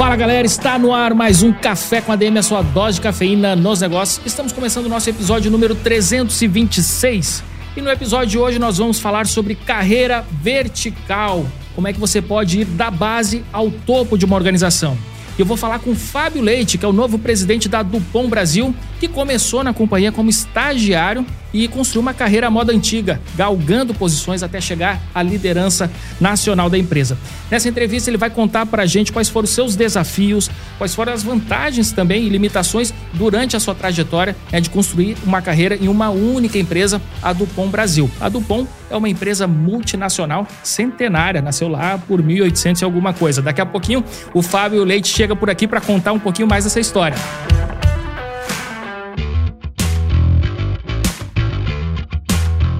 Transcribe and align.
Fala 0.00 0.16
galera, 0.16 0.46
está 0.46 0.78
no 0.78 0.94
ar 0.94 1.12
mais 1.12 1.42
um 1.42 1.52
Café 1.52 2.00
com 2.00 2.10
ADM, 2.10 2.38
a 2.38 2.42
sua 2.42 2.62
dose 2.62 2.94
de 2.94 3.02
cafeína 3.02 3.54
nos 3.54 3.82
negócios. 3.82 4.18
Estamos 4.24 4.50
começando 4.50 4.86
o 4.86 4.88
nosso 4.88 5.10
episódio 5.10 5.50
número 5.50 5.74
326. 5.74 7.44
E 7.76 7.82
no 7.82 7.90
episódio 7.90 8.28
de 8.28 8.38
hoje 8.38 8.58
nós 8.58 8.78
vamos 8.78 8.98
falar 8.98 9.26
sobre 9.26 9.54
carreira 9.54 10.24
vertical. 10.42 11.44
Como 11.74 11.86
é 11.86 11.92
que 11.92 12.00
você 12.00 12.22
pode 12.22 12.62
ir 12.62 12.64
da 12.64 12.90
base 12.90 13.44
ao 13.52 13.70
topo 13.70 14.16
de 14.16 14.24
uma 14.24 14.36
organização. 14.36 14.96
Eu 15.38 15.44
vou 15.44 15.58
falar 15.58 15.80
com 15.80 15.90
o 15.90 15.94
Fábio 15.94 16.40
Leite, 16.40 16.78
que 16.78 16.84
é 16.86 16.88
o 16.88 16.94
novo 16.94 17.18
presidente 17.18 17.68
da 17.68 17.82
Dupont 17.82 18.30
Brasil, 18.30 18.74
que 19.00 19.08
começou 19.08 19.64
na 19.64 19.72
companhia 19.72 20.12
como 20.12 20.28
estagiário 20.28 21.24
e 21.54 21.66
construiu 21.66 22.02
uma 22.02 22.12
carreira 22.12 22.46
à 22.46 22.50
moda 22.50 22.70
antiga, 22.72 23.18
galgando 23.34 23.94
posições 23.94 24.42
até 24.42 24.60
chegar 24.60 25.00
à 25.14 25.22
liderança 25.22 25.90
nacional 26.20 26.68
da 26.68 26.78
empresa. 26.78 27.18
Nessa 27.50 27.68
entrevista, 27.68 28.10
ele 28.10 28.18
vai 28.18 28.28
contar 28.30 28.66
para 28.66 28.82
a 28.82 28.86
gente 28.86 29.10
quais 29.10 29.28
foram 29.28 29.44
os 29.44 29.50
seus 29.50 29.74
desafios, 29.74 30.50
quais 30.76 30.94
foram 30.94 31.12
as 31.14 31.22
vantagens 31.22 31.90
também 31.92 32.24
e 32.24 32.28
limitações 32.28 32.92
durante 33.14 33.56
a 33.56 33.60
sua 33.60 33.74
trajetória 33.74 34.36
né, 34.52 34.60
de 34.60 34.68
construir 34.68 35.16
uma 35.24 35.40
carreira 35.40 35.76
em 35.76 35.88
uma 35.88 36.10
única 36.10 36.58
empresa, 36.58 37.00
a 37.22 37.32
Dupont 37.32 37.70
Brasil. 37.70 38.08
A 38.20 38.28
Dupont 38.28 38.68
é 38.90 38.96
uma 38.96 39.08
empresa 39.08 39.46
multinacional 39.46 40.46
centenária, 40.62 41.40
nasceu 41.40 41.68
lá 41.68 41.98
por 41.98 42.22
1800 42.22 42.82
e 42.82 42.84
alguma 42.84 43.14
coisa. 43.14 43.40
Daqui 43.40 43.62
a 43.62 43.66
pouquinho, 43.66 44.04
o 44.34 44.42
Fábio 44.42 44.84
Leite 44.84 45.08
chega 45.08 45.34
por 45.34 45.48
aqui 45.48 45.66
para 45.66 45.80
contar 45.80 46.12
um 46.12 46.18
pouquinho 46.18 46.46
mais 46.46 46.64
dessa 46.64 46.78
história. 46.78 47.16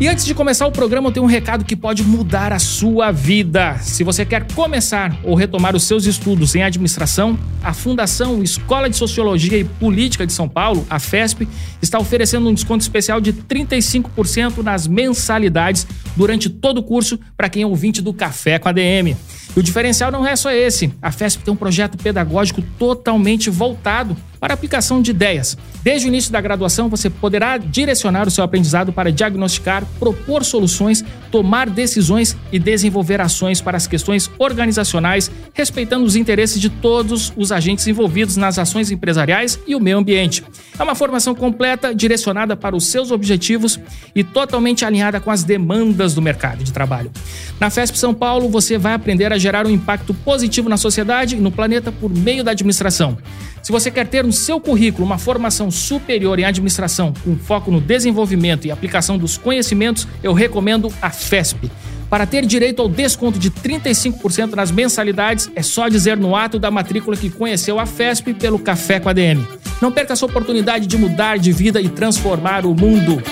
E 0.00 0.08
antes 0.08 0.24
de 0.24 0.32
começar 0.32 0.66
o 0.66 0.72
programa, 0.72 1.08
eu 1.08 1.12
tenho 1.12 1.26
um 1.26 1.28
recado 1.28 1.62
que 1.62 1.76
pode 1.76 2.02
mudar 2.02 2.54
a 2.54 2.58
sua 2.58 3.12
vida. 3.12 3.76
Se 3.80 4.02
você 4.02 4.24
quer 4.24 4.50
começar 4.54 5.14
ou 5.22 5.34
retomar 5.34 5.76
os 5.76 5.82
seus 5.82 6.06
estudos 6.06 6.54
em 6.54 6.62
administração, 6.62 7.38
a 7.62 7.74
Fundação 7.74 8.42
Escola 8.42 8.88
de 8.88 8.96
Sociologia 8.96 9.58
e 9.58 9.64
Política 9.64 10.26
de 10.26 10.32
São 10.32 10.48
Paulo, 10.48 10.86
a 10.88 10.98
FESP, 10.98 11.46
está 11.82 11.98
oferecendo 11.98 12.48
um 12.48 12.54
desconto 12.54 12.80
especial 12.80 13.20
de 13.20 13.34
35% 13.34 14.62
nas 14.62 14.86
mensalidades 14.86 15.86
durante 16.16 16.48
todo 16.48 16.78
o 16.78 16.82
curso 16.82 17.20
para 17.36 17.50
quem 17.50 17.62
é 17.62 17.66
ouvinte 17.66 18.00
do 18.00 18.14
Café 18.14 18.58
com 18.58 18.70
a 18.70 18.72
DM. 18.72 19.14
E 19.54 19.60
o 19.60 19.62
diferencial 19.62 20.10
não 20.10 20.26
é 20.26 20.34
só 20.34 20.50
esse. 20.50 20.90
A 21.02 21.12
FESP 21.12 21.44
tem 21.44 21.52
um 21.52 21.56
projeto 21.58 21.98
pedagógico 21.98 22.62
totalmente 22.78 23.50
voltado 23.50 24.16
para 24.40 24.54
aplicação 24.54 25.02
de 25.02 25.10
ideias. 25.10 25.56
Desde 25.82 26.06
o 26.06 26.08
início 26.08 26.32
da 26.32 26.40
graduação, 26.40 26.88
você 26.88 27.10
poderá 27.10 27.58
direcionar 27.58 28.26
o 28.26 28.30
seu 28.30 28.42
aprendizado 28.42 28.92
para 28.92 29.12
diagnosticar, 29.12 29.84
propor 29.98 30.44
soluções, 30.44 31.04
tomar 31.30 31.68
decisões 31.68 32.36
e 32.50 32.58
desenvolver 32.58 33.20
ações 33.20 33.60
para 33.60 33.76
as 33.76 33.86
questões 33.86 34.30
organizacionais, 34.38 35.30
respeitando 35.52 36.04
os 36.04 36.16
interesses 36.16 36.60
de 36.60 36.70
todos 36.70 37.32
os 37.36 37.52
agentes 37.52 37.86
envolvidos 37.86 38.36
nas 38.36 38.58
ações 38.58 38.90
empresariais 38.90 39.58
e 39.66 39.76
o 39.76 39.80
meio 39.80 39.98
ambiente. 39.98 40.42
É 40.78 40.82
uma 40.82 40.94
formação 40.94 41.34
completa, 41.34 41.94
direcionada 41.94 42.56
para 42.56 42.74
os 42.74 42.86
seus 42.86 43.10
objetivos 43.10 43.78
e 44.14 44.24
totalmente 44.24 44.84
alinhada 44.84 45.20
com 45.20 45.30
as 45.30 45.44
demandas 45.44 46.14
do 46.14 46.22
mercado 46.22 46.64
de 46.64 46.72
trabalho. 46.72 47.10
Na 47.58 47.68
FESP 47.68 47.98
São 47.98 48.14
Paulo, 48.14 48.48
você 48.48 48.78
vai 48.78 48.94
aprender 48.94 49.32
a 49.32 49.38
gerar 49.38 49.66
um 49.66 49.70
impacto 49.70 50.14
positivo 50.14 50.68
na 50.68 50.78
sociedade 50.78 51.36
e 51.36 51.40
no 51.40 51.50
planeta 51.50 51.92
por 51.92 52.10
meio 52.10 52.42
da 52.42 52.52
administração. 52.52 53.18
Se 53.62 53.70
você 53.70 53.90
quer 53.90 54.06
ter 54.06 54.24
no 54.24 54.32
seu 54.32 54.58
currículo 54.58 55.04
uma 55.04 55.18
formação 55.18 55.70
superior 55.70 56.38
em 56.38 56.44
administração 56.44 57.12
com 57.24 57.36
foco 57.36 57.70
no 57.70 57.80
desenvolvimento 57.80 58.66
e 58.66 58.70
aplicação 58.70 59.18
dos 59.18 59.36
conhecimentos, 59.36 60.08
eu 60.22 60.32
recomendo 60.32 60.92
a 61.00 61.10
FESP. 61.10 61.70
Para 62.08 62.26
ter 62.26 62.44
direito 62.44 62.82
ao 62.82 62.88
desconto 62.88 63.38
de 63.38 63.50
35% 63.50 64.54
nas 64.54 64.72
mensalidades, 64.72 65.48
é 65.54 65.62
só 65.62 65.88
dizer 65.88 66.16
no 66.16 66.34
ato 66.34 66.58
da 66.58 66.70
matrícula 66.70 67.16
que 67.16 67.30
conheceu 67.30 67.78
a 67.78 67.86
FESP 67.86 68.34
pelo 68.34 68.58
Café 68.58 68.98
com 68.98 69.08
a 69.08 69.12
DM. 69.12 69.46
Não 69.80 69.92
perca 69.92 70.12
essa 70.12 70.26
oportunidade 70.26 70.86
de 70.86 70.96
mudar 70.98 71.38
de 71.38 71.52
vida 71.52 71.80
e 71.80 71.88
transformar 71.88 72.66
o 72.66 72.74
mundo. 72.74 73.22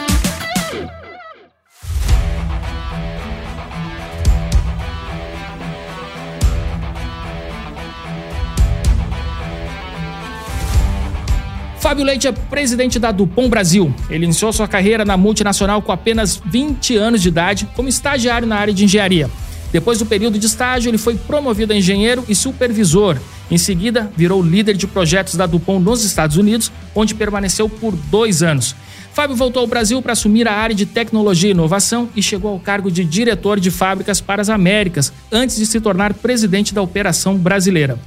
Fábio 11.89 12.05
Leite 12.05 12.29
é 12.29 12.33
presidente 12.33 12.99
da 12.99 13.11
Dupont 13.11 13.49
Brasil. 13.49 13.95
Ele 14.11 14.27
iniciou 14.27 14.53
sua 14.53 14.69
carreira 14.69 15.07
na 15.07 15.17
multinacional 15.17 15.81
com 15.81 15.91
apenas 15.91 16.39
20 16.45 16.99
anos 16.99 17.23
de 17.23 17.29
idade, 17.29 17.67
como 17.75 17.89
estagiário 17.89 18.47
na 18.47 18.57
área 18.57 18.75
de 18.75 18.85
engenharia. 18.85 19.31
Depois 19.73 19.99
do 19.99 20.05
período 20.05 20.39
de 20.39 20.45
estágio, 20.45 20.91
ele 20.91 20.99
foi 20.99 21.15
promovido 21.15 21.73
a 21.73 21.77
engenheiro 21.77 22.23
e 22.29 22.35
supervisor. 22.35 23.17
Em 23.51 23.57
seguida, 23.57 24.13
virou 24.15 24.43
líder 24.43 24.77
de 24.77 24.87
projetos 24.87 25.35
da 25.35 25.47
Dupont 25.47 25.83
nos 25.83 26.05
Estados 26.05 26.37
Unidos, 26.37 26.71
onde 26.95 27.15
permaneceu 27.15 27.71
por 27.71 27.97
dois 28.11 28.43
anos. 28.43 28.77
Fábio 29.15 29.35
voltou 29.35 29.63
ao 29.63 29.67
Brasil 29.67 30.03
para 30.03 30.13
assumir 30.13 30.47
a 30.47 30.53
área 30.53 30.77
de 30.77 30.85
tecnologia 30.85 31.49
e 31.49 31.53
inovação 31.53 32.11
e 32.15 32.23
chegou 32.23 32.51
ao 32.53 32.61
cargo 32.61 32.91
de 32.91 33.03
diretor 33.03 33.59
de 33.59 33.71
fábricas 33.71 34.21
para 34.21 34.43
as 34.43 34.51
Américas, 34.51 35.11
antes 35.33 35.57
de 35.57 35.65
se 35.65 35.81
tornar 35.81 36.13
presidente 36.13 36.75
da 36.75 36.83
operação 36.83 37.39
brasileira. 37.39 37.99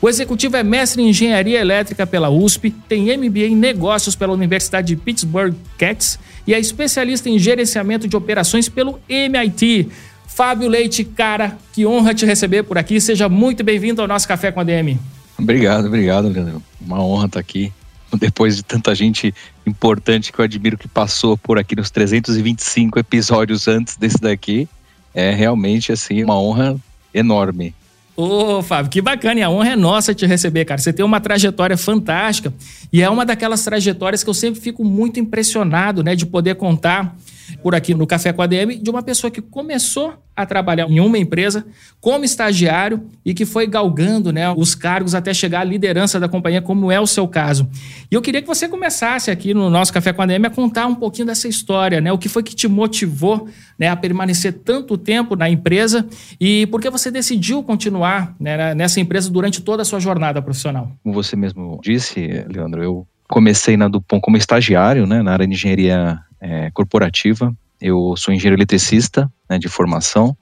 O 0.00 0.08
executivo 0.08 0.56
é 0.56 0.62
mestre 0.62 1.02
em 1.02 1.08
engenharia 1.08 1.60
elétrica 1.60 2.06
pela 2.06 2.30
USP, 2.30 2.70
tem 2.88 3.16
MBA 3.16 3.46
em 3.46 3.56
negócios 3.56 4.14
pela 4.14 4.32
Universidade 4.32 4.88
de 4.88 4.96
Pittsburgh 4.96 5.54
Cats 5.76 6.20
e 6.46 6.54
é 6.54 6.60
especialista 6.60 7.28
em 7.28 7.36
gerenciamento 7.36 8.06
de 8.06 8.16
operações 8.16 8.68
pelo 8.68 9.00
MIT. 9.08 9.88
Fábio 10.28 10.68
Leite, 10.68 11.02
cara, 11.02 11.58
que 11.72 11.84
honra 11.84 12.14
te 12.14 12.24
receber 12.24 12.62
por 12.62 12.78
aqui. 12.78 13.00
Seja 13.00 13.28
muito 13.28 13.64
bem-vindo 13.64 14.00
ao 14.00 14.06
nosso 14.06 14.28
Café 14.28 14.52
com 14.52 14.60
a 14.60 14.64
DM. 14.64 14.96
Obrigado, 15.36 15.86
obrigado, 15.86 16.28
Leandro. 16.28 16.62
Uma 16.80 17.02
honra 17.02 17.26
estar 17.26 17.40
aqui. 17.40 17.72
Depois 18.14 18.56
de 18.56 18.62
tanta 18.62 18.94
gente 18.94 19.34
importante 19.66 20.32
que 20.32 20.38
eu 20.38 20.44
admiro 20.44 20.78
que 20.78 20.86
passou 20.86 21.36
por 21.36 21.58
aqui 21.58 21.74
nos 21.74 21.90
325 21.90 23.00
episódios 23.00 23.66
antes 23.66 23.96
desse 23.96 24.18
daqui, 24.18 24.68
é 25.12 25.32
realmente 25.32 25.90
assim 25.90 26.22
uma 26.22 26.40
honra 26.40 26.76
enorme. 27.12 27.74
Ô, 28.20 28.60
Fábio, 28.64 28.90
que 28.90 29.00
bacana. 29.00 29.38
E 29.38 29.42
a 29.44 29.48
honra 29.48 29.74
é 29.74 29.76
nossa 29.76 30.12
te 30.12 30.26
receber, 30.26 30.64
cara. 30.64 30.80
Você 30.80 30.92
tem 30.92 31.04
uma 31.04 31.20
trajetória 31.20 31.76
fantástica. 31.76 32.52
E 32.92 33.00
é 33.00 33.08
uma 33.08 33.24
daquelas 33.24 33.62
trajetórias 33.62 34.24
que 34.24 34.28
eu 34.28 34.34
sempre 34.34 34.60
fico 34.60 34.84
muito 34.84 35.20
impressionado, 35.20 36.02
né, 36.02 36.16
de 36.16 36.26
poder 36.26 36.56
contar 36.56 37.16
por 37.62 37.74
aqui 37.74 37.94
no 37.94 38.06
Café 38.06 38.32
com 38.32 38.42
a 38.42 38.46
DM 38.46 38.76
de 38.76 38.90
uma 38.90 39.02
pessoa 39.02 39.30
que 39.30 39.40
começou 39.40 40.14
a 40.38 40.46
trabalhar 40.46 40.88
em 40.88 41.00
uma 41.00 41.18
empresa 41.18 41.66
como 42.00 42.24
estagiário 42.24 43.02
e 43.24 43.34
que 43.34 43.44
foi 43.44 43.66
galgando 43.66 44.32
né, 44.32 44.48
os 44.50 44.72
cargos 44.72 45.12
até 45.12 45.34
chegar 45.34 45.60
à 45.60 45.64
liderança 45.64 46.20
da 46.20 46.28
companhia, 46.28 46.62
como 46.62 46.92
é 46.92 47.00
o 47.00 47.06
seu 47.08 47.26
caso. 47.26 47.68
E 48.08 48.14
eu 48.14 48.22
queria 48.22 48.40
que 48.40 48.46
você 48.46 48.68
começasse 48.68 49.32
aqui 49.32 49.52
no 49.52 49.68
nosso 49.68 49.92
Café 49.92 50.12
com 50.12 50.22
a 50.22 50.26
DM 50.26 50.46
a 50.46 50.50
contar 50.50 50.86
um 50.86 50.94
pouquinho 50.94 51.26
dessa 51.26 51.48
história, 51.48 52.00
né? 52.00 52.12
O 52.12 52.18
que 52.18 52.28
foi 52.28 52.44
que 52.44 52.54
te 52.54 52.68
motivou 52.68 53.48
né, 53.76 53.88
a 53.88 53.96
permanecer 53.96 54.52
tanto 54.52 54.96
tempo 54.96 55.34
na 55.34 55.50
empresa 55.50 56.06
e 56.40 56.68
por 56.68 56.80
que 56.80 56.88
você 56.88 57.10
decidiu 57.10 57.62
continuar 57.64 58.34
né, 58.38 58.74
nessa 58.74 59.00
empresa 59.00 59.28
durante 59.28 59.60
toda 59.60 59.82
a 59.82 59.84
sua 59.84 59.98
jornada 59.98 60.40
profissional? 60.40 60.92
Como 61.02 61.14
você 61.14 61.34
mesmo 61.34 61.80
disse, 61.82 62.44
Leandro, 62.48 62.82
eu 62.82 63.06
comecei 63.28 63.76
na 63.76 63.88
Dupont 63.88 64.22
como 64.22 64.36
estagiário, 64.36 65.04
né, 65.06 65.20
na 65.20 65.32
área 65.32 65.46
de 65.46 65.52
engenharia 65.52 66.20
é, 66.40 66.70
corporativa. 66.70 67.54
Eu 67.80 68.14
sou 68.16 68.34
engenheiro 68.34 68.56
eletricista 68.56 69.30
né, 69.48 69.58
de 69.58 69.68
formação 69.68 70.36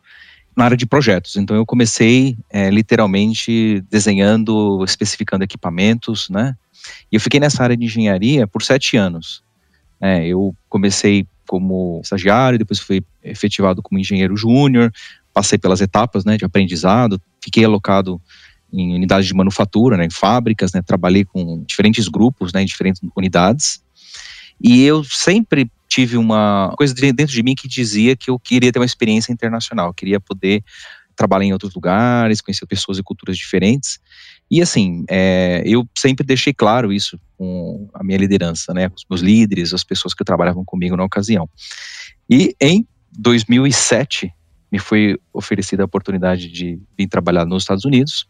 na 0.57 0.65
área 0.65 0.77
de 0.77 0.87
projetos. 0.87 1.37
Então 1.37 1.55
eu 1.55 1.67
comecei 1.67 2.37
é, 2.51 2.71
literalmente 2.71 3.85
desenhando, 3.91 4.83
especificando 4.85 5.45
equipamentos, 5.45 6.31
né? 6.31 6.57
E 7.13 7.17
eu 7.17 7.21
fiquei 7.21 7.39
nessa 7.39 7.63
área 7.63 7.77
de 7.77 7.85
engenharia 7.85 8.47
por 8.47 8.63
sete 8.63 8.97
anos. 8.97 9.43
É, 10.01 10.27
eu 10.27 10.55
comecei 10.69 11.27
como 11.47 12.01
estagiário, 12.03 12.59
depois 12.59 12.81
fui 12.81 13.05
efetivado 13.23 13.83
como 13.83 13.99
engenheiro 13.99 14.37
júnior, 14.37 14.93
passei 15.33 15.59
pelas 15.59 15.81
etapas 15.81 16.25
né, 16.25 16.37
de 16.37 16.45
aprendizado, 16.45 17.21
fiquei 17.43 17.65
alocado 17.65 18.21
em 18.73 18.95
unidades 18.95 19.27
de 19.27 19.35
manufatura, 19.35 19.97
né, 19.97 20.07
em 20.07 20.11
fábricas, 20.11 20.73
né, 20.73 20.83
trabalhei 20.83 21.25
com 21.25 21.63
diferentes 21.65 22.09
grupos, 22.09 22.53
né, 22.53 22.63
em 22.63 22.67
diferentes 22.67 23.01
unidades. 23.15 23.83
E 24.61 24.83
eu 24.83 25.05
sempre 25.05 25.71
tive 25.89 26.17
uma 26.17 26.73
coisa 26.77 26.95
dentro 26.95 27.27
de 27.27 27.43
mim 27.43 27.55
que 27.55 27.69
dizia 27.69 28.17
que 28.17 28.31
eu 28.31 28.39
queria 28.39 28.73
ter 28.73 28.79
uma 28.79 28.85
experiência 28.85 29.33
internacional, 29.33 29.95
queria 29.95 30.21
poder 30.21 30.63
trabalhar 31.17 31.47
em 31.47 31.53
outros 31.53 31.75
lugares, 31.75 32.41
conhecer 32.41 32.67
pessoas 32.67 32.99
e 32.99 33.03
culturas 33.03 33.37
diferentes. 33.37 33.99
E 34.51 34.61
assim, 34.61 35.05
é, 35.09 35.63
eu 35.65 35.89
sempre 35.97 36.25
deixei 36.25 36.53
claro 36.53 36.93
isso 36.93 37.19
com 37.37 37.89
a 37.95 38.05
minha 38.05 38.19
liderança, 38.19 38.73
né, 38.73 38.89
com 38.89 38.95
os 38.97 39.05
meus 39.09 39.21
líderes, 39.23 39.73
as 39.73 39.83
pessoas 39.83 40.15
que 40.15 40.23
trabalhavam 40.23 40.65
comigo 40.65 40.97
na 40.97 41.05
ocasião. 41.05 41.49
E 42.29 42.55
em 42.61 42.87
2007 43.19 44.33
me 44.71 44.79
foi 44.79 45.19
oferecida 45.33 45.83
a 45.83 45.87
oportunidade 45.87 46.51
de 46.51 46.79
vir 46.97 47.07
trabalhar 47.09 47.47
nos 47.47 47.63
Estados 47.63 47.85
Unidos. 47.85 48.27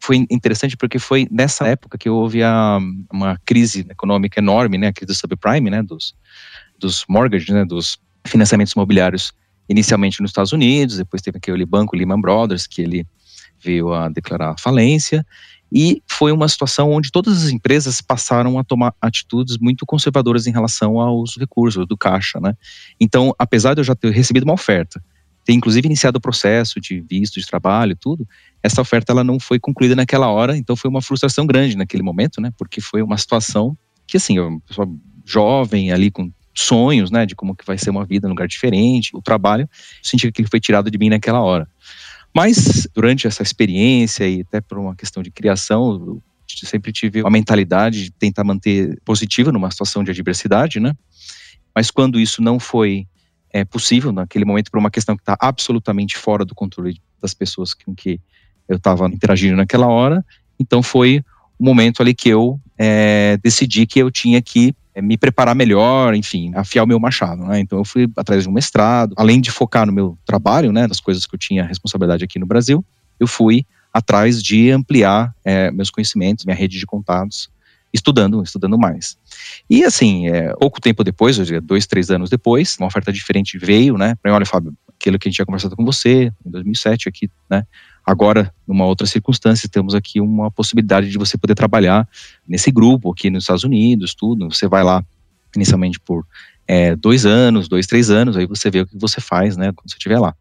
Foi 0.00 0.16
interessante 0.30 0.76
porque 0.76 0.98
foi 0.98 1.28
nessa 1.30 1.66
época 1.66 1.98
que 1.98 2.08
houve 2.08 2.42
a, 2.42 2.78
uma 3.12 3.38
crise 3.44 3.86
econômica 3.88 4.40
enorme, 4.40 4.78
né, 4.78 4.88
a 4.88 4.92
crise 4.92 5.12
do 5.12 5.14
subprime, 5.14 5.70
né, 5.70 5.82
dos, 5.82 6.14
dos 6.78 7.04
mortgages, 7.08 7.48
né, 7.48 7.64
dos 7.64 7.98
financiamentos 8.26 8.72
imobiliários, 8.72 9.32
inicialmente 9.68 10.20
nos 10.20 10.30
Estados 10.30 10.52
Unidos, 10.52 10.96
depois 10.96 11.22
teve 11.22 11.38
aquele 11.38 11.64
banco 11.64 11.96
Lehman 11.96 12.20
Brothers, 12.20 12.66
que 12.66 12.82
ele 12.82 13.06
veio 13.62 13.92
a 13.92 14.08
declarar 14.08 14.56
falência, 14.58 15.24
e 15.72 16.02
foi 16.06 16.30
uma 16.30 16.48
situação 16.48 16.92
onde 16.92 17.10
todas 17.10 17.44
as 17.44 17.50
empresas 17.50 18.00
passaram 18.00 18.58
a 18.58 18.64
tomar 18.64 18.94
atitudes 19.00 19.58
muito 19.58 19.84
conservadoras 19.84 20.46
em 20.46 20.52
relação 20.52 21.00
aos 21.00 21.36
recursos 21.36 21.86
do 21.86 21.96
caixa, 21.96 22.38
né? 22.38 22.54
Então, 23.00 23.34
apesar 23.38 23.74
de 23.74 23.80
eu 23.80 23.84
já 23.84 23.94
ter 23.94 24.12
recebido 24.12 24.44
uma 24.44 24.52
oferta, 24.52 25.02
ter 25.44 25.52
inclusive 25.52 25.86
iniciado 25.86 26.18
o 26.18 26.20
processo 26.20 26.80
de 26.80 27.00
visto 27.00 27.40
de 27.40 27.46
trabalho, 27.46 27.96
tudo, 27.96 28.26
essa 28.62 28.80
oferta 28.80 29.12
ela 29.12 29.24
não 29.24 29.40
foi 29.40 29.58
concluída 29.58 29.96
naquela 29.96 30.28
hora, 30.30 30.56
então 30.56 30.76
foi 30.76 30.88
uma 30.88 31.02
frustração 31.02 31.46
grande 31.46 31.76
naquele 31.76 32.02
momento, 32.02 32.40
né? 32.40 32.52
Porque 32.56 32.80
foi 32.80 33.02
uma 33.02 33.18
situação 33.18 33.76
que 34.06 34.16
assim, 34.16 34.36
pessoa 34.60 34.88
jovem 35.24 35.90
ali 35.90 36.10
com 36.10 36.30
sonhos, 36.54 37.10
né, 37.10 37.26
de 37.26 37.34
como 37.34 37.54
que 37.54 37.64
vai 37.66 37.76
ser 37.76 37.90
uma 37.90 38.04
vida 38.04 38.28
num 38.28 38.34
lugar 38.34 38.48
diferente, 38.48 39.10
o 39.14 39.22
trabalho, 39.22 39.68
senti 40.02 40.30
que 40.30 40.42
ele 40.42 40.48
foi 40.48 40.60
tirado 40.60 40.90
de 40.90 40.98
mim 40.98 41.08
naquela 41.08 41.40
hora. 41.40 41.68
Mas 42.34 42.88
durante 42.92 43.26
essa 43.26 43.42
experiência 43.42 44.28
e 44.28 44.40
até 44.40 44.60
por 44.60 44.78
uma 44.78 44.96
questão 44.96 45.22
de 45.22 45.30
criação, 45.30 45.92
eu 45.92 46.22
sempre 46.48 46.92
tive 46.92 47.20
uma 47.20 47.30
mentalidade 47.30 48.04
de 48.04 48.10
tentar 48.10 48.44
manter 48.44 48.98
positiva 49.04 49.52
numa 49.52 49.70
situação 49.70 50.02
de 50.02 50.10
adversidade, 50.10 50.80
né? 50.80 50.92
Mas 51.74 51.90
quando 51.90 52.18
isso 52.18 52.42
não 52.42 52.58
foi 52.58 53.06
é, 53.52 53.64
possível 53.64 54.12
naquele 54.12 54.44
momento 54.44 54.70
por 54.70 54.78
uma 54.78 54.90
questão 54.90 55.16
que 55.16 55.22
está 55.22 55.36
absolutamente 55.40 56.16
fora 56.16 56.44
do 56.44 56.54
controle 56.54 57.00
das 57.20 57.34
pessoas 57.34 57.72
com 57.72 57.94
que 57.94 58.20
eu 58.68 58.76
estava 58.76 59.06
interagindo 59.06 59.56
naquela 59.56 59.86
hora, 59.86 60.24
então 60.58 60.82
foi 60.82 61.22
o 61.58 61.64
momento 61.64 62.02
ali 62.02 62.14
que 62.14 62.28
eu 62.28 62.60
é, 62.76 63.38
decidi 63.42 63.86
que 63.86 63.98
eu 64.00 64.10
tinha 64.10 64.42
que 64.42 64.74
me 65.02 65.16
preparar 65.16 65.54
melhor, 65.54 66.14
enfim, 66.14 66.52
afiar 66.54 66.84
o 66.84 66.88
meu 66.88 67.00
machado, 67.00 67.44
né? 67.44 67.60
Então 67.60 67.78
eu 67.78 67.84
fui 67.84 68.08
atrás 68.16 68.44
de 68.44 68.48
um 68.48 68.52
mestrado, 68.52 69.14
além 69.16 69.40
de 69.40 69.50
focar 69.50 69.86
no 69.86 69.92
meu 69.92 70.16
trabalho, 70.24 70.72
né, 70.72 70.86
das 70.86 71.00
coisas 71.00 71.26
que 71.26 71.34
eu 71.34 71.38
tinha 71.38 71.64
responsabilidade 71.64 72.24
aqui 72.24 72.38
no 72.38 72.46
Brasil, 72.46 72.84
eu 73.18 73.26
fui 73.26 73.66
atrás 73.92 74.42
de 74.42 74.70
ampliar 74.70 75.34
é, 75.44 75.70
meus 75.70 75.90
conhecimentos, 75.90 76.44
minha 76.44 76.56
rede 76.56 76.78
de 76.78 76.86
contatos, 76.86 77.48
estudando, 77.92 78.42
estudando 78.42 78.76
mais. 78.76 79.16
E 79.70 79.84
assim, 79.84 80.28
é, 80.28 80.52
pouco 80.54 80.80
tempo 80.80 81.04
depois, 81.04 81.38
dois, 81.62 81.86
três 81.86 82.10
anos 82.10 82.28
depois, 82.28 82.76
uma 82.78 82.88
oferta 82.88 83.12
diferente 83.12 83.56
veio, 83.56 83.96
né? 83.96 84.16
Para 84.20 84.34
olha, 84.34 84.44
Fábio, 84.44 84.74
aquilo 84.88 85.18
que 85.18 85.28
a 85.28 85.30
gente 85.30 85.36
tinha 85.36 85.46
conversado 85.46 85.76
com 85.76 85.84
você 85.84 86.32
em 86.44 86.50
2007 86.50 87.08
aqui, 87.08 87.30
né? 87.48 87.64
Agora, 88.04 88.52
numa 88.68 88.84
outra 88.84 89.06
circunstância, 89.06 89.68
temos 89.68 89.94
aqui 89.94 90.20
uma 90.20 90.50
possibilidade 90.50 91.10
de 91.10 91.16
você 91.16 91.38
poder 91.38 91.54
trabalhar 91.54 92.06
nesse 92.46 92.70
grupo 92.70 93.10
aqui 93.10 93.30
nos 93.30 93.44
Estados 93.44 93.64
Unidos, 93.64 94.14
tudo. 94.14 94.50
Você 94.50 94.68
vai 94.68 94.84
lá 94.84 95.02
inicialmente 95.56 95.98
por 95.98 96.26
é, 96.68 96.94
dois 96.96 97.24
anos, 97.24 97.66
dois, 97.66 97.86
três 97.86 98.10
anos, 98.10 98.36
aí 98.36 98.46
você 98.46 98.70
vê 98.70 98.80
o 98.80 98.86
que 98.86 98.98
você 98.98 99.20
faz, 99.20 99.56
né, 99.56 99.72
quando 99.72 99.88
você 99.88 99.96
estiver 99.96 100.18
lá. 100.18 100.34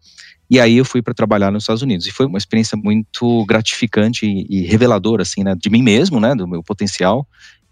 E 0.50 0.60
aí 0.60 0.78
eu 0.78 0.84
fui 0.84 1.02
para 1.02 1.14
trabalhar 1.14 1.52
nos 1.52 1.64
Estados 1.64 1.82
Unidos 1.82 2.06
e 2.06 2.12
foi 2.12 2.26
uma 2.26 2.38
experiência 2.38 2.78
muito 2.78 3.46
gratificante 3.46 4.26
e, 4.26 4.46
e 4.50 4.62
reveladora, 4.64 5.22
assim, 5.22 5.44
né, 5.44 5.56
de 5.56 5.70
mim 5.70 5.82
mesmo, 5.82 6.20
né, 6.20 6.36
do 6.36 6.48
meu 6.48 6.62
potencial. 6.62 7.26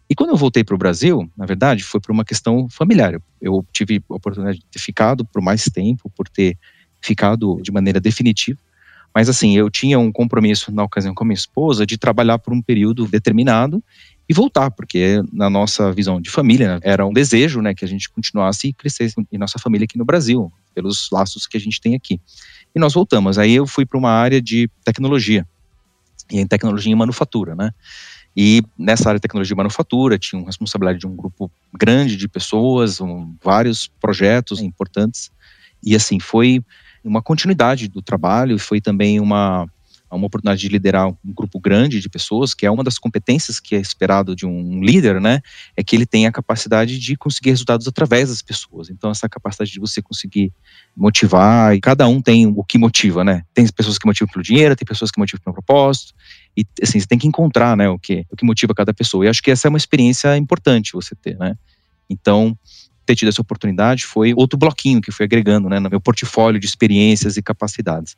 E 0.10 0.16
quando 0.16 0.30
eu 0.30 0.38
voltei 0.38 0.64
para 0.64 0.76
o 0.76 0.78
Brasil, 0.78 1.30
na 1.38 1.46
verdade, 1.46 1.84
foi 1.84 2.00
por 2.00 2.12
uma 2.12 2.24
questão 2.24 2.68
familiar. 2.70 3.22
Eu 3.42 3.66
tive 3.72 4.02
a 4.10 4.16
oportunidade 4.16 4.60
de 4.60 4.66
ter 4.66 4.80
ficado 4.80 5.26
por 5.26 5.42
mais 5.42 5.66
tempo, 5.66 6.10
por 6.16 6.28
ter 6.28 6.58
ficado 7.02 7.60
de 7.62 7.72
maneira 7.72 8.00
definitiva 8.00 8.60
mas 9.14 9.30
assim, 9.30 9.56
eu 9.56 9.70
tinha 9.70 10.00
um 10.00 10.12
compromisso 10.12 10.72
na 10.72 10.84
ocasião 10.84 11.14
com 11.14 11.24
a 11.24 11.28
minha 11.28 11.36
esposa 11.36 11.86
de 11.86 11.98
trabalhar 11.98 12.40
por 12.40 12.54
um 12.54 12.62
período 12.62 13.08
determinado 13.08 13.84
e 14.28 14.34
voltar, 14.34 14.72
porque 14.72 15.22
na 15.32 15.50
nossa 15.50 15.92
visão 15.92 16.22
de 16.22 16.30
família 16.30 16.76
né, 16.76 16.80
era 16.84 17.06
um 17.06 17.12
desejo, 17.12 17.62
né, 17.62 17.74
que 17.74 17.84
a 17.84 17.88
gente 17.88 18.10
continuasse 18.10 18.70
e 18.70 18.74
crescesse 18.74 19.16
em 19.32 19.38
nossa 19.38 19.60
família 19.60 19.86
aqui 19.86 19.98
no 19.98 20.06
Brasil, 20.06 20.52
pelos 20.74 21.10
laços 21.12 21.46
que 21.46 21.58
a 21.58 21.60
gente 21.60 21.82
tem 21.82 21.96
aqui. 21.96 22.20
E 22.74 22.80
nós 22.80 22.94
voltamos. 22.94 23.38
Aí 23.38 23.54
eu 23.54 23.68
fui 23.68 23.86
para 23.86 23.98
uma 23.98 24.12
área 24.12 24.42
de 24.42 24.70
tecnologia, 24.86 25.46
e 26.32 26.40
em 26.40 26.48
tecnologia 26.48 26.94
e 26.94 26.96
manufatura, 26.96 27.56
né? 27.56 27.72
E 28.36 28.64
nessa 28.80 29.10
área 29.10 29.20
de 29.20 29.22
tecnologia 29.22 29.54
e 29.54 29.58
manufatura, 29.58 30.18
tinha 30.18 30.42
responsabilidade 30.46 31.00
de 31.00 31.08
um 31.08 31.16
grupo 31.16 31.52
grande 31.74 32.16
de 32.16 32.28
pessoas, 32.30 33.02
um, 33.02 33.36
vários 33.44 33.90
projetos 34.00 34.62
importantes. 34.62 35.30
E 35.84 35.96
assim, 35.96 36.20
foi 36.20 36.64
uma 37.04 37.22
continuidade 37.22 37.88
do 37.88 38.02
trabalho 38.02 38.58
foi 38.60 38.80
também 38.80 39.20
uma, 39.20 39.68
uma 40.16 40.28
oportunidade 40.28 40.62
de 40.62 40.68
liderar 40.68 41.08
um 41.08 41.16
grupo 41.26 41.60
grande 41.60 42.00
de 42.00 42.10
pessoas, 42.10 42.54
que 42.54 42.66
é 42.66 42.72
uma 42.72 42.84
das 42.84 42.98
competências 42.98 43.60
que 43.60 43.76
é 43.76 43.80
esperado 43.80 44.36
de 44.36 44.46
um 44.46 44.82
líder, 44.84 45.22
né? 45.22 45.42
É 45.76 45.84
que 45.84 45.96
ele 45.96 46.06
tenha 46.06 46.30
a 46.30 46.32
capacidade 46.32 47.00
de 47.00 47.16
conseguir 47.16 47.52
resultados 47.52 47.88
através 47.88 48.30
das 48.30 48.42
pessoas. 48.42 48.90
Então, 48.90 49.10
essa 49.10 49.30
capacidade 49.30 49.72
de 49.72 49.80
você 49.80 50.02
conseguir 50.02 50.52
motivar, 50.96 51.76
e 51.76 51.80
cada 51.80 52.08
um 52.08 52.22
tem 52.22 52.46
o 52.46 52.64
que 52.64 52.78
motiva, 52.78 53.24
né? 53.24 53.44
Tem 53.54 53.66
pessoas 53.68 53.98
que 53.98 54.06
motivam 54.06 54.32
pelo 54.32 54.44
dinheiro, 54.44 54.76
tem 54.76 54.86
pessoas 54.86 55.12
que 55.12 55.20
motivam 55.20 55.42
pelo 55.44 55.54
propósito, 55.54 56.14
e 56.56 56.66
assim, 56.82 57.00
você 57.00 57.08
tem 57.08 57.18
que 57.18 57.28
encontrar, 57.28 57.78
né, 57.78 57.88
o 57.88 57.98
que, 57.98 58.26
o 58.30 58.36
que 58.36 58.46
motiva 58.46 58.74
cada 58.74 58.94
pessoa. 58.94 59.26
E 59.26 59.30
acho 59.30 59.42
que 59.42 59.52
essa 59.52 59.68
é 59.68 59.70
uma 59.70 59.78
experiência 59.78 60.36
importante 60.36 60.92
você 60.94 61.16
ter, 61.16 61.38
né? 61.38 61.56
Então, 62.10 62.58
ter 63.12 63.16
tido 63.16 63.30
essa 63.30 63.42
oportunidade 63.42 64.06
foi 64.06 64.34
outro 64.34 64.58
bloquinho 64.58 65.02
que 65.02 65.12
fui 65.12 65.26
agregando 65.26 65.68
né, 65.70 65.80
no 65.80 65.90
meu 65.90 66.00
portfólio 66.00 66.60
de 66.60 66.66
experiências 66.66 67.38
e 67.38 67.42
capacidades. 67.42 68.16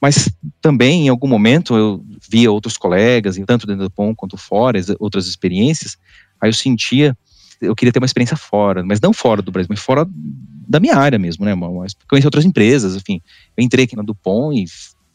Mas 0.00 0.30
também, 0.60 1.06
em 1.06 1.08
algum 1.08 1.28
momento, 1.28 1.76
eu 1.76 2.04
via 2.28 2.50
outros 2.50 2.76
colegas, 2.76 3.36
tanto 3.46 3.66
dentro 3.66 3.84
do 3.84 3.90
POM 3.90 4.14
quanto 4.14 4.36
fora, 4.36 4.80
outras 4.98 5.26
experiências, 5.26 5.98
aí 6.40 6.48
eu 6.48 6.54
sentia, 6.54 7.16
eu 7.60 7.76
queria 7.76 7.92
ter 7.92 7.98
uma 7.98 8.06
experiência 8.06 8.36
fora, 8.36 8.82
mas 8.82 9.00
não 9.00 9.12
fora 9.12 9.42
do 9.42 9.52
Brasil, 9.52 9.68
mas 9.70 9.80
fora 9.80 10.06
da 10.68 10.80
minha 10.80 10.96
área 10.96 11.18
mesmo, 11.18 11.44
né? 11.44 11.54
Mas 11.54 11.94
conheci 12.08 12.26
outras 12.26 12.44
empresas, 12.44 12.96
enfim. 12.96 13.20
Eu 13.56 13.62
entrei 13.62 13.84
aqui 13.84 13.96
na 13.96 14.02
Dupont 14.02 14.58
e, 14.58 14.64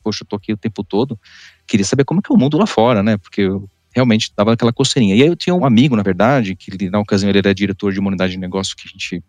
poxa, 0.03 0.23
eu 0.23 0.27
tô 0.27 0.35
aqui 0.35 0.53
o 0.53 0.57
tempo 0.57 0.83
todo, 0.83 1.19
queria 1.65 1.85
saber 1.85 2.03
como 2.03 2.19
é 2.19 2.23
que 2.23 2.31
é 2.31 2.35
o 2.35 2.37
mundo 2.37 2.57
lá 2.57 2.67
fora, 2.67 3.01
né? 3.01 3.17
Porque 3.17 3.41
eu 3.41 3.67
realmente 3.95 4.31
dava 4.35 4.53
aquela 4.53 4.73
coceirinha. 4.73 5.15
E 5.15 5.23
aí 5.23 5.27
eu 5.27 5.35
tinha 5.35 5.55
um 5.55 5.65
amigo, 5.65 5.95
na 5.95 6.03
verdade, 6.03 6.55
que 6.55 6.89
na 6.89 6.99
ocasião 6.99 7.29
ele 7.29 7.39
era 7.39 7.55
diretor 7.55 7.93
de 7.93 7.99
uma 7.99 8.09
unidade 8.09 8.33
de 8.33 8.39
negócio 8.39 8.75
que 8.75 8.87
a 8.87 8.91
gente 8.91 9.23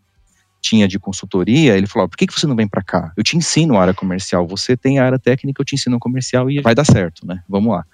tinha 0.60 0.88
de 0.88 0.98
consultoria, 0.98 1.76
ele 1.76 1.86
falou: 1.86 2.08
por 2.08 2.16
que, 2.16 2.26
que 2.26 2.38
você 2.38 2.46
não 2.46 2.56
vem 2.56 2.66
para 2.66 2.82
cá? 2.82 3.12
Eu 3.16 3.22
te 3.22 3.36
ensino 3.36 3.76
a 3.76 3.82
área 3.82 3.94
comercial, 3.94 4.46
você 4.46 4.76
tem 4.76 4.98
a 4.98 5.04
área 5.04 5.18
técnica, 5.18 5.60
eu 5.60 5.64
te 5.64 5.76
ensino 5.76 5.96
a 5.96 6.00
comercial 6.00 6.50
e 6.50 6.60
vai 6.60 6.74
dar 6.74 6.84
certo, 6.84 7.24
né? 7.24 7.40
Vamos 7.48 7.72
lá. 7.72 7.84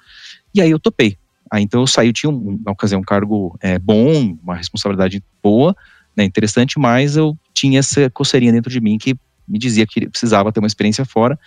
E 0.55 0.61
aí 0.62 0.71
eu 0.71 0.79
topei. 0.79 1.19
Aí 1.50 1.62
então 1.62 1.83
eu 1.83 1.87
saí, 1.87 2.09
eu 2.09 2.12
tinha 2.14 2.31
um, 2.31 2.59
na 2.64 2.73
ocasião 2.73 3.00
um 3.00 3.05
cargo 3.05 3.59
é, 3.61 3.79
bom, 3.79 4.38
uma 4.43 4.55
responsabilidade 4.55 5.23
boa, 5.43 5.76
né, 6.17 6.25
interessante, 6.25 6.79
mas 6.79 7.17
eu 7.17 7.37
tinha 7.52 7.79
essa 7.79 8.09
coceirinha 8.09 8.52
dentro 8.52 8.71
de 8.71 8.81
mim 8.81 8.97
que 8.97 9.14
me 9.47 9.59
dizia 9.59 9.87
que 9.87 10.09
precisava 10.09 10.50
ter 10.50 10.61
uma 10.61 10.67
experiência 10.67 11.05
fora. 11.05 11.38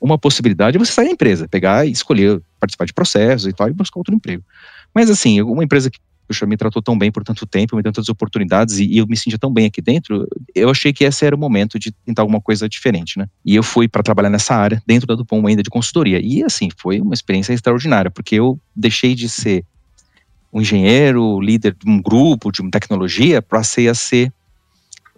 Uma 0.00 0.16
possibilidade 0.16 0.76
é 0.76 0.78
você 0.78 0.92
sair 0.92 1.06
da 1.06 1.12
empresa, 1.12 1.48
pegar 1.48 1.84
e 1.84 1.90
escolher 1.90 2.40
participar 2.58 2.84
de 2.84 2.92
processos 2.92 3.46
e 3.46 3.52
tal 3.52 3.68
e 3.68 3.72
buscar 3.72 3.98
outro 3.98 4.14
emprego. 4.14 4.42
Mas 4.94 5.10
assim, 5.10 5.40
uma 5.42 5.64
empresa 5.64 5.90
que 5.90 5.98
puxa, 6.28 6.44
me 6.44 6.58
tratou 6.58 6.82
tão 6.82 6.96
bem 6.96 7.10
por 7.10 7.24
tanto 7.24 7.46
tempo, 7.46 7.74
me 7.74 7.82
deu 7.82 7.90
tantas 7.90 8.10
oportunidades 8.10 8.78
e, 8.78 8.84
e, 8.84 8.98
eu 8.98 9.06
me 9.06 9.16
sentia 9.16 9.38
tão 9.38 9.50
bem 9.50 9.64
aqui 9.64 9.80
dentro, 9.80 10.28
eu 10.54 10.68
achei 10.68 10.92
que 10.92 11.02
esse 11.02 11.24
era 11.24 11.34
o 11.34 11.38
momento 11.38 11.78
de 11.78 11.90
tentar 11.90 12.20
alguma 12.20 12.40
coisa 12.40 12.68
diferente, 12.68 13.18
né? 13.18 13.26
E 13.42 13.56
eu 13.56 13.62
fui 13.62 13.88
para 13.88 14.02
trabalhar 14.02 14.28
nessa 14.28 14.54
área, 14.54 14.82
dentro 14.86 15.06
da 15.06 15.14
Dupont 15.14 15.48
ainda 15.48 15.62
de 15.62 15.70
consultoria. 15.70 16.20
E 16.22 16.44
assim, 16.44 16.68
foi 16.76 17.00
uma 17.00 17.14
experiência 17.14 17.54
extraordinária, 17.54 18.10
porque 18.10 18.34
eu 18.34 18.60
deixei 18.76 19.14
de 19.14 19.26
ser 19.28 19.64
um 20.52 20.60
engenheiro, 20.60 21.40
líder 21.40 21.74
de 21.74 21.90
um 21.90 22.00
grupo, 22.00 22.52
de 22.52 22.60
uma 22.60 22.70
tecnologia, 22.70 23.40
para 23.40 23.62
ser 23.62 23.88
a 23.88 23.94
ser 23.94 24.32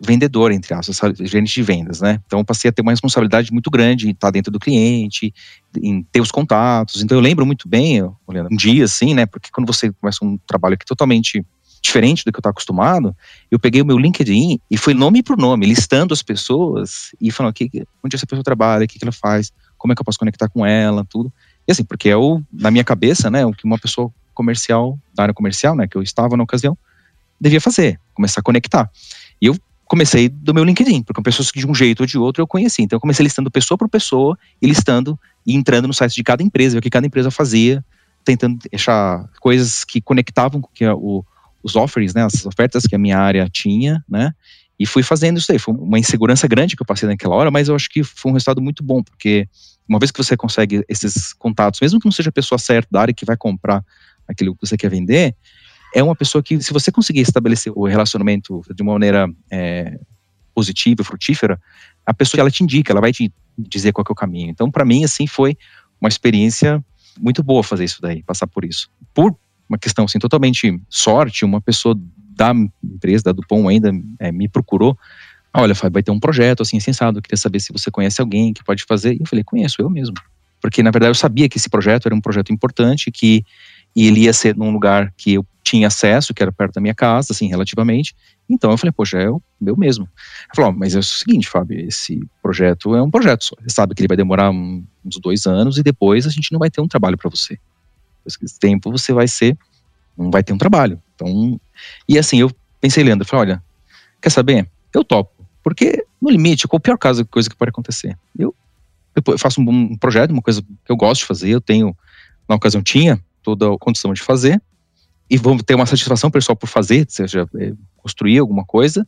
vendedor, 0.00 0.50
entre 0.50 0.72
aspas, 0.72 0.98
gerente 1.20 1.52
de 1.52 1.62
vendas, 1.62 2.00
né? 2.00 2.18
Então 2.26 2.42
passei 2.42 2.70
a 2.70 2.72
ter 2.72 2.80
uma 2.80 2.92
responsabilidade 2.92 3.52
muito 3.52 3.70
grande 3.70 4.08
em 4.08 4.12
estar 4.12 4.30
dentro 4.30 4.50
do 4.50 4.58
cliente, 4.58 5.32
em 5.76 6.02
ter 6.04 6.20
os 6.20 6.30
contatos. 6.30 7.02
Então 7.02 7.18
eu 7.18 7.22
lembro 7.22 7.44
muito 7.44 7.68
bem, 7.68 8.02
olhando 8.26 8.48
um 8.50 8.56
dia 8.56 8.84
assim, 8.84 9.12
né? 9.12 9.26
Porque 9.26 9.50
quando 9.52 9.66
você 9.66 9.92
começa 9.92 10.24
um 10.24 10.38
trabalho 10.46 10.78
que 10.78 10.84
é 10.84 10.86
totalmente 10.86 11.44
diferente 11.82 12.24
do 12.24 12.32
que 12.32 12.36
eu 12.36 12.40
estava 12.40 12.52
acostumado, 12.52 13.14
eu 13.50 13.58
peguei 13.58 13.82
o 13.82 13.86
meu 13.86 13.98
LinkedIn 13.98 14.58
e 14.70 14.76
fui 14.76 14.94
nome 14.94 15.22
por 15.22 15.36
nome, 15.36 15.66
listando 15.66 16.14
as 16.14 16.22
pessoas 16.22 17.14
e 17.20 17.30
falando 17.30 17.50
aqui, 17.50 17.70
onde 18.02 18.16
essa 18.16 18.26
pessoa 18.26 18.44
trabalha, 18.44 18.84
o 18.84 18.88
que, 18.88 18.98
ela 19.02 19.12
faz, 19.12 19.52
como 19.78 19.92
é 19.92 19.96
que 19.96 20.00
eu 20.00 20.04
posso 20.04 20.18
conectar 20.18 20.48
com 20.48 20.64
ela, 20.64 21.04
tudo. 21.08 21.32
E 21.66 21.72
assim, 21.72 21.84
porque 21.84 22.08
é 22.08 22.16
o, 22.16 22.42
na 22.52 22.70
minha 22.70 22.84
cabeça, 22.84 23.30
né, 23.30 23.44
o 23.46 23.52
que 23.52 23.64
uma 23.64 23.78
pessoa 23.78 24.12
comercial, 24.34 24.98
da 25.14 25.24
área 25.24 25.34
comercial, 25.34 25.74
né, 25.74 25.86
que 25.86 25.96
eu 25.96 26.02
estava 26.02 26.36
na 26.36 26.42
ocasião, 26.42 26.76
devia 27.40 27.60
fazer, 27.60 27.98
começar 28.14 28.40
a 28.40 28.42
conectar. 28.42 28.90
E 29.40 29.46
eu 29.46 29.56
comecei 29.90 30.28
do 30.28 30.54
meu 30.54 30.62
LinkedIn, 30.62 31.02
porque 31.02 31.20
pessoas 31.20 31.50
que 31.50 31.58
de 31.58 31.66
um 31.66 31.74
jeito 31.74 32.02
ou 32.02 32.06
de 32.06 32.16
outro 32.16 32.40
eu 32.40 32.46
conheci. 32.46 32.80
Então 32.82 32.96
eu 32.96 33.00
comecei 33.00 33.24
listando 33.24 33.50
pessoa 33.50 33.76
por 33.76 33.88
pessoa 33.88 34.38
e 34.62 34.66
listando 34.68 35.18
e 35.44 35.56
entrando 35.56 35.88
no 35.88 35.92
site 35.92 36.14
de 36.14 36.22
cada 36.22 36.44
empresa, 36.44 36.74
ver 36.74 36.78
o 36.78 36.82
que 36.82 36.88
cada 36.88 37.08
empresa 37.08 37.28
fazia, 37.28 37.84
tentando 38.24 38.56
deixar 38.70 39.28
coisas 39.40 39.82
que 39.82 40.00
conectavam 40.00 40.60
com 40.60 40.68
que 40.72 40.86
o, 40.86 41.24
os 41.60 41.74
offers, 41.74 42.14
né, 42.14 42.22
as 42.22 42.46
ofertas 42.46 42.86
que 42.86 42.94
a 42.94 42.98
minha 43.00 43.18
área 43.18 43.48
tinha, 43.50 44.00
né, 44.08 44.32
e 44.78 44.86
fui 44.86 45.02
fazendo 45.02 45.38
isso 45.38 45.50
aí. 45.50 45.58
Foi 45.58 45.74
uma 45.74 45.98
insegurança 45.98 46.46
grande 46.46 46.76
que 46.76 46.82
eu 46.82 46.86
passei 46.86 47.08
naquela 47.08 47.34
hora, 47.34 47.50
mas 47.50 47.66
eu 47.66 47.74
acho 47.74 47.90
que 47.90 48.04
foi 48.04 48.30
um 48.30 48.34
resultado 48.34 48.62
muito 48.62 48.84
bom, 48.84 49.02
porque 49.02 49.48
uma 49.88 49.98
vez 49.98 50.12
que 50.12 50.22
você 50.22 50.36
consegue 50.36 50.84
esses 50.88 51.32
contatos, 51.32 51.80
mesmo 51.80 51.98
que 51.98 52.06
não 52.06 52.12
seja 52.12 52.28
a 52.28 52.32
pessoa 52.32 52.60
certa 52.60 52.88
da 52.92 53.00
área 53.00 53.12
que 53.12 53.24
vai 53.24 53.36
comprar 53.36 53.84
aquilo 54.28 54.54
que 54.54 54.64
você 54.64 54.76
quer 54.76 54.88
vender, 54.88 55.34
é 55.94 56.02
uma 56.02 56.14
pessoa 56.14 56.42
que, 56.42 56.60
se 56.62 56.72
você 56.72 56.92
conseguir 56.92 57.20
estabelecer 57.20 57.72
o 57.74 57.86
relacionamento 57.86 58.62
de 58.74 58.82
uma 58.82 58.92
maneira 58.92 59.28
é, 59.50 59.98
positiva, 60.54 61.02
frutífera, 61.04 61.60
a 62.06 62.14
pessoa 62.14 62.40
ela 62.40 62.50
te 62.50 62.62
indica, 62.62 62.92
ela 62.92 63.00
vai 63.00 63.12
te 63.12 63.32
dizer 63.58 63.92
qual 63.92 64.04
é 64.08 64.12
o 64.12 64.14
caminho. 64.14 64.50
Então, 64.50 64.70
para 64.70 64.84
mim, 64.84 65.04
assim, 65.04 65.26
foi 65.26 65.56
uma 66.00 66.08
experiência 66.08 66.84
muito 67.18 67.42
boa 67.42 67.62
fazer 67.62 67.84
isso 67.84 68.00
daí, 68.00 68.22
passar 68.22 68.46
por 68.46 68.64
isso. 68.64 68.90
Por 69.14 69.36
uma 69.68 69.78
questão 69.78 70.04
assim 70.04 70.18
totalmente 70.18 70.80
sorte, 70.88 71.44
uma 71.44 71.60
pessoa 71.60 71.94
da 72.34 72.52
empresa, 72.82 73.24
da 73.24 73.32
Dupont 73.32 73.68
ainda 73.68 73.92
é, 74.18 74.32
me 74.32 74.48
procurou. 74.48 74.98
Olha, 75.52 75.74
vai 75.74 76.02
ter 76.02 76.10
um 76.10 76.20
projeto 76.20 76.62
assim 76.62 76.80
sensado, 76.80 77.20
queria 77.20 77.36
saber 77.36 77.60
se 77.60 77.72
você 77.72 77.90
conhece 77.90 78.20
alguém 78.20 78.52
que 78.52 78.64
pode 78.64 78.84
fazer. 78.84 79.14
E 79.14 79.18
eu 79.20 79.26
falei, 79.26 79.44
conheço, 79.44 79.76
eu 79.80 79.90
mesmo. 79.90 80.14
Porque 80.60 80.82
na 80.82 80.90
verdade 80.90 81.10
eu 81.10 81.14
sabia 81.14 81.48
que 81.48 81.58
esse 81.58 81.68
projeto 81.68 82.06
era 82.06 82.14
um 82.14 82.20
projeto 82.20 82.52
importante, 82.52 83.10
que 83.10 83.44
ele 83.96 84.20
ia 84.20 84.32
ser 84.32 84.56
num 84.56 84.72
lugar 84.72 85.12
que 85.16 85.34
eu 85.34 85.46
tinha 85.62 85.86
acesso, 85.86 86.34
que 86.34 86.42
era 86.42 86.50
perto 86.50 86.74
da 86.74 86.80
minha 86.80 86.94
casa, 86.94 87.32
assim, 87.32 87.48
relativamente. 87.48 88.14
Então 88.48 88.70
eu 88.70 88.78
falei, 88.78 88.92
poxa, 88.92 89.18
é 89.18 89.30
o 89.30 89.40
meu 89.60 89.76
mesmo. 89.76 90.04
Ele 90.04 90.56
falou, 90.56 90.70
oh, 90.70 90.74
mas 90.74 90.94
é 90.94 90.98
o 90.98 91.02
seguinte, 91.02 91.48
Fábio, 91.48 91.78
esse 91.80 92.20
projeto 92.42 92.94
é 92.94 93.02
um 93.02 93.10
projeto 93.10 93.44
só. 93.44 93.56
Você 93.60 93.70
sabe 93.70 93.94
que 93.94 94.00
ele 94.00 94.08
vai 94.08 94.16
demorar 94.16 94.50
uns 94.50 95.18
dois 95.20 95.46
anos 95.46 95.78
e 95.78 95.82
depois 95.82 96.26
a 96.26 96.30
gente 96.30 96.50
não 96.52 96.58
vai 96.58 96.70
ter 96.70 96.80
um 96.80 96.88
trabalho 96.88 97.16
para 97.16 97.30
você. 97.30 97.58
Depois 98.18 98.36
desse 98.40 98.58
tempo 98.58 98.90
você 98.90 99.12
vai 99.12 99.28
ser, 99.28 99.56
não 100.16 100.30
vai 100.30 100.42
ter 100.42 100.52
um 100.52 100.58
trabalho. 100.58 101.00
Então, 101.14 101.60
e 102.08 102.18
assim, 102.18 102.40
eu 102.40 102.50
pensei, 102.80 103.04
Leandro, 103.04 103.26
falei, 103.26 103.52
olha, 103.52 103.62
quer 104.20 104.30
saber? 104.30 104.68
Eu 104.92 105.04
topo. 105.04 105.46
Porque, 105.62 106.04
no 106.20 106.30
limite, 106.30 106.66
qual 106.66 106.78
a 106.78 106.80
pior 106.80 106.96
caso, 106.96 107.24
coisa 107.26 107.48
que 107.48 107.56
pode 107.56 107.68
acontecer? 107.68 108.18
Eu, 108.36 108.54
eu 109.14 109.38
faço 109.38 109.60
um, 109.60 109.70
um 109.70 109.96
projeto, 109.96 110.30
uma 110.30 110.42
coisa 110.42 110.62
que 110.62 110.90
eu 110.90 110.96
gosto 110.96 111.20
de 111.20 111.26
fazer, 111.26 111.50
eu 111.50 111.60
tenho, 111.60 111.96
na 112.48 112.56
ocasião 112.56 112.82
tinha 112.82 113.22
toda 113.42 113.72
a 113.72 113.78
condição 113.78 114.12
de 114.12 114.20
fazer, 114.20 114.60
e 115.28 115.36
vou 115.36 115.62
ter 115.62 115.74
uma 115.74 115.86
satisfação 115.86 116.30
pessoal 116.30 116.56
por 116.56 116.66
fazer, 116.66 117.06
seja, 117.08 117.48
é, 117.58 117.72
construir 117.96 118.38
alguma 118.38 118.64
coisa, 118.64 119.06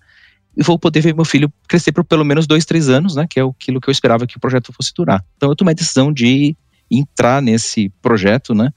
e 0.57 0.63
vou 0.63 0.79
poder 0.79 1.01
ver 1.01 1.15
meu 1.15 1.25
filho 1.25 1.53
crescer 1.67 1.93
por 1.93 2.05
pelo 2.05 2.25
menos 2.25 2.47
dois, 2.47 2.65
três 2.65 2.89
anos, 2.89 3.17
né, 3.17 3.27
que 3.29 3.41
é 3.41 3.43
aquilo 3.43 3.81
que 3.81 3.89
eu 3.89 3.93
esperava 3.93 4.27
que 4.27 4.37
o 4.37 4.41
projeto 4.41 4.73
fosse 4.73 4.93
durar. 4.95 5.25
Então 5.37 5.49
eu 5.49 5.57
tomei 5.57 5.73
a 5.73 5.75
decisão 5.75 6.13
de 6.13 6.57
entrar 6.91 7.41
nesse 7.41 7.89
projeto, 8.03 8.55
né, 8.55 8.73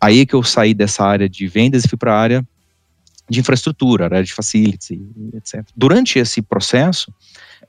aí 0.00 0.26
que 0.26 0.34
eu 0.34 0.42
saí 0.42 0.74
dessa 0.74 1.04
área 1.04 1.28
de 1.28 1.46
vendas 1.46 1.84
e 1.84 1.88
fui 1.88 1.98
para 1.98 2.14
a 2.14 2.20
área 2.20 2.46
de 3.28 3.40
infraestrutura, 3.40 4.04
área 4.04 4.22
de 4.22 4.34
facilities, 4.34 4.98
etc. 5.32 5.66
Durante 5.74 6.18
esse 6.18 6.42
processo, 6.42 7.12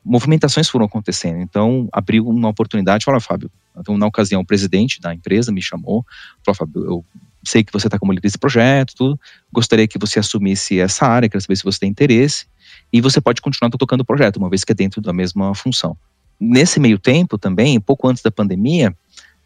movimentações 0.04 0.70
foram 0.70 0.86
acontecendo. 0.86 1.40
Então, 1.40 1.88
abriu 1.92 2.28
uma 2.28 2.50
oportunidade. 2.50 3.06
Fala, 3.06 3.20
Fábio. 3.20 3.50
Então, 3.78 3.98
na 3.98 4.06
ocasião, 4.06 4.42
o 4.42 4.46
presidente 4.46 5.00
da 5.00 5.14
empresa 5.14 5.52
me 5.52 5.62
chamou. 5.62 6.06
Falou, 6.44 6.56
Fábio, 6.56 6.86
eu 6.86 7.06
sei 7.44 7.64
que 7.64 7.72
você 7.72 7.88
está 7.88 8.00
como 8.00 8.12
líder 8.12 8.22
desse 8.22 8.38
projeto, 8.38 8.94
tudo. 8.96 9.20
Gostaria 9.52 9.88
que 9.88 10.00
você 10.00 10.20
assumisse 10.20 10.80
essa 10.80 11.06
área, 11.06 11.30
quero 11.30 11.42
saber 11.42 11.56
se 11.56 11.64
você 11.64 11.80
tem 11.80 11.90
interesse. 11.90 12.46
E 12.92 13.02
você 13.02 13.22
pode 13.22 13.42
continuar 13.42 13.70
tocando 13.72 14.02
o 14.02 14.06
projeto, 14.06 14.38
uma 14.38 14.50
vez 14.50 14.64
que 14.64 14.72
é 14.72 14.76
dentro 14.76 15.02
da 15.02 15.14
mesma 15.14 15.54
função. 15.54 15.98
Nesse 16.40 16.80
meio 16.80 17.00
tempo 17.00 17.38
também, 17.38 17.80
pouco 17.80 18.08
antes 18.08 18.22
da 18.22 18.32
pandemia, 18.32 18.96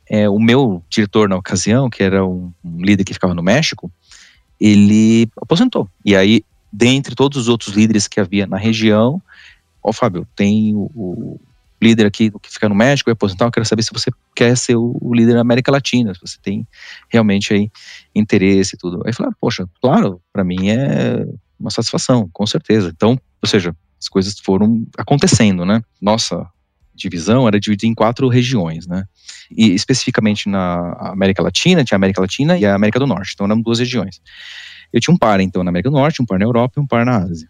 é, 0.09 0.27
o 0.27 0.39
meu 0.39 0.83
diretor 0.89 1.29
na 1.29 1.35
ocasião, 1.35 1.89
que 1.89 2.01
era 2.01 2.25
um, 2.25 2.51
um 2.63 2.81
líder 2.81 3.03
que 3.03 3.13
ficava 3.13 3.33
no 3.33 3.43
México, 3.43 3.91
ele 4.59 5.29
aposentou. 5.39 5.87
E 6.03 6.15
aí, 6.15 6.43
dentre 6.71 7.15
todos 7.15 7.37
os 7.37 7.47
outros 7.47 7.75
líderes 7.75 8.07
que 8.07 8.19
havia 8.19 8.47
na 8.47 8.57
região, 8.57 9.21
ó, 9.83 9.93
Fábio, 9.93 10.27
tem 10.35 10.75
o, 10.75 10.89
o 10.95 11.39
líder 11.81 12.05
aqui 12.05 12.31
que 12.41 12.51
fica 12.51 12.67
no 12.67 12.75
México, 12.75 13.09
vai 13.09 13.13
aposentar, 13.13 13.45
eu 13.45 13.51
quero 13.51 13.65
saber 13.65 13.83
se 13.83 13.91
você 13.93 14.11
quer 14.35 14.55
ser 14.57 14.75
o, 14.75 15.11
líder 15.13 15.33
da 15.33 15.41
América 15.41 15.71
Latina, 15.71 16.13
se 16.13 16.19
você 16.19 16.37
tem 16.41 16.67
realmente 17.09 17.53
aí 17.53 17.71
interesse 18.13 18.75
e 18.75 18.77
tudo. 18.77 19.01
Aí 19.05 19.13
falei, 19.13 19.31
ah, 19.31 19.35
poxa, 19.39 19.67
claro, 19.81 20.21
para 20.31 20.43
mim 20.43 20.69
é 20.69 21.25
uma 21.59 21.71
satisfação, 21.71 22.29
com 22.31 22.45
certeza. 22.45 22.91
Então, 22.95 23.19
ou 23.41 23.49
seja, 23.49 23.75
as 23.99 24.07
coisas 24.07 24.39
foram 24.39 24.85
acontecendo, 24.97 25.65
né? 25.65 25.81
Nossa 26.01 26.45
divisão 26.95 27.47
era 27.47 27.59
dividida 27.59 27.87
em 27.87 27.95
quatro 27.95 28.27
regiões, 28.27 28.85
né? 28.85 29.05
E 29.49 29.73
especificamente 29.73 30.49
na 30.49 30.93
América 30.99 31.41
Latina, 31.41 31.83
tinha 31.83 31.95
a 31.95 31.99
América 31.99 32.21
Latina 32.21 32.57
e 32.57 32.65
a 32.65 32.75
América 32.75 32.99
do 32.99 33.07
Norte, 33.07 33.31
então 33.33 33.45
eram 33.45 33.61
duas 33.61 33.79
regiões. 33.79 34.21
Eu 34.91 34.99
tinha 34.99 35.13
um 35.13 35.17
par, 35.17 35.39
então, 35.39 35.63
na 35.63 35.69
América 35.69 35.89
do 35.89 35.95
Norte, 35.95 36.21
um 36.21 36.25
par 36.25 36.39
na 36.39 36.45
Europa 36.45 36.73
e 36.77 36.83
um 36.83 36.87
par 36.87 37.05
na 37.05 37.17
Ásia. 37.17 37.47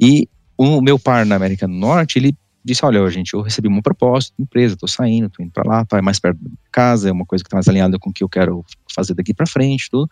E 0.00 0.28
o 0.56 0.80
meu 0.80 0.98
par 0.98 1.26
na 1.26 1.36
América 1.36 1.66
do 1.66 1.74
Norte, 1.74 2.18
ele 2.18 2.36
disse, 2.64 2.84
olha, 2.84 3.08
gente, 3.10 3.34
eu 3.34 3.40
recebi 3.40 3.68
uma 3.68 3.82
proposta 3.82 4.32
de 4.36 4.42
empresa, 4.42 4.74
estou 4.74 4.88
saindo, 4.88 5.26
estou 5.26 5.44
indo 5.44 5.52
para 5.52 5.68
lá, 5.68 5.84
tá, 5.84 6.00
mais 6.02 6.18
perto 6.18 6.38
da 6.40 6.50
casa, 6.70 7.08
é 7.08 7.12
uma 7.12 7.24
coisa 7.24 7.42
que 7.42 7.48
está 7.48 7.56
mais 7.56 7.68
alinhada 7.68 7.98
com 7.98 8.10
o 8.10 8.12
que 8.12 8.22
eu 8.22 8.28
quero 8.28 8.64
fazer 8.94 9.14
daqui 9.14 9.32
para 9.32 9.46
frente, 9.46 9.88
tudo. 9.90 10.08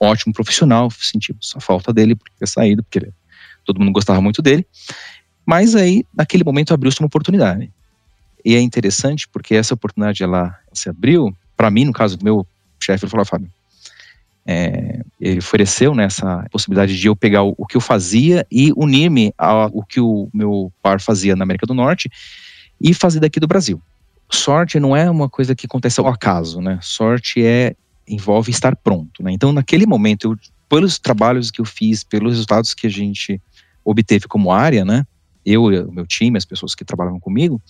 Ótimo 0.00 0.32
profissional, 0.32 0.90
senti 0.90 1.34
só 1.40 1.60
falta 1.60 1.92
dele 1.92 2.14
por 2.14 2.28
ter 2.38 2.46
saído, 2.46 2.82
porque 2.82 2.98
ele, 2.98 3.12
todo 3.64 3.78
mundo 3.78 3.92
gostava 3.92 4.20
muito 4.20 4.42
dele. 4.42 4.66
Mas 5.46 5.74
aí, 5.74 6.04
naquele 6.14 6.42
momento, 6.42 6.74
abriu-se 6.74 7.00
uma 7.00 7.06
oportunidade. 7.06 7.70
E 8.44 8.54
é 8.54 8.60
interessante 8.60 9.28
porque 9.28 9.54
essa 9.54 9.74
oportunidade 9.74 10.22
ela 10.22 10.58
se 10.72 10.88
abriu, 10.88 11.34
para 11.56 11.70
mim, 11.70 11.84
no 11.84 11.92
caso 11.92 12.16
do 12.16 12.24
meu 12.24 12.46
chefe, 12.80 13.04
ele 13.04 13.10
falou, 13.10 13.24
Fábio, 13.24 13.50
é, 14.46 15.00
ele 15.20 15.38
ofereceu 15.38 15.94
nessa 15.94 16.42
né, 16.42 16.46
possibilidade 16.50 16.98
de 16.98 17.06
eu 17.06 17.16
pegar 17.16 17.42
o, 17.42 17.54
o 17.56 17.66
que 17.66 17.76
eu 17.76 17.80
fazia 17.80 18.46
e 18.50 18.72
unir-me 18.76 19.32
ao 19.38 19.82
que 19.84 20.00
o 20.00 20.28
meu 20.34 20.72
par 20.82 21.00
fazia 21.00 21.34
na 21.34 21.44
América 21.44 21.66
do 21.66 21.74
Norte 21.74 22.10
e 22.80 22.92
fazer 22.92 23.20
daqui 23.20 23.40
do 23.40 23.46
Brasil. 23.46 23.80
Sorte 24.30 24.78
não 24.78 24.96
é 24.96 25.10
uma 25.10 25.28
coisa 25.28 25.54
que 25.54 25.66
acontece 25.66 26.00
ao 26.00 26.06
acaso, 26.06 26.60
né? 26.60 26.78
Sorte 26.82 27.44
é 27.44 27.74
envolve 28.06 28.50
estar 28.50 28.76
pronto, 28.76 29.22
né? 29.22 29.32
Então, 29.32 29.52
naquele 29.52 29.86
momento, 29.86 30.32
eu, 30.32 30.38
pelos 30.68 30.98
trabalhos 30.98 31.50
que 31.50 31.60
eu 31.60 31.64
fiz, 31.64 32.04
pelos 32.04 32.32
resultados 32.32 32.74
que 32.74 32.86
a 32.86 32.90
gente 32.90 33.40
obteve 33.84 34.26
como 34.26 34.52
área, 34.52 34.84
né? 34.84 35.06
Eu, 35.44 35.64
o 35.64 35.92
meu 35.92 36.06
time, 36.06 36.36
as 36.36 36.44
pessoas 36.44 36.74
que 36.74 36.84
trabalhavam 36.84 37.20
comigo, 37.20 37.60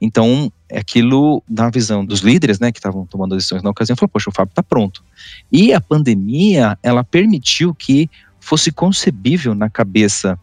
então, 0.00 0.52
aquilo, 0.76 1.42
na 1.48 1.70
visão 1.70 2.04
dos 2.04 2.20
líderes, 2.20 2.58
né, 2.58 2.72
que 2.72 2.78
estavam 2.78 3.06
tomando 3.06 3.36
decisões 3.36 3.62
na 3.62 3.70
ocasião, 3.70 3.96
falou, 3.96 4.08
poxa, 4.08 4.30
o 4.30 4.32
Fábio 4.32 4.50
está 4.50 4.62
pronto. 4.62 5.04
E 5.50 5.72
a 5.72 5.80
pandemia, 5.80 6.78
ela 6.82 7.04
permitiu 7.04 7.74
que 7.74 8.10
fosse 8.40 8.70
concebível 8.70 9.54
na 9.54 9.70
cabeça 9.70 10.38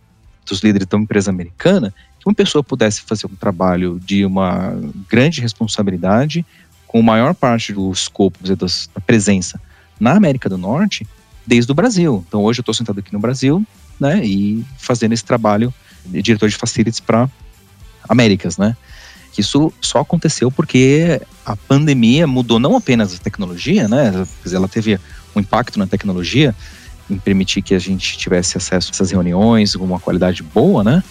dos 0.46 0.62
líderes 0.62 0.88
da 0.88 0.98
empresa 0.98 1.30
americana 1.30 1.94
que 2.20 2.28
uma 2.28 2.36
pessoa 2.36 2.64
pudesse 2.64 3.02
fazer 3.02 3.26
um 3.26 3.36
trabalho 3.36 4.00
de 4.00 4.24
uma 4.26 4.74
grande 5.10 5.42
responsabilidade, 5.42 6.46
com 6.88 7.00
a 7.00 7.04
maior 7.04 7.34
parte 7.34 7.74
do 7.74 7.92
escopo, 7.92 8.40
da 8.44 9.02
presença 9.06 9.60
na 10.00 10.14
América 10.14 10.48
do 10.48 10.58
Norte, 10.58 11.08
desde 11.46 11.72
o 11.72 11.76
Brasil. 11.76 12.24
Então, 12.28 12.44
hoje 12.44 12.60
eu 12.60 12.62
estou 12.62 12.74
sentado 12.74 13.00
aqui 13.00 13.12
no 13.12 13.20
Brasil, 13.20 13.66
né, 14.00 14.24
e 14.24 14.64
fazendo 14.78 15.14
esse 15.14 15.24
trabalho 15.24 15.74
de 16.06 16.22
diretor 16.22 16.50
de 16.50 16.56
facilities 16.56 17.00
para 17.00 17.30
Américas, 18.08 18.58
né 18.58 18.76
que 19.32 19.42
isso 19.42 19.72
só 19.82 20.00
aconteceu 20.00 20.52
porque 20.52 21.22
a 21.46 21.56
pandemia 21.56 22.28
mudou 22.28 22.60
não 22.60 22.76
apenas 22.76 23.14
a 23.14 23.18
tecnologia, 23.18 23.88
né? 23.88 24.26
Ela 24.52 24.68
teve 24.68 25.00
um 25.36 25.40
impacto 25.40 25.80
na 25.80 25.88
tecnologia 25.88 26.56
em 27.10 27.18
permitir 27.18 27.62
que 27.62 27.74
a 27.74 27.80
gente 27.80 28.18
tivesse 28.18 28.58
acesso 28.58 28.90
a 28.90 28.92
essas 28.94 29.12
reuniões 29.12 29.76
com 29.76 29.84
uma 29.84 30.00
qualidade 30.00 30.44
boa, 30.44 30.84
né? 30.84 31.04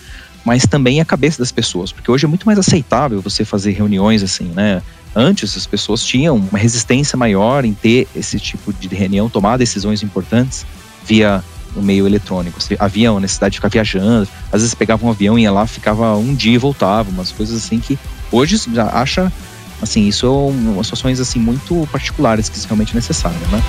Mas 0.45 0.65
também 0.67 1.01
a 1.01 1.05
cabeça 1.05 1.39
das 1.39 1.53
pessoas, 1.53 1.93
porque 1.93 2.11
hoje 2.11 2.25
é 2.25 2.29
muito 2.29 2.47
mais 2.47 2.59
aceitável 2.59 3.21
você 3.21 3.45
fazer 3.45 3.73
reuniões 3.73 4.23
assim, 4.23 4.45
né? 4.45 4.83
Antes 5.15 5.57
as 5.57 5.67
pessoas 5.67 6.05
tinham 6.05 6.37
uma 6.37 6.59
resistência 6.59 7.17
maior 7.17 7.65
em 7.65 7.75
ter 7.75 8.07
esse 8.15 8.39
tipo 8.39 8.73
de 8.73 8.89
reunião, 8.89 9.29
tomar 9.29 9.57
decisões 9.57 10.03
importantes 10.03 10.65
via 11.05 11.43
o 11.75 11.83
meio 11.83 12.07
eletrônico. 12.07 12.59
Havia 12.79 13.13
uma 13.13 13.21
necessidade 13.21 13.53
de 13.53 13.59
ficar 13.59 13.69
viajando, 13.69 14.29
às 14.53 14.61
vezes 14.61 14.75
pegava 14.75 15.07
um 15.07 15.11
avião, 15.11 15.39
ia 15.39 15.51
lá, 15.51 15.67
ficava 15.67 16.17
um 16.17 16.35
dia 16.35 16.55
e 16.55 16.59
voltava, 16.59 17.11
umas 17.11 17.33
coisas 17.33 17.57
assim 17.57 17.79
que 17.79 17.99
hoje 18.33 18.57
acha, 18.93 19.33
assim, 19.81 20.07
isso 20.07 20.27
é 20.27 20.29
umas 20.29 20.87
situações 20.87 21.21
assim 21.21 21.39
muito 21.39 21.89
particulares 21.91 22.49
que 22.49 22.59
é 22.59 22.63
realmente 22.67 22.95
necessário, 22.95 23.39
né? 23.51 23.63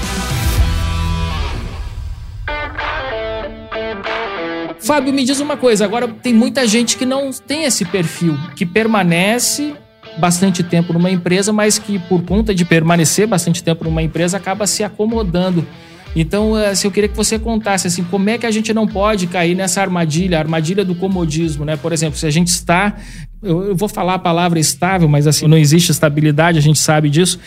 Fábio, 4.79 5.13
me 5.13 5.23
diz 5.23 5.39
uma 5.39 5.55
coisa, 5.55 5.85
agora 5.85 6.07
tem 6.07 6.33
muita 6.33 6.67
gente 6.67 6.97
que 6.97 7.05
não 7.05 7.31
tem 7.31 7.63
esse 7.65 7.85
perfil, 7.85 8.37
que 8.55 8.65
permanece 8.65 9.75
bastante 10.17 10.63
tempo 10.63 10.91
numa 10.91 11.09
empresa, 11.09 11.53
mas 11.53 11.77
que 11.77 11.99
por 11.99 12.23
conta 12.23 12.53
de 12.53 12.65
permanecer 12.65 13.27
bastante 13.27 13.63
tempo 13.63 13.85
numa 13.85 14.01
empresa 14.01 14.37
acaba 14.37 14.67
se 14.67 14.83
acomodando. 14.83 15.65
Então, 16.15 16.55
assim, 16.55 16.87
eu 16.87 16.91
queria 16.91 17.07
que 17.07 17.15
você 17.15 17.39
contasse 17.39 17.87
assim, 17.87 18.03
como 18.03 18.29
é 18.29 18.37
que 18.37 18.45
a 18.45 18.51
gente 18.51 18.73
não 18.73 18.85
pode 18.85 19.27
cair 19.27 19.55
nessa 19.55 19.81
armadilha, 19.81 20.37
a 20.37 20.41
armadilha 20.41 20.83
do 20.83 20.93
comodismo, 20.93 21.63
né? 21.63 21.77
Por 21.77 21.93
exemplo, 21.93 22.19
se 22.19 22.25
a 22.25 22.31
gente 22.31 22.47
está 22.47 22.95
eu, 23.41 23.63
eu 23.69 23.75
vou 23.75 23.89
falar 23.89 24.15
a 24.15 24.19
palavra 24.19 24.59
estável, 24.59 25.07
mas 25.07 25.25
assim, 25.25 25.47
não 25.47 25.57
existe 25.57 25.91
estabilidade, 25.91 26.57
a 26.57 26.61
gente 26.61 26.79
sabe 26.79 27.09
disso, 27.09 27.39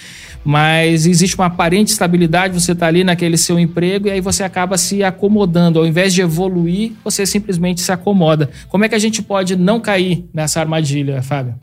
mas 0.45 1.07
existe 1.07 1.37
uma 1.37 1.47
aparente 1.47 1.93
estabilidade, 1.93 2.59
você 2.61 2.73
está 2.73 2.87
ali 2.87 3.05
naquele 3.05 3.37
seu 3.37 3.59
emprego 3.59 4.09
e 4.09 4.11
aí 4.11 4.21
você 4.21 4.43
acaba 4.43 4.77
se 4.77 5.03
acomodando. 5.03 5.79
Ao 5.79 5.87
invés 5.87 6.13
de 6.13 6.21
evoluir, 6.21 6.93
você 7.03 7.25
simplesmente 7.25 7.81
se 7.81 7.93
acomoda. 7.93 8.51
Como 8.69 8.85
é 8.85 8.89
que 8.89 8.95
a 8.95 8.99
gente 8.99 9.23
pode 9.23 9.57
não 9.57 9.81
cair 9.81 10.29
nessa 10.35 10.61
armadilha, 10.61 11.23
Fábio? 11.23 11.55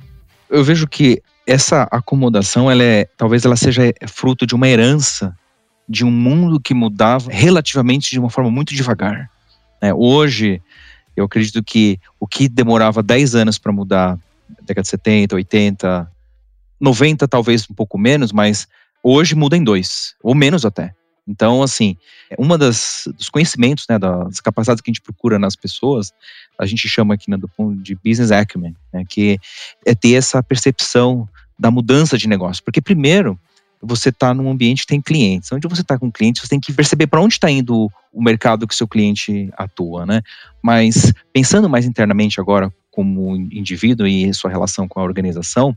Eu 0.49 0.63
vejo 0.63 0.87
que 0.87 1.21
essa 1.45 1.87
acomodação, 1.91 2.71
ela 2.71 2.83
é, 2.83 3.07
talvez 3.17 3.45
ela 3.45 3.55
seja 3.55 3.93
fruto 4.07 4.45
de 4.45 4.55
uma 4.55 4.67
herança 4.67 5.35
de 5.91 6.05
um 6.05 6.09
mundo 6.09 6.57
que 6.57 6.73
mudava 6.73 7.29
relativamente 7.29 8.11
de 8.11 8.19
uma 8.19 8.29
forma 8.29 8.49
muito 8.49 8.73
devagar. 8.73 9.29
Né? 9.81 9.93
Hoje, 9.93 10.61
eu 11.17 11.25
acredito 11.25 11.61
que 11.61 11.99
o 12.17 12.25
que 12.25 12.47
demorava 12.47 13.03
10 13.03 13.35
anos 13.35 13.57
para 13.57 13.73
mudar, 13.73 14.17
década 14.61 14.83
de 14.83 14.87
70, 14.87 15.35
80, 15.35 16.09
90 16.79 17.27
talvez 17.27 17.69
um 17.69 17.73
pouco 17.73 17.97
menos, 17.97 18.31
mas 18.31 18.69
hoje 19.03 19.35
muda 19.35 19.57
em 19.57 19.63
dois, 19.63 20.15
ou 20.23 20.33
menos 20.33 20.65
até. 20.65 20.95
Então, 21.27 21.61
assim, 21.61 21.97
uma 22.37 22.57
das 22.57 23.03
dos 23.17 23.29
conhecimentos, 23.29 23.85
né, 23.89 23.99
das 23.99 24.39
capacidades 24.39 24.81
que 24.81 24.89
a 24.89 24.93
gente 24.93 25.01
procura 25.01 25.37
nas 25.37 25.57
pessoas, 25.57 26.13
a 26.57 26.65
gente 26.65 26.87
chama 26.87 27.15
aqui 27.15 27.29
né, 27.29 27.35
do 27.35 27.49
ponto 27.49 27.81
de 27.83 27.95
business 27.95 28.31
acumen, 28.31 28.75
né, 28.93 29.03
que 29.07 29.37
é 29.85 29.93
ter 29.93 30.13
essa 30.13 30.41
percepção 30.41 31.27
da 31.59 31.69
mudança 31.69 32.17
de 32.17 32.29
negócio. 32.29 32.63
Porque 32.63 32.81
primeiro, 32.81 33.37
você 33.81 34.09
está 34.09 34.33
num 34.33 34.49
ambiente 34.49 34.81
que 34.81 34.87
tem 34.87 35.01
clientes. 35.01 35.51
Onde 35.51 35.67
você 35.67 35.81
está 35.81 35.97
com 35.97 36.11
clientes, 36.11 36.41
você 36.41 36.49
tem 36.49 36.59
que 36.59 36.71
perceber 36.71 37.07
para 37.07 37.21
onde 37.21 37.33
está 37.33 37.49
indo 37.49 37.89
o 38.13 38.23
mercado 38.23 38.67
que 38.67 38.75
seu 38.75 38.87
cliente 38.87 39.49
atua, 39.57 40.05
né? 40.05 40.21
Mas 40.61 41.13
pensando 41.33 41.69
mais 41.69 41.85
internamente 41.85 42.39
agora 42.39 42.71
como 42.91 43.35
indivíduo 43.35 44.05
e 44.05 44.33
sua 44.33 44.51
relação 44.51 44.87
com 44.87 44.99
a 44.99 45.03
organização, 45.03 45.75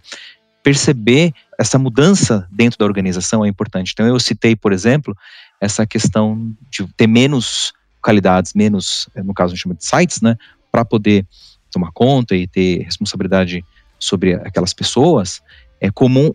perceber 0.63 1.33
essa 1.59 1.79
mudança 1.79 2.49
dentro 2.51 2.79
da 2.79 2.85
organização 2.85 3.45
é 3.45 3.49
importante. 3.49 3.93
Então 3.93 4.07
eu 4.07 4.19
citei, 4.19 4.57
por 4.57 4.73
exemplo, 4.73 5.17
essa 5.61 5.87
questão 5.87 6.53
de 6.71 6.87
ter 6.97 7.07
menos 7.07 7.73
qualidades, 8.03 8.53
menos, 8.55 9.09
no 9.15 9.33
caso 9.33 9.53
a 9.53 9.55
gente 9.55 9.63
chama 9.63 9.75
de 9.75 9.85
sites, 9.85 10.21
né, 10.21 10.37
para 10.71 10.85
poder 10.85 11.27
tomar 11.71 11.91
conta 11.93 12.35
e 12.35 12.47
ter 12.47 12.83
responsabilidade 12.83 13.65
sobre 13.99 14.35
aquelas 14.35 14.73
pessoas, 14.73 15.43
é 15.81 15.91
comum 15.91 16.35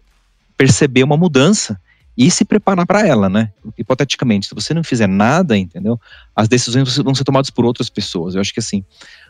perceber 0.59 1.03
uma 1.03 1.15
mudança 1.15 1.79
e 2.17 2.29
se 2.29 2.43
preparar 2.43 2.85
para 2.85 3.07
ela, 3.07 3.29
né? 3.29 3.53
Hipoteticamente, 3.77 4.47
se 4.47 4.53
você 4.53 4.73
não 4.73 4.83
fizer 4.83 5.07
nada, 5.07 5.57
entendeu? 5.57 5.97
As 6.35 6.49
decisões 6.49 6.97
vão 6.97 7.15
ser 7.15 7.23
tomadas 7.23 7.49
por 7.49 7.63
outras 7.63 7.89
pessoas. 7.89 8.35
Eu 8.35 8.41
acho 8.41 8.53
que 8.53 8.59
assim, 8.59 8.83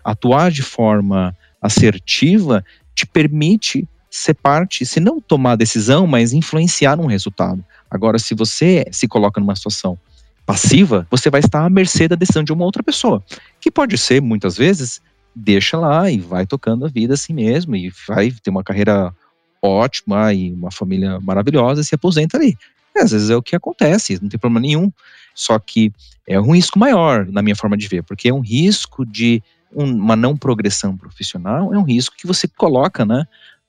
atuar 0.04 0.50
de 0.50 0.64
forma 0.64 1.38
assertiva 1.62 2.66
te 2.96 3.06
permite 3.06 3.88
ser 4.10 4.34
parte, 4.34 4.88
se 4.88 5.00
não 5.00 5.22
tomar 5.22 5.56
decisão, 5.56 6.08
mas 6.08 6.34
influenciar 6.34 7.00
um 7.00 7.06
resultado. 7.06 7.64
Agora, 7.92 8.18
se 8.18 8.34
você 8.34 8.84
se 8.92 9.08
coloca 9.08 9.40
numa 9.40 9.56
situação 9.56 10.00
passiva, 10.48 11.06
você 11.12 11.30
vai 11.30 11.42
estar 11.42 11.64
à 11.64 11.70
mercê 11.70 12.08
da 12.08 12.16
decisão 12.16 12.44
de 12.44 12.52
uma 12.52 12.66
outra 12.66 12.82
pessoa, 12.82 13.24
que 13.62 13.70
pode 13.70 14.00
ser, 14.00 14.20
muitas 14.20 14.58
vezes, 14.58 15.00
deixa 15.36 15.78
lá 15.78 16.10
e 16.10 16.18
vai 16.18 16.48
tocando 16.48 16.88
a 16.88 16.90
vida 16.90 17.14
assim 17.14 17.34
mesmo 17.34 17.76
e 17.76 17.94
vai 18.08 18.32
ter 18.32 18.50
uma 18.50 18.64
carreira 18.64 19.14
ótima 19.62 20.34
e 20.34 20.52
uma 20.52 20.72
família 20.72 21.20
maravilhosa 21.20 21.84
se 21.84 21.96
aposenta 21.96 22.38
ali. 22.38 22.58
E 22.96 23.00
às 23.00 23.12
vezes 23.12 23.30
é 23.30 23.36
o 23.36 23.42
que 23.42 23.56
acontece, 23.56 24.20
não 24.22 24.30
tem 24.30 24.40
problema 24.40 24.62
nenhum. 24.62 24.92
Só 25.34 25.58
que 25.60 25.94
é 26.28 26.40
um 26.40 26.54
risco 26.54 26.78
maior, 26.78 27.26
na 27.28 27.42
minha 27.42 27.56
forma 27.56 27.78
de 27.78 27.88
ver, 27.88 28.04
porque 28.04 28.30
é 28.30 28.34
um 28.34 28.42
risco 28.42 29.06
de 29.06 29.42
uma 29.72 30.16
não 30.16 30.36
progressão 30.36 30.98
profissional, 30.98 31.74
é 31.74 31.78
um 31.78 31.84
risco 31.84 32.16
que 32.18 32.26
você 32.26 32.48
coloca, 32.48 33.06
né, 33.06 33.26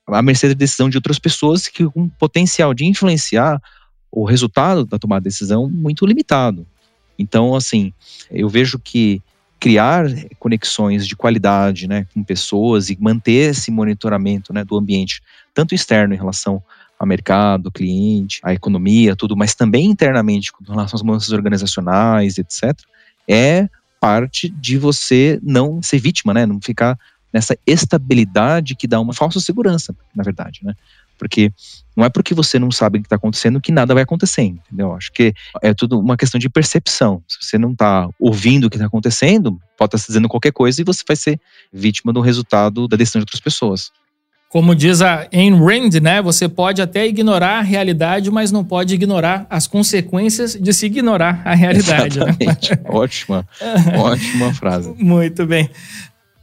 à 0.06 0.22
mercê 0.22 0.48
da 0.48 0.54
decisão 0.54 0.88
de 0.88 0.96
outras 0.96 1.18
pessoas 1.18 1.68
que 1.68 1.84
com 1.90 2.02
um 2.02 2.08
potencial 2.08 2.72
de 2.72 2.86
influenciar 2.86 3.60
o 4.10 4.24
resultado 4.24 4.84
da 4.84 4.98
tomada 4.98 5.20
de 5.20 5.24
decisão 5.24 5.68
muito 5.68 6.04
limitado. 6.04 6.66
Então, 7.18 7.54
assim, 7.54 7.92
eu 8.30 8.48
vejo 8.48 8.78
que 8.78 9.22
criar 9.60 10.06
conexões 10.38 11.06
de 11.06 11.14
qualidade 11.14 11.86
né, 11.86 12.06
com 12.14 12.24
pessoas 12.24 12.88
e 12.88 12.96
manter 12.98 13.50
esse 13.50 13.70
monitoramento 13.70 14.54
né, 14.54 14.64
do 14.64 14.76
ambiente, 14.76 15.22
tanto 15.60 15.74
externo 15.74 16.14
em 16.14 16.16
relação 16.16 16.62
ao 16.98 17.06
mercado, 17.06 17.70
cliente, 17.70 18.40
à 18.42 18.54
economia, 18.54 19.14
tudo, 19.14 19.36
mas 19.36 19.54
também 19.54 19.86
internamente 19.86 20.50
com 20.50 20.64
relação 20.64 20.96
às 20.96 21.02
mudanças 21.02 21.32
organizacionais, 21.32 22.38
etc., 22.38 22.78
é 23.28 23.68
parte 24.00 24.48
de 24.48 24.78
você 24.78 25.38
não 25.42 25.82
ser 25.82 25.98
vítima, 25.98 26.32
né, 26.32 26.46
não 26.46 26.58
ficar 26.62 26.98
nessa 27.32 27.56
estabilidade 27.66 28.74
que 28.74 28.88
dá 28.88 28.98
uma 28.98 29.12
falsa 29.12 29.38
segurança, 29.38 29.94
na 30.14 30.24
verdade, 30.24 30.60
né? 30.62 30.74
Porque 31.18 31.52
não 31.94 32.06
é 32.06 32.08
porque 32.08 32.32
você 32.32 32.58
não 32.58 32.70
sabe 32.70 32.98
o 32.98 33.02
que 33.02 33.06
está 33.06 33.16
acontecendo 33.16 33.60
que 33.60 33.70
nada 33.70 33.92
vai 33.92 34.02
acontecer, 34.02 34.42
entendeu? 34.42 34.94
Acho 34.94 35.12
que 35.12 35.34
é 35.62 35.74
tudo 35.74 36.00
uma 36.00 36.16
questão 36.16 36.38
de 36.38 36.48
percepção. 36.48 37.22
Se 37.28 37.36
você 37.42 37.58
não 37.58 37.72
está 37.72 38.08
ouvindo 38.18 38.64
o 38.64 38.70
que 38.70 38.76
está 38.76 38.86
acontecendo, 38.86 39.60
pode 39.76 39.94
estar 39.94 39.98
tá 39.98 40.04
dizendo 40.06 40.28
qualquer 40.28 40.52
coisa 40.52 40.80
e 40.80 40.84
você 40.84 41.04
vai 41.06 41.16
ser 41.16 41.38
vítima 41.70 42.10
do 42.10 42.22
resultado 42.22 42.88
da 42.88 42.96
decisão 42.96 43.20
de 43.20 43.24
outras 43.24 43.40
pessoas. 43.40 43.92
Como 44.50 44.74
diz 44.74 45.00
a 45.00 45.28
Ayn 45.32 45.54
Rand, 45.54 46.00
né? 46.02 46.20
Você 46.20 46.48
pode 46.48 46.82
até 46.82 47.06
ignorar 47.06 47.58
a 47.58 47.62
realidade, 47.62 48.32
mas 48.32 48.50
não 48.50 48.64
pode 48.64 48.92
ignorar 48.92 49.46
as 49.48 49.68
consequências 49.68 50.54
de 50.54 50.72
se 50.72 50.86
ignorar 50.86 51.40
a 51.44 51.54
realidade. 51.54 52.18
Né? 52.18 52.26
Exatamente. 52.26 52.70
Né? 52.72 52.80
ótima, 52.90 53.46
ótima 53.96 54.52
frase. 54.52 54.92
Muito 54.98 55.46
bem. 55.46 55.70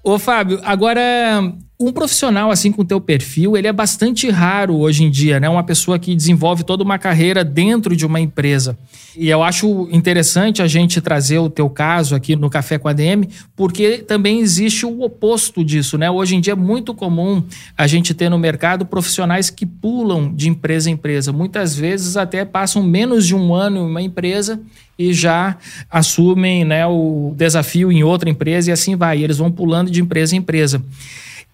Ô, 0.01 0.17
Fábio, 0.17 0.61
agora 0.63 1.53
um 1.79 1.91
profissional 1.91 2.49
assim 2.49 2.71
com 2.71 2.83
teu 2.83 2.99
perfil, 2.99 3.55
ele 3.55 3.67
é 3.67 3.73
bastante 3.73 4.27
raro 4.31 4.75
hoje 4.77 5.03
em 5.03 5.11
dia, 5.11 5.39
né? 5.39 5.47
Uma 5.47 5.63
pessoa 5.63 5.99
que 5.99 6.15
desenvolve 6.15 6.63
toda 6.63 6.83
uma 6.83 6.97
carreira 6.97 7.43
dentro 7.43 7.95
de 7.95 8.03
uma 8.03 8.19
empresa. 8.19 8.75
E 9.15 9.29
eu 9.29 9.43
acho 9.43 9.87
interessante 9.91 10.61
a 10.61 10.67
gente 10.67 10.99
trazer 10.99 11.37
o 11.37 11.51
teu 11.51 11.69
caso 11.69 12.15
aqui 12.15 12.35
no 12.35 12.49
Café 12.49 12.79
com 12.79 12.87
a 12.87 12.93
DM, 12.93 13.29
porque 13.55 13.99
também 13.99 14.39
existe 14.39 14.87
o 14.87 15.03
oposto 15.03 15.63
disso, 15.63 15.99
né? 15.99 16.09
Hoje 16.09 16.35
em 16.35 16.41
dia 16.41 16.53
é 16.53 16.55
muito 16.55 16.95
comum 16.95 17.43
a 17.77 17.85
gente 17.85 18.11
ter 18.11 18.27
no 18.27 18.39
mercado 18.39 18.83
profissionais 18.83 19.51
que 19.51 19.65
pulam 19.65 20.33
de 20.33 20.49
empresa 20.49 20.89
em 20.89 20.93
empresa. 20.93 21.31
Muitas 21.31 21.75
vezes 21.75 22.17
até 22.17 22.43
passam 22.43 22.81
menos 22.81 23.27
de 23.27 23.35
um 23.35 23.53
ano 23.53 23.77
em 23.77 23.81
uma 23.81 24.01
empresa 24.01 24.59
e 24.97 25.13
já 25.13 25.55
assumem 25.91 26.65
né, 26.65 26.87
o 26.87 27.35
desafio 27.37 27.91
em 27.91 28.03
outra 28.03 28.31
empresa 28.31 28.71
e 28.71 28.73
assim 28.73 28.95
vai. 28.95 29.19
E 29.19 29.23
eles 29.23 29.37
vão 29.37 29.51
pulando 29.51 29.91
de 29.91 30.01
empresa 30.01 30.35
em 30.35 30.39
empresa. 30.39 30.81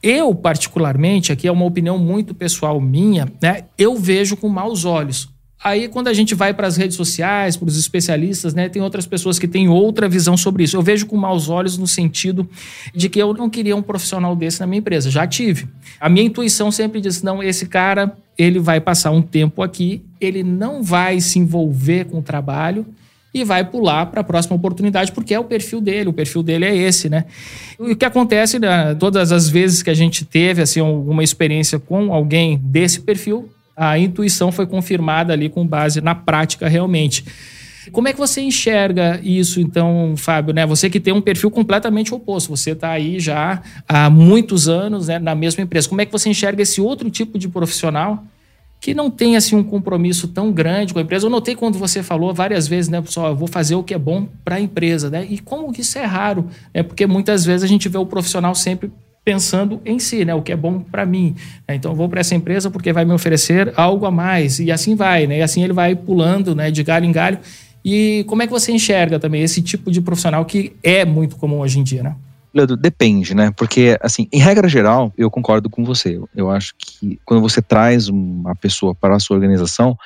Eu, 0.03 0.35
particularmente, 0.35 1.31
aqui 1.31 1.47
é 1.47 1.51
uma 1.51 1.63
opinião 1.63 1.97
muito 1.97 2.35
pessoal 2.35 2.81
minha, 2.81 3.31
né? 3.41 3.63
Eu 3.77 3.95
vejo 3.95 4.35
com 4.35 4.49
maus 4.49 4.83
olhos. 4.83 5.29
Aí, 5.63 5.87
quando 5.87 6.09
a 6.09 6.13
gente 6.13 6.35
vai 6.35 6.53
para 6.53 6.67
as 6.67 6.75
redes 6.75 6.97
sociais, 6.97 7.55
para 7.55 7.69
os 7.69 7.77
especialistas, 7.77 8.53
né, 8.53 8.67
tem 8.67 8.81
outras 8.81 9.07
pessoas 9.07 9.39
que 9.39 9.47
têm 9.47 9.69
outra 9.69 10.09
visão 10.09 10.35
sobre 10.35 10.65
isso. 10.65 10.75
Eu 10.75 10.81
vejo 10.81 11.05
com 11.05 11.15
maus 11.15 11.47
olhos 11.47 11.77
no 11.77 11.87
sentido 11.87 12.49
de 12.93 13.07
que 13.07 13.17
eu 13.17 13.33
não 13.33 13.49
queria 13.49 13.73
um 13.73 13.81
profissional 13.81 14.35
desse 14.35 14.59
na 14.59 14.67
minha 14.67 14.79
empresa. 14.79 15.09
Já 15.09 15.25
tive. 15.25 15.69
A 16.01 16.09
minha 16.09 16.25
intuição 16.25 16.69
sempre 16.69 16.99
diz: 16.99 17.23
não, 17.23 17.41
esse 17.41 17.65
cara, 17.65 18.13
ele 18.37 18.59
vai 18.59 18.81
passar 18.81 19.11
um 19.11 19.21
tempo 19.21 19.63
aqui, 19.63 20.03
ele 20.19 20.43
não 20.43 20.83
vai 20.83 21.21
se 21.21 21.39
envolver 21.39 22.07
com 22.07 22.19
o 22.19 22.21
trabalho 22.21 22.85
e 23.33 23.43
vai 23.43 23.63
pular 23.63 24.05
para 24.05 24.21
a 24.21 24.23
próxima 24.23 24.55
oportunidade, 24.55 25.11
porque 25.11 25.33
é 25.33 25.39
o 25.39 25.43
perfil 25.43 25.81
dele, 25.81 26.09
o 26.09 26.13
perfil 26.13 26.43
dele 26.43 26.65
é 26.65 26.75
esse, 26.75 27.09
né? 27.09 27.25
o 27.79 27.95
que 27.95 28.05
acontece, 28.05 28.59
né, 28.59 28.93
todas 28.95 29.31
as 29.31 29.49
vezes 29.49 29.81
que 29.81 29.89
a 29.89 29.93
gente 29.93 30.23
teve 30.23 30.61
assim 30.61 30.79
alguma 30.79 31.23
experiência 31.23 31.79
com 31.79 32.13
alguém 32.13 32.59
desse 32.63 33.01
perfil, 33.01 33.49
a 33.75 33.97
intuição 33.97 34.51
foi 34.51 34.67
confirmada 34.67 35.33
ali 35.33 35.49
com 35.49 35.65
base 35.65 35.99
na 35.99 36.13
prática 36.13 36.67
realmente. 36.67 37.25
Como 37.91 38.07
é 38.07 38.13
que 38.13 38.19
você 38.19 38.39
enxerga 38.39 39.19
isso, 39.21 39.59
então, 39.59 40.13
Fábio? 40.15 40.53
Né? 40.53 40.65
Você 40.65 40.89
que 40.89 40.99
tem 40.99 41.13
um 41.13 41.19
perfil 41.19 41.51
completamente 41.51 42.13
oposto, 42.13 42.55
você 42.55 42.71
está 42.71 42.91
aí 42.91 43.19
já 43.19 43.61
há 43.89 44.09
muitos 44.09 44.69
anos 44.69 45.07
né, 45.07 45.19
na 45.19 45.35
mesma 45.35 45.63
empresa. 45.63 45.89
Como 45.89 45.99
é 45.99 46.05
que 46.05 46.11
você 46.11 46.29
enxerga 46.29 46.61
esse 46.61 46.79
outro 46.79 47.09
tipo 47.09 47.37
de 47.37 47.49
profissional 47.49 48.23
que 48.83 48.93
não 48.93 49.09
tem 49.09 49.37
assim 49.37 49.55
um 49.55 49.63
compromisso 49.63 50.27
tão 50.27 50.51
grande 50.51 50.91
com 50.91 50.99
a 50.99 51.01
empresa. 51.01 51.25
Eu 51.25 51.29
notei 51.29 51.55
quando 51.55 51.79
você 51.79 52.03
falou 52.03 52.33
várias 52.33 52.67
vezes, 52.67 52.89
né, 52.89 53.01
pessoal, 53.01 53.29
eu 53.29 53.35
vou 53.35 53.47
fazer 53.47 53.75
o 53.75 53.81
que 53.81 53.93
é 53.93 53.97
bom 53.97 54.27
para 54.43 54.57
a 54.57 54.59
empresa, 54.59 55.09
né? 55.09 55.25
E 55.29 55.39
como 55.39 55.71
que 55.71 55.79
isso 55.79 55.97
é 55.97 56.03
raro, 56.03 56.49
é 56.73 56.83
porque 56.83 57.07
muitas 57.07 57.45
vezes 57.45 57.63
a 57.63 57.67
gente 57.67 57.87
vê 57.87 57.97
o 57.97 58.05
profissional 58.05 58.53
sempre 58.53 58.91
pensando 59.23 59.79
em 59.85 59.99
si, 59.99 60.25
né, 60.25 60.35
o 60.35 60.41
que 60.41 60.51
é 60.51 60.55
bom 60.57 60.81
para 60.81 61.05
mim. 61.05 61.33
Né? 61.65 61.75
Então 61.75 61.95
vou 61.95 62.09
para 62.09 62.19
essa 62.19 62.35
empresa 62.35 62.69
porque 62.69 62.91
vai 62.91 63.05
me 63.05 63.13
oferecer 63.13 63.71
algo 63.77 64.05
a 64.05 64.11
mais 64.11 64.59
e 64.59 64.69
assim 64.69 64.95
vai, 64.95 65.27
né? 65.27 65.37
E 65.37 65.41
assim 65.41 65.63
ele 65.63 65.71
vai 65.71 65.95
pulando, 65.95 66.53
né, 66.53 66.69
de 66.69 66.83
galho 66.83 67.05
em 67.05 67.11
galho. 67.13 67.39
E 67.85 68.25
como 68.27 68.43
é 68.43 68.47
que 68.47 68.51
você 68.51 68.73
enxerga 68.73 69.17
também 69.17 69.43
esse 69.43 69.61
tipo 69.61 69.89
de 69.89 70.01
profissional 70.01 70.43
que 70.43 70.73
é 70.83 71.05
muito 71.05 71.37
comum 71.37 71.59
hoje 71.59 71.79
em 71.79 71.83
dia, 71.83 72.03
né? 72.03 72.15
Leandro, 72.53 72.77
depende, 72.77 73.33
né? 73.33 73.51
Porque, 73.51 73.97
assim, 74.01 74.27
em 74.31 74.39
regra 74.39 74.67
geral, 74.67 75.11
eu 75.17 75.31
concordo 75.31 75.69
com 75.69 75.83
você. 75.83 76.19
Eu 76.35 76.51
acho 76.51 76.73
que 76.77 77.19
quando 77.25 77.41
você 77.41 77.61
traz 77.61 78.07
uma 78.07 78.55
pessoa 78.55 78.93
para 78.93 79.15
a 79.15 79.19
sua 79.19 79.35
organização, 79.35 79.97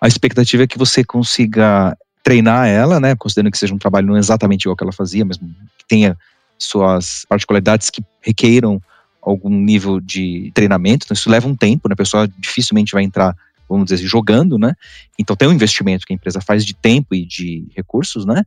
a 0.00 0.06
expectativa 0.06 0.64
é 0.64 0.66
que 0.66 0.76
você 0.76 1.02
consiga 1.02 1.96
treinar 2.22 2.68
ela, 2.68 3.00
né? 3.00 3.14
Considerando 3.16 3.50
que 3.50 3.58
seja 3.58 3.74
um 3.74 3.78
trabalho 3.78 4.08
não 4.08 4.18
exatamente 4.18 4.62
igual 4.62 4.76
que 4.76 4.84
ela 4.84 4.92
fazia, 4.92 5.24
mas 5.24 5.38
que 5.38 5.86
tenha 5.88 6.16
suas 6.58 7.24
particularidades 7.28 7.90
que 7.90 8.02
requeiram 8.20 8.80
algum 9.20 9.50
nível 9.50 10.00
de 10.00 10.50
treinamento, 10.54 11.06
então 11.06 11.14
isso 11.14 11.30
leva 11.30 11.48
um 11.48 11.56
tempo, 11.56 11.88
né? 11.88 11.94
A 11.94 11.96
pessoa 11.96 12.28
dificilmente 12.38 12.92
vai 12.92 13.02
entrar, 13.02 13.34
vamos 13.68 13.86
dizer 13.86 13.96
assim, 13.96 14.06
jogando, 14.06 14.58
né? 14.58 14.74
Então 15.18 15.34
tem 15.34 15.48
um 15.48 15.52
investimento 15.52 16.06
que 16.06 16.12
a 16.12 16.16
empresa 16.16 16.40
faz 16.40 16.64
de 16.64 16.74
tempo 16.74 17.14
e 17.14 17.24
de 17.24 17.66
recursos, 17.74 18.26
né? 18.26 18.42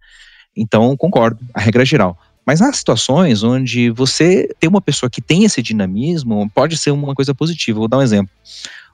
Então 0.55 0.95
concordo, 0.95 1.39
a 1.53 1.59
regra 1.59 1.83
geral. 1.83 2.17
Mas 2.47 2.61
há 2.61 2.71
situações 2.71 3.43
onde 3.43 3.89
você 3.89 4.47
tem 4.57 4.69
uma 4.69 4.79
pessoa 4.79 5.09
que 5.09 5.21
tem 5.21 5.43
esse 5.43 5.61
dinamismo, 5.61 6.49
pode 6.55 6.77
ser 6.77 6.91
uma 6.91 7.13
coisa 7.13 7.35
positiva. 7.35 7.79
Vou 7.79 7.89
dar 7.89 7.97
um 7.97 8.01
exemplo. 8.01 8.33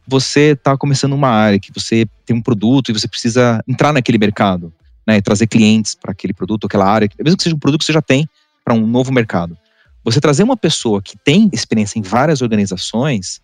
Você 0.08 0.54
está 0.54 0.76
começando 0.76 1.14
uma 1.14 1.30
área 1.30 1.60
que 1.60 1.72
você 1.72 2.08
tem 2.26 2.36
um 2.36 2.42
produto 2.42 2.90
e 2.90 2.94
você 2.94 3.08
precisa 3.08 3.64
entrar 3.68 3.94
naquele 3.94 4.18
mercado, 4.18 4.74
né, 5.06 5.22
trazer 5.22 5.46
clientes 5.46 5.94
para 5.94 6.12
aquele 6.12 6.34
produto, 6.34 6.66
aquela 6.66 6.90
área, 6.90 7.08
mesmo 7.24 7.38
que 7.38 7.44
seja 7.44 7.56
um 7.56 7.60
produto 7.60 7.82
que 7.82 7.86
você 7.86 7.94
já 7.94 8.02
tem 8.02 8.28
para 8.66 8.74
um 8.74 8.88
novo 8.88 9.14
mercado. 9.14 9.56
Você 10.04 10.20
trazer 10.20 10.42
uma 10.42 10.58
pessoa 10.58 11.00
que 11.00 11.16
tem 11.16 11.48
experiência 11.54 12.00
em 12.00 12.02
várias 12.02 12.42
organizações 12.42 13.40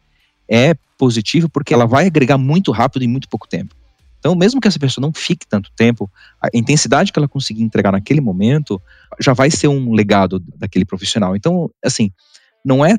é 0.49 0.73
positivo 0.97 1.47
porque 1.47 1.71
ela 1.71 1.85
vai 1.85 2.07
agregar 2.07 2.39
muito 2.39 2.71
rápido 2.71 3.03
em 3.03 3.07
muito 3.07 3.29
pouco 3.29 3.47
tempo. 3.47 3.75
Então, 4.19 4.35
mesmo 4.35 4.59
que 4.59 4.67
essa 4.67 4.77
pessoa 4.77 5.01
não 5.01 5.13
fique 5.13 5.47
tanto 5.47 5.71
tempo, 5.75 6.11
a 6.41 6.49
intensidade 6.53 7.11
que 7.11 7.17
ela 7.17 7.27
conseguir 7.27 7.63
entregar 7.63 7.91
naquele 7.91 8.21
momento 8.21 8.81
já 9.19 9.33
vai 9.33 9.49
ser 9.49 9.67
um 9.69 9.93
legado 9.93 10.43
daquele 10.57 10.85
profissional. 10.85 11.35
Então, 11.35 11.71
assim, 11.83 12.11
não 12.63 12.85
é, 12.85 12.97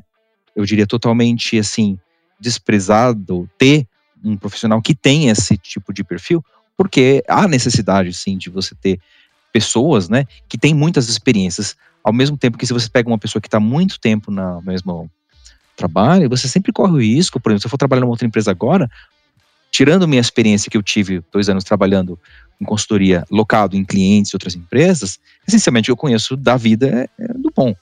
eu 0.55 0.65
diria, 0.65 0.87
totalmente 0.87 1.57
assim 1.57 1.97
desprezado 2.39 3.47
ter 3.57 3.87
um 4.23 4.35
profissional 4.35 4.81
que 4.81 4.95
tem 4.95 5.29
esse 5.29 5.57
tipo 5.57 5.93
de 5.93 6.03
perfil, 6.03 6.43
porque 6.75 7.23
há 7.27 7.47
necessidade, 7.47 8.11
sim, 8.13 8.37
de 8.37 8.49
você 8.49 8.73
ter 8.73 8.99
pessoas, 9.53 10.09
né, 10.09 10.25
que 10.49 10.57
têm 10.57 10.73
muitas 10.73 11.07
experiências, 11.07 11.75
ao 12.03 12.11
mesmo 12.11 12.37
tempo 12.37 12.57
que 12.57 12.65
se 12.65 12.73
você 12.73 12.89
pega 12.89 13.07
uma 13.07 13.17
pessoa 13.17 13.41
que 13.41 13.47
está 13.47 13.59
muito 13.59 13.99
tempo 13.99 14.31
na 14.31 14.59
mesma 14.61 15.07
trabalho, 15.75 16.29
você 16.29 16.47
sempre 16.47 16.71
corre 16.71 16.93
o 16.93 17.01
risco, 17.01 17.39
por 17.39 17.51
exemplo, 17.51 17.61
se 17.61 17.67
eu 17.67 17.69
for 17.69 17.77
trabalhar 17.77 18.01
numa 18.01 18.11
outra 18.11 18.27
empresa 18.27 18.51
agora, 18.51 18.89
tirando 19.71 20.07
minha 20.07 20.21
experiência 20.21 20.69
que 20.69 20.77
eu 20.77 20.83
tive 20.83 21.23
dois 21.31 21.47
anos 21.49 21.63
trabalhando 21.63 22.19
em 22.59 22.65
consultoria 22.65 23.25
locado 23.31 23.75
em 23.75 23.83
clientes 23.83 24.31
e 24.31 24.35
outras 24.35 24.53
empresas, 24.53 25.17
essencialmente 25.47 25.89
eu 25.89 25.97
conheço 25.97 26.35
da 26.35 26.57
vida 26.57 27.09
é, 27.17 27.23
é, 27.23 27.33
do 27.33 27.51
bom. 27.55 27.73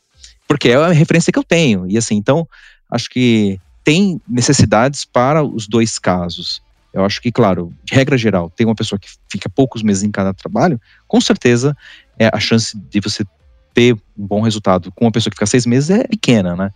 Porque 0.47 0.69
é 0.69 0.75
a 0.75 0.91
referência 0.91 1.33
que 1.33 1.39
eu 1.39 1.43
tenho. 1.43 1.85
E 1.89 1.97
assim, 1.97 2.15
então, 2.15 2.47
acho 2.89 3.09
que 3.09 3.59
tem 3.83 4.21
necessidades 4.27 5.03
para 5.03 5.43
os 5.43 5.67
dois 5.67 5.99
casos. 5.99 6.61
Eu 6.93 7.03
acho 7.03 7.21
que, 7.21 7.31
claro, 7.31 7.73
de 7.83 7.93
regra 7.93 8.17
geral, 8.17 8.49
tem 8.49 8.65
uma 8.65 8.75
pessoa 8.75 8.97
que 8.97 9.09
fica 9.29 9.49
poucos 9.49 9.83
meses 9.83 10.03
em 10.03 10.11
cada 10.11 10.33
trabalho, 10.33 10.79
com 11.07 11.19
certeza 11.19 11.75
é, 12.17 12.29
a 12.31 12.39
chance 12.39 12.77
de 12.77 12.99
você 12.99 13.23
ter 13.73 13.93
um 14.17 14.25
bom 14.25 14.41
resultado 14.41 14.91
com 14.91 15.05
uma 15.05 15.11
pessoa 15.11 15.29
que 15.29 15.35
fica 15.35 15.45
seis 15.45 15.65
meses 15.65 15.89
é 15.89 16.03
pequena, 16.07 16.55
né? 16.55 16.71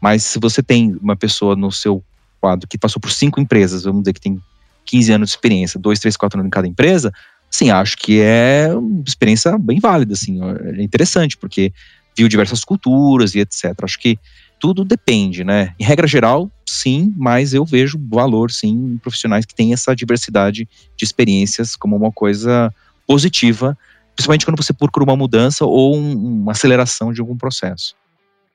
Mas 0.00 0.22
se 0.24 0.38
você 0.38 0.62
tem 0.62 0.94
uma 1.00 1.16
pessoa 1.16 1.56
no 1.56 1.72
seu 1.72 2.04
quadro 2.40 2.68
que 2.68 2.78
passou 2.78 3.00
por 3.00 3.10
cinco 3.10 3.40
empresas, 3.40 3.84
vamos 3.84 4.02
dizer 4.02 4.12
que 4.12 4.20
tem 4.20 4.40
15 4.86 5.12
anos 5.12 5.28
de 5.30 5.36
experiência, 5.36 5.78
2, 5.78 5.98
3, 5.98 6.16
4 6.16 6.38
anos 6.38 6.46
em 6.46 6.50
cada 6.50 6.66
empresa, 6.66 7.12
assim, 7.52 7.70
acho 7.70 7.96
que 7.96 8.20
é 8.20 8.68
uma 8.72 9.02
experiência 9.06 9.58
bem 9.58 9.80
válida, 9.80 10.14
assim, 10.14 10.38
é 10.42 10.82
interessante, 10.82 11.36
porque 11.36 11.72
viu 12.16 12.28
diversas 12.28 12.64
culturas 12.64 13.34
e 13.34 13.40
etc. 13.40 13.74
Acho 13.82 13.98
que 13.98 14.18
tudo 14.58 14.84
depende, 14.84 15.44
né? 15.44 15.74
Em 15.78 15.84
regra 15.84 16.06
geral, 16.06 16.50
sim, 16.66 17.12
mas 17.16 17.52
eu 17.52 17.64
vejo 17.64 18.00
valor, 18.10 18.50
sim, 18.50 18.94
em 18.94 18.98
profissionais 18.98 19.44
que 19.44 19.54
têm 19.54 19.72
essa 19.72 19.94
diversidade 19.94 20.68
de 20.96 21.04
experiências 21.04 21.76
como 21.76 21.94
uma 21.94 22.10
coisa 22.10 22.72
positiva, 23.06 23.76
principalmente 24.14 24.46
quando 24.46 24.62
você 24.62 24.72
procura 24.72 25.04
uma 25.04 25.16
mudança 25.16 25.64
ou 25.64 25.94
um, 25.94 26.42
uma 26.42 26.52
aceleração 26.52 27.12
de 27.12 27.20
algum 27.20 27.36
processo. 27.36 27.94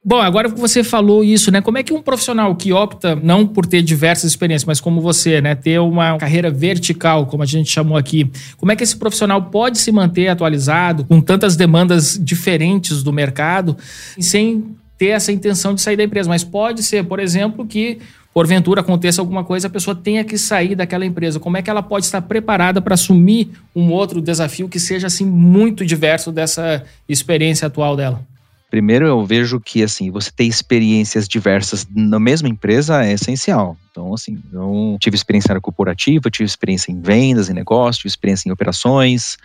Bom, 0.03 0.19
agora 0.19 0.49
que 0.49 0.59
você 0.59 0.83
falou 0.83 1.23
isso, 1.23 1.51
né? 1.51 1.61
Como 1.61 1.77
é 1.77 1.83
que 1.83 1.93
um 1.93 2.01
profissional 2.01 2.55
que 2.55 2.73
opta 2.73 3.15
não 3.15 3.45
por 3.45 3.67
ter 3.67 3.83
diversas 3.83 4.31
experiências, 4.31 4.65
mas 4.65 4.81
como 4.81 4.99
você, 4.99 5.39
né, 5.39 5.53
ter 5.53 5.79
uma 5.79 6.17
carreira 6.17 6.49
vertical, 6.49 7.27
como 7.27 7.43
a 7.43 7.45
gente 7.45 7.69
chamou 7.69 7.95
aqui, 7.95 8.27
como 8.57 8.71
é 8.71 8.75
que 8.75 8.83
esse 8.83 8.97
profissional 8.97 9.43
pode 9.43 9.77
se 9.77 9.91
manter 9.91 10.27
atualizado 10.29 11.05
com 11.05 11.21
tantas 11.21 11.55
demandas 11.55 12.19
diferentes 12.19 13.03
do 13.03 13.13
mercado, 13.13 13.77
sem 14.19 14.75
ter 14.97 15.09
essa 15.09 15.31
intenção 15.31 15.75
de 15.75 15.81
sair 15.81 15.97
da 15.97 16.03
empresa? 16.03 16.27
Mas 16.27 16.43
pode 16.43 16.81
ser, 16.81 17.03
por 17.03 17.19
exemplo, 17.19 17.63
que 17.67 17.99
porventura 18.33 18.81
aconteça 18.81 19.21
alguma 19.21 19.43
coisa, 19.43 19.67
a 19.67 19.69
pessoa 19.69 19.93
tenha 19.93 20.23
que 20.23 20.35
sair 20.35 20.73
daquela 20.73 21.05
empresa. 21.05 21.39
Como 21.39 21.57
é 21.57 21.61
que 21.61 21.69
ela 21.69 21.83
pode 21.83 22.05
estar 22.05 22.23
preparada 22.23 22.81
para 22.81 22.95
assumir 22.95 23.51
um 23.75 23.91
outro 23.91 24.19
desafio 24.19 24.67
que 24.67 24.79
seja 24.79 25.05
assim 25.05 25.25
muito 25.25 25.85
diverso 25.85 26.31
dessa 26.31 26.83
experiência 27.07 27.67
atual 27.67 27.95
dela? 27.95 28.30
Primeiro, 28.71 29.05
eu 29.05 29.25
vejo 29.25 29.59
que 29.59 29.83
assim 29.83 30.09
você 30.09 30.31
ter 30.31 30.45
experiências 30.45 31.27
diversas 31.27 31.85
na 31.93 32.17
mesma 32.17 32.47
empresa 32.47 33.03
é 33.05 33.11
essencial. 33.11 33.77
Então, 33.91 34.13
assim, 34.13 34.41
eu 34.53 34.95
tive 34.97 35.13
experiência 35.13 35.53
na 35.53 35.59
corporativa, 35.59 36.31
tive 36.31 36.45
experiência 36.45 36.89
em 36.89 37.01
vendas, 37.01 37.49
em 37.49 37.53
negócios, 37.53 37.97
tive 37.97 38.07
experiência 38.07 38.47
em 38.47 38.51
operações. 38.53 39.37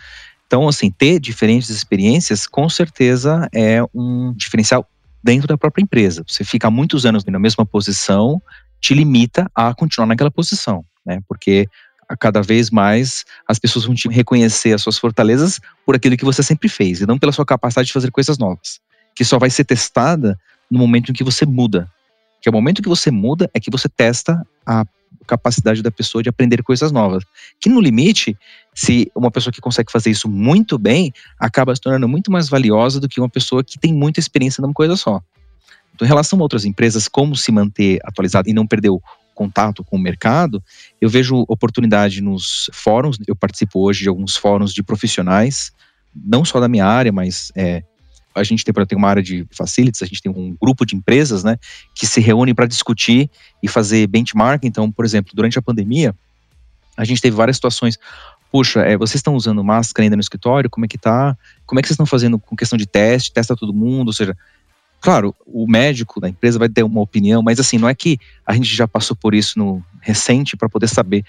Então, 0.47 0.65
assim, 0.65 0.89
ter 0.89 1.19
diferentes 1.19 1.69
experiências 1.69 2.47
com 2.47 2.69
certeza 2.69 3.49
é 3.53 3.83
um 3.93 4.33
diferencial 4.33 4.87
dentro 5.21 5.45
da 5.45 5.57
própria 5.57 5.83
empresa. 5.83 6.23
Você 6.25 6.45
fica 6.45 6.71
muitos 6.71 7.05
anos 7.05 7.25
na 7.25 7.37
mesma 7.37 7.65
posição, 7.65 8.41
te 8.79 8.93
limita 8.93 9.51
a 9.53 9.75
continuar 9.75 10.07
naquela 10.07 10.31
posição, 10.31 10.85
né? 11.05 11.19
Porque 11.27 11.67
cada 12.17 12.41
vez 12.41 12.71
mais 12.71 13.25
as 13.45 13.59
pessoas 13.59 13.83
vão 13.83 13.93
te 13.93 14.07
reconhecer 14.07 14.71
as 14.71 14.81
suas 14.81 14.97
fortalezas 14.97 15.59
por 15.85 15.97
aquilo 15.97 16.15
que 16.15 16.23
você 16.23 16.41
sempre 16.41 16.69
fez 16.69 17.01
e 17.01 17.05
não 17.05 17.19
pela 17.19 17.33
sua 17.33 17.45
capacidade 17.45 17.87
de 17.87 17.93
fazer 17.93 18.09
coisas 18.09 18.37
novas 18.37 18.79
que 19.17 19.25
só 19.25 19.39
vai 19.39 19.49
ser 19.49 19.63
testada 19.63 20.39
no 20.69 20.77
momento 20.77 21.09
em 21.09 21.13
que 21.13 21.23
você 21.23 21.43
muda. 21.43 21.89
Que 22.39 22.47
é 22.47 22.51
o 22.51 22.53
momento 22.53 22.83
que 22.83 22.87
você 22.87 23.09
muda 23.09 23.49
é 23.51 23.59
que 23.59 23.71
você 23.71 23.89
testa 23.89 24.45
a 24.63 24.85
capacidade 25.25 25.81
da 25.81 25.89
pessoa 25.89 26.21
de 26.21 26.29
aprender 26.29 26.61
coisas 26.61 26.91
novas. 26.91 27.23
Que 27.59 27.67
no 27.67 27.81
limite, 27.81 28.37
se 28.75 29.11
uma 29.15 29.31
pessoa 29.31 29.51
que 29.51 29.59
consegue 29.59 29.91
fazer 29.91 30.11
isso 30.11 30.29
muito 30.29 30.77
bem, 30.77 31.11
acaba 31.39 31.75
se 31.75 31.81
tornando 31.81 32.07
muito 32.07 32.31
mais 32.31 32.47
valiosa 32.47 32.99
do 32.99 33.09
que 33.09 33.19
uma 33.19 33.27
pessoa 33.27 33.63
que 33.63 33.79
tem 33.79 33.91
muita 33.91 34.19
experiência 34.19 34.61
numa 34.61 34.73
coisa 34.73 34.95
só. 34.95 35.19
Então, 35.95 36.05
em 36.05 36.07
relação 36.07 36.37
a 36.37 36.43
outras 36.43 36.63
empresas, 36.63 37.07
como 37.07 37.35
se 37.35 37.51
manter 37.51 37.99
atualizado 38.03 38.47
e 38.47 38.53
não 38.53 38.67
perder 38.67 38.89
o 38.89 39.01
contato 39.33 39.83
com 39.83 39.97
o 39.97 39.99
mercado, 39.99 40.63
eu 41.01 41.09
vejo 41.09 41.43
oportunidade 41.47 42.21
nos 42.21 42.69
fóruns. 42.71 43.17
Eu 43.27 43.35
participo 43.35 43.79
hoje 43.79 44.03
de 44.03 44.09
alguns 44.09 44.37
fóruns 44.37 44.75
de 44.75 44.83
profissionais, 44.83 45.71
não 46.15 46.45
só 46.45 46.59
da 46.59 46.67
minha 46.67 46.85
área, 46.85 47.11
mas 47.11 47.51
é, 47.55 47.81
a 48.37 48.43
gente 48.43 48.63
tem, 48.63 48.73
tem 48.85 48.97
uma 48.97 49.09
área 49.09 49.23
de 49.23 49.45
facilities, 49.51 50.01
a 50.01 50.05
gente 50.05 50.21
tem 50.21 50.31
um 50.31 50.55
grupo 50.59 50.85
de 50.85 50.95
empresas, 50.95 51.43
né, 51.43 51.57
que 51.93 52.05
se 52.05 52.21
reúnem 52.21 52.53
para 52.53 52.65
discutir 52.65 53.29
e 53.61 53.67
fazer 53.67 54.07
benchmark. 54.07 54.63
Então, 54.63 54.91
por 54.91 55.05
exemplo, 55.05 55.33
durante 55.35 55.57
a 55.57 55.61
pandemia, 55.61 56.15
a 56.95 57.03
gente 57.03 57.21
teve 57.21 57.35
várias 57.35 57.57
situações. 57.57 57.97
Puxa, 58.51 58.81
é, 58.81 58.95
vocês 58.97 59.15
estão 59.15 59.35
usando 59.35 59.63
máscara 59.63 60.05
ainda 60.05 60.15
no 60.15 60.21
escritório? 60.21 60.69
Como 60.69 60.85
é 60.85 60.87
que 60.87 60.97
tá? 60.97 61.37
Como 61.65 61.79
é 61.79 61.81
que 61.81 61.87
vocês 61.87 61.95
estão 61.95 62.05
fazendo 62.05 62.39
com 62.39 62.55
questão 62.55 62.77
de 62.77 62.85
teste? 62.85 63.31
Testa 63.31 63.55
todo 63.55 63.73
mundo? 63.73 64.07
Ou 64.07 64.13
seja, 64.13 64.35
claro, 65.01 65.35
o 65.45 65.67
médico 65.67 66.19
da 66.19 66.29
empresa 66.29 66.57
vai 66.57 66.69
ter 66.69 66.83
uma 66.83 67.01
opinião, 67.01 67.41
mas 67.41 67.59
assim, 67.59 67.77
não 67.77 67.89
é 67.89 67.93
que 67.93 68.19
a 68.45 68.53
gente 68.53 68.73
já 68.73 68.87
passou 68.87 69.15
por 69.15 69.35
isso 69.35 69.59
no 69.59 69.83
recente 70.01 70.55
para 70.55 70.69
poder 70.69 70.87
saber 70.87 71.25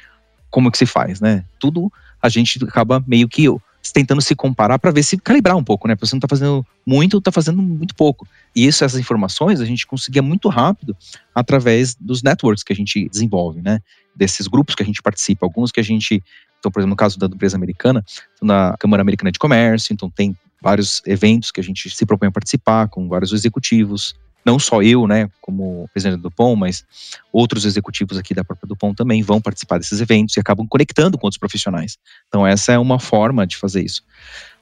como 0.51 0.69
é 0.69 0.71
que 0.71 0.79
se 0.79 0.87
faz, 0.87 1.21
né? 1.21 1.45
Tudo 1.59 1.93
a 2.21 2.29
gente 2.29 2.63
acaba 2.65 3.03
meio 3.07 3.29
que 3.29 3.47
tentando 3.93 4.21
se 4.21 4.35
comparar 4.35 4.79
para 4.79 4.91
ver 4.91 5.03
se 5.03 5.17
calibrar 5.19 5.57
um 5.57 5.65
pouco, 5.65 5.89
né? 5.89 5.97
Você 5.99 6.15
não 6.15 6.19
está 6.19 6.29
fazendo 6.29 6.67
muito 6.87 7.15
ou 7.15 7.19
está 7.19 7.31
fazendo 7.33 7.61
muito 7.61 7.95
pouco. 7.95 8.27
E 8.55 8.67
isso, 8.67 8.85
essas 8.85 8.99
informações 8.99 9.61
a 9.61 9.65
gente 9.65 9.87
conseguia 9.87 10.23
muito 10.23 10.49
rápido 10.49 10.97
através 11.35 11.95
dos 11.95 12.23
networks 12.23 12.63
que 12.63 12.73
a 12.73 12.77
gente 12.77 13.09
desenvolve, 13.09 13.63
né? 13.63 13.81
Desses 14.15 14.47
grupos 14.47 14.75
que 14.75 14.83
a 14.83 14.87
gente 14.87 15.03
participa, 15.03 15.47
alguns 15.47 15.71
que 15.71 15.81
a 15.81 15.83
gente, 15.83 16.23
então, 16.59 16.71
por 16.71 16.81
exemplo, 16.81 16.91
no 16.91 16.97
caso 16.97 17.19
da 17.19 17.27
empresa 17.27 17.57
americana, 17.57 18.05
na 18.43 18.75
Câmara 18.79 19.01
Americana 19.01 19.31
de 19.31 19.39
Comércio, 19.39 19.93
então 19.93 20.11
tem 20.11 20.37
vários 20.61 21.03
eventos 21.07 21.51
que 21.51 21.61
a 21.61 21.65
gente 21.65 21.89
se 21.91 22.05
propõe 22.05 22.29
a 22.29 22.33
participar 22.33 22.89
com 22.89 23.09
vários 23.09 23.33
executivos, 23.33 24.15
não 24.45 24.59
só 24.59 24.83
eu, 24.83 25.07
né, 25.07 25.29
como 25.41 25.89
presidente 25.93 26.21
do 26.21 26.31
Dupont, 26.31 26.59
mas 26.59 26.85
outros 27.33 27.65
executivos 27.65 28.17
aqui 28.17 28.33
da 28.35 28.45
própria 28.45 28.67
Dupont 28.67 28.95
também 28.95 29.23
vão 29.23 29.41
participar 29.41 29.79
desses 29.79 30.01
eventos 30.01 30.37
e 30.37 30.41
acabam 30.41 30.67
conectando 30.67 31.19
com 31.19 31.27
outros 31.27 31.39
profissionais. 31.39 31.99
Então 32.29 32.47
essa 32.47 32.73
é 32.73 32.79
uma 32.79 32.99
forma 32.99 33.47
de 33.47 33.57
fazer 33.57 33.83
isso. 33.83 34.03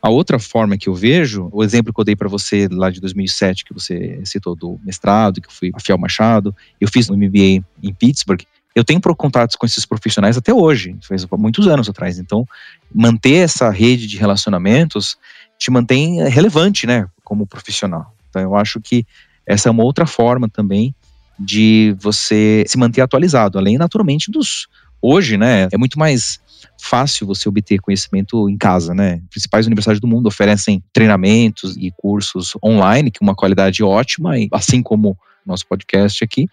A 0.03 0.09
outra 0.09 0.39
forma 0.39 0.77
que 0.77 0.89
eu 0.89 0.95
vejo, 0.95 1.49
o 1.53 1.65
exemplo 1.65 1.93
que 1.93 2.01
eu 2.01 2.05
dei 2.05 2.15
para 2.15 2.29
você 2.29 2.69
lá 2.71 2.91
de 2.91 3.01
2007, 3.01 3.65
que 3.65 3.75
você 3.75 4.21
citou 4.25 4.55
do 4.55 4.79
mestrado, 4.85 5.41
que 5.41 5.49
eu 5.49 5.53
fui 5.53 5.73
a 5.75 5.81
Fiel 5.81 5.99
Machado, 5.99 6.55
eu 6.81 6.89
fiz 6.89 7.09
um 7.11 7.17
MBA 7.17 7.65
em 7.83 7.95
Pittsburgh, 7.99 8.43
eu 8.75 8.85
tenho 8.85 9.01
contatos 9.01 9.57
com 9.57 9.65
esses 9.65 9.87
profissionais 9.87 10.37
até 10.37 10.53
hoje, 10.53 10.97
faz 11.01 11.27
muitos 11.39 11.67
anos 11.67 11.89
atrás. 11.89 12.19
Então, 12.19 12.47
manter 12.95 13.37
essa 13.37 13.71
rede 13.71 14.07
de 14.07 14.19
relacionamentos 14.19 15.17
te 15.59 15.71
mantém 15.71 16.23
relevante, 16.29 16.87
né, 16.87 17.09
como 17.25 17.47
profissional. 17.47 18.15
Então, 18.29 18.43
eu 18.43 18.55
acho 18.55 18.79
que 18.79 19.07
essa 19.47 19.69
é 19.69 19.73
uma 19.73 19.85
outra 19.85 20.07
forma 20.07 20.49
também 20.49 20.95
de 21.39 21.95
você 22.01 22.65
se 22.67 22.79
manter 22.79 23.03
atualizado, 23.03 23.59
além 23.59 23.77
naturalmente 23.77 24.31
dos 24.31 24.67
hoje, 25.01 25.37
né, 25.37 25.69
é 25.71 25.77
muito 25.77 25.99
mais 25.99 26.41
fácil 26.81 27.27
você 27.27 27.49
obter 27.49 27.79
conhecimento 27.81 28.49
em 28.49 28.57
casa, 28.57 28.95
né? 28.95 29.21
Principais 29.31 29.67
universidades 29.67 30.01
do 30.01 30.07
mundo 30.07 30.27
oferecem 30.27 30.83
treinamentos 30.93 31.77
e 31.77 31.93
cursos 31.97 32.55
online 32.65 33.11
com 33.11 33.25
uma 33.25 33.35
qualidade 33.35 33.83
ótima, 33.83 34.33
assim 34.53 34.83
como 34.83 35.17
nosso 35.45 35.67
podcast 35.67 36.25
aqui, 36.25 36.49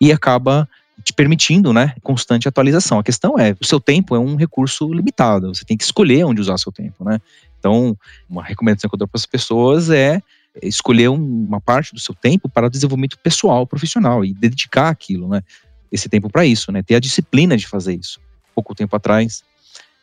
e 0.00 0.12
acaba 0.12 0.68
te 1.04 1.12
permitindo, 1.12 1.72
né, 1.72 1.94
constante 2.02 2.48
atualização. 2.48 2.98
A 2.98 3.04
questão 3.04 3.38
é, 3.38 3.54
o 3.60 3.64
seu 3.64 3.78
tempo 3.78 4.16
é 4.16 4.18
um 4.18 4.36
recurso 4.36 4.92
limitado, 4.92 5.54
você 5.54 5.64
tem 5.64 5.76
que 5.76 5.84
escolher 5.84 6.24
onde 6.24 6.40
usar 6.40 6.58
seu 6.58 6.72
tempo, 6.72 7.04
né? 7.04 7.20
Então, 7.58 7.96
uma 8.28 8.42
recomendação 8.42 8.88
que 8.88 8.94
eu 8.94 8.98
dou 8.98 9.08
para 9.08 9.18
as 9.18 9.26
pessoas 9.26 9.90
é 9.90 10.22
escolher 10.62 11.08
uma 11.08 11.60
parte 11.60 11.94
do 11.94 12.00
seu 12.00 12.14
tempo 12.14 12.48
para 12.48 12.66
o 12.66 12.70
desenvolvimento 12.70 13.18
pessoal, 13.18 13.66
profissional 13.66 14.24
e 14.24 14.34
dedicar 14.34 14.88
aquilo, 14.88 15.28
né? 15.28 15.42
Esse 15.90 16.08
tempo 16.08 16.28
para 16.28 16.44
isso, 16.44 16.70
né? 16.70 16.82
Ter 16.82 16.96
a 16.96 17.00
disciplina 17.00 17.56
de 17.56 17.66
fazer 17.66 17.94
isso. 17.94 18.20
Pouco 18.54 18.74
tempo 18.74 18.94
atrás, 18.94 19.42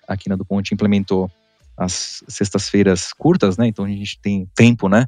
aqui 0.08 0.30
na 0.30 0.36
do 0.36 0.46
Ponte 0.46 0.74
implementou 0.74 1.30
as 1.78 2.24
sextas-feiras 2.28 3.12
curtas, 3.14 3.58
né? 3.58 3.68
Então 3.68 3.86
a 3.86 3.88
gente 3.88 4.18
tem 4.20 4.48
tempo, 4.56 4.88
né? 4.88 5.08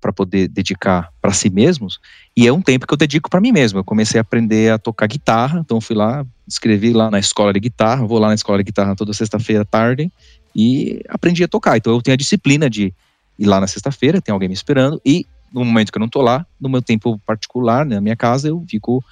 Para 0.00 0.12
poder 0.12 0.48
dedicar 0.48 1.10
para 1.20 1.32
si 1.32 1.48
mesmos. 1.48 1.98
E 2.36 2.46
é 2.46 2.52
um 2.52 2.60
tempo 2.60 2.86
que 2.86 2.92
eu 2.92 2.98
dedico 2.98 3.30
para 3.30 3.40
mim 3.40 3.52
mesmo. 3.52 3.78
Eu 3.78 3.84
comecei 3.84 4.18
a 4.18 4.22
aprender 4.22 4.72
a 4.72 4.78
tocar 4.78 5.06
guitarra, 5.06 5.60
então 5.60 5.80
fui 5.80 5.96
lá, 5.96 6.26
escrevi 6.46 6.92
lá 6.92 7.10
na 7.10 7.18
escola 7.18 7.52
de 7.52 7.60
guitarra, 7.60 8.06
vou 8.06 8.18
lá 8.18 8.28
na 8.28 8.34
escola 8.34 8.58
de 8.58 8.64
guitarra 8.64 8.94
toda 8.94 9.12
sexta-feira 9.12 9.62
à 9.62 9.64
tarde 9.64 10.10
e 10.54 11.00
aprendi 11.08 11.42
a 11.42 11.48
tocar. 11.48 11.76
Então 11.76 11.94
eu 11.94 12.02
tenho 12.02 12.14
a 12.14 12.18
disciplina 12.18 12.68
de 12.68 12.92
ir 13.38 13.46
lá 13.46 13.60
na 13.60 13.66
sexta-feira, 13.66 14.20
tem 14.20 14.32
alguém 14.32 14.48
me 14.48 14.54
esperando 14.54 15.00
e 15.04 15.26
no 15.52 15.64
momento 15.64 15.92
que 15.92 15.98
eu 15.98 16.00
não 16.00 16.08
tô 16.08 16.22
lá, 16.22 16.46
no 16.60 16.68
meu 16.68 16.80
tempo 16.80 17.20
particular, 17.26 17.84
né, 17.84 17.96
na 17.96 18.00
minha 18.00 18.16
casa, 18.16 18.48
eu 18.48 18.64
fico 18.68 19.04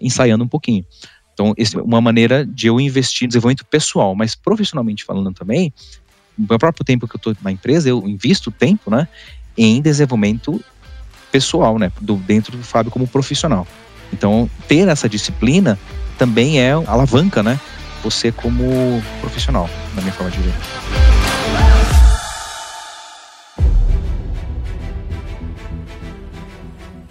ensaiando 0.00 0.44
um 0.44 0.48
pouquinho. 0.48 0.84
Então, 1.34 1.54
é 1.56 1.80
uma 1.82 2.00
maneira 2.00 2.46
de 2.46 2.66
eu 2.66 2.80
investir 2.80 3.24
em 3.24 3.28
desenvolvimento 3.28 3.64
pessoal, 3.64 4.14
mas 4.14 4.34
profissionalmente 4.34 5.04
falando 5.04 5.32
também, 5.32 5.72
no 6.36 6.46
meu 6.48 6.58
próprio 6.58 6.84
tempo 6.84 7.06
que 7.06 7.16
eu 7.16 7.18
estou 7.18 7.36
na 7.42 7.50
empresa, 7.50 7.88
eu 7.88 8.06
invisto 8.06 8.50
tempo, 8.50 8.90
né, 8.90 9.08
em 9.56 9.82
desenvolvimento 9.82 10.64
pessoal, 11.32 11.78
né, 11.78 11.92
do, 12.00 12.16
dentro 12.16 12.56
do 12.56 12.62
Fábio 12.62 12.90
como 12.90 13.06
profissional. 13.06 13.66
Então, 14.12 14.48
ter 14.66 14.88
essa 14.88 15.08
disciplina 15.08 15.78
também 16.16 16.60
é 16.60 16.72
alavanca, 16.72 17.42
né, 17.42 17.60
você 18.02 18.30
como 18.30 19.02
profissional, 19.20 19.68
na 19.94 20.00
minha 20.00 20.12
forma 20.12 20.30
de 20.30 20.38
ver. 20.38 21.17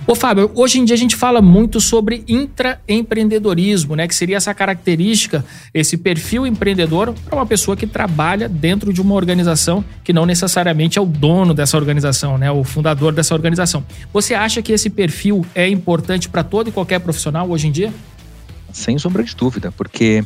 Ô 0.09 0.15
Fábio, 0.15 0.49
hoje 0.55 0.79
em 0.79 0.85
dia 0.85 0.93
a 0.93 0.97
gente 0.97 1.17
fala 1.17 1.41
muito 1.41 1.81
sobre 1.81 2.23
intraempreendedorismo, 2.29 3.93
né? 3.93 4.07
Que 4.07 4.15
seria 4.15 4.37
essa 4.37 4.53
característica, 4.53 5.43
esse 5.73 5.97
perfil 5.97 6.47
empreendedor 6.47 7.13
para 7.25 7.35
uma 7.35 7.45
pessoa 7.45 7.75
que 7.75 7.85
trabalha 7.85 8.47
dentro 8.47 8.93
de 8.93 9.01
uma 9.01 9.13
organização 9.15 9.83
que 10.05 10.13
não 10.13 10.25
necessariamente 10.25 10.97
é 10.97 11.01
o 11.01 11.05
dono 11.05 11.53
dessa 11.53 11.75
organização, 11.75 12.37
né? 12.37 12.49
O 12.49 12.63
fundador 12.63 13.11
dessa 13.11 13.35
organização. 13.35 13.83
Você 14.13 14.33
acha 14.33 14.61
que 14.61 14.71
esse 14.71 14.89
perfil 14.89 15.45
é 15.53 15.67
importante 15.67 16.29
para 16.29 16.41
todo 16.41 16.69
e 16.69 16.71
qualquer 16.71 17.01
profissional 17.01 17.49
hoje 17.49 17.67
em 17.67 17.71
dia? 17.73 17.93
Sem 18.71 18.97
sombra 18.97 19.25
de 19.25 19.35
dúvida, 19.35 19.73
porque 19.73 20.23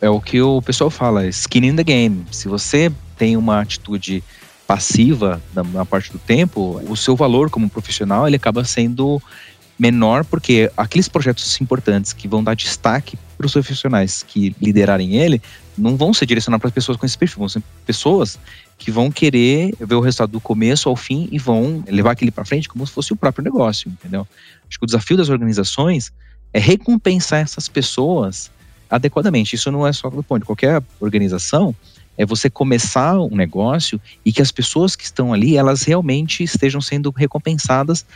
é 0.00 0.08
o 0.08 0.20
que 0.20 0.40
o 0.40 0.62
pessoal 0.62 0.88
fala, 0.88 1.26
skin 1.26 1.66
in 1.66 1.74
the 1.74 1.82
game. 1.82 2.24
Se 2.30 2.46
você 2.46 2.92
tem 3.18 3.36
uma 3.36 3.60
atitude 3.60 4.22
passiva 4.66 5.40
na, 5.54 5.62
na 5.62 5.84
parte 5.84 6.12
do 6.12 6.18
tempo, 6.18 6.82
o 6.88 6.96
seu 6.96 7.14
valor 7.14 7.50
como 7.50 7.70
profissional 7.70 8.26
ele 8.26 8.36
acaba 8.36 8.64
sendo 8.64 9.22
menor 9.78 10.24
porque 10.24 10.70
aqueles 10.76 11.08
projetos 11.08 11.60
importantes 11.60 12.12
que 12.12 12.26
vão 12.26 12.42
dar 12.42 12.54
destaque 12.54 13.16
para 13.36 13.46
os 13.46 13.52
profissionais 13.52 14.22
que 14.22 14.56
liderarem 14.60 15.16
ele 15.16 15.40
não 15.76 15.96
vão 15.96 16.14
ser 16.14 16.24
direcionados 16.24 16.62
para 16.62 16.70
pessoas 16.70 16.96
com 16.96 17.04
esse 17.04 17.18
perfil, 17.18 17.40
vão 17.40 17.48
ser 17.48 17.62
pessoas 17.84 18.38
que 18.78 18.90
vão 18.90 19.10
querer 19.10 19.74
ver 19.78 19.94
o 19.94 20.00
resultado 20.00 20.32
do 20.32 20.40
começo 20.40 20.88
ao 20.88 20.96
fim 20.96 21.28
e 21.30 21.38
vão 21.38 21.84
levar 21.86 22.12
aquele 22.12 22.30
para 22.30 22.44
frente 22.44 22.68
como 22.68 22.86
se 22.86 22.92
fosse 22.92 23.12
o 23.12 23.16
próprio 23.16 23.44
negócio, 23.44 23.90
entendeu? 23.90 24.26
Acho 24.68 24.78
que 24.78 24.84
o 24.84 24.86
desafio 24.86 25.16
das 25.16 25.28
organizações 25.28 26.12
é 26.52 26.58
recompensar 26.58 27.40
essas 27.40 27.68
pessoas 27.68 28.50
adequadamente. 28.88 29.54
Isso 29.54 29.70
não 29.70 29.86
é 29.86 29.92
só 29.92 30.08
do 30.08 30.22
ponto 30.22 30.46
qualquer 30.46 30.82
organização, 30.98 31.74
é 32.16 32.24
você 32.24 32.48
começar 32.48 33.18
um 33.20 33.36
negócio 33.36 34.00
e 34.24 34.32
que 34.32 34.42
as 34.42 34.50
pessoas 34.50 34.96
que 34.96 35.04
estão 35.04 35.32
ali, 35.32 35.56
elas 35.56 35.82
realmente 35.82 36.42
estejam 36.42 36.80
sendo 36.80 37.10
recompensadas 37.10 38.06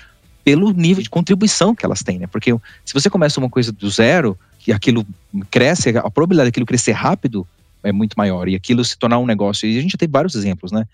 pelo 0.43 0.73
nível 0.73 1.03
de 1.03 1.11
contribuição 1.11 1.75
que 1.75 1.85
elas 1.85 2.03
têm, 2.03 2.19
né? 2.19 2.27
Porque 2.27 2.51
se 2.85 2.95
você 2.95 3.11
começa 3.11 3.39
uma 3.39 3.51
coisa 3.51 3.71
do 3.71 3.91
zero 3.91 4.39
e 4.67 4.73
aquilo 4.73 5.07
cresce, 5.51 5.91
a 5.91 6.11
probabilidade 6.11 6.49
daquilo 6.49 6.67
crescer 6.67 6.93
rápido 6.93 7.47
é 7.83 7.93
muito 7.93 8.15
maior 8.17 8.49
e 8.49 8.55
aquilo 8.55 8.85
se 8.85 8.99
tornar 8.99 9.19
um 9.19 9.27
negócio. 9.27 9.69
E 9.69 9.79
a 9.79 9.83
gente 9.83 9.97
tem 9.97 10.09
vários 10.09 10.35
exemplos, 10.35 10.73
né? 10.73 10.87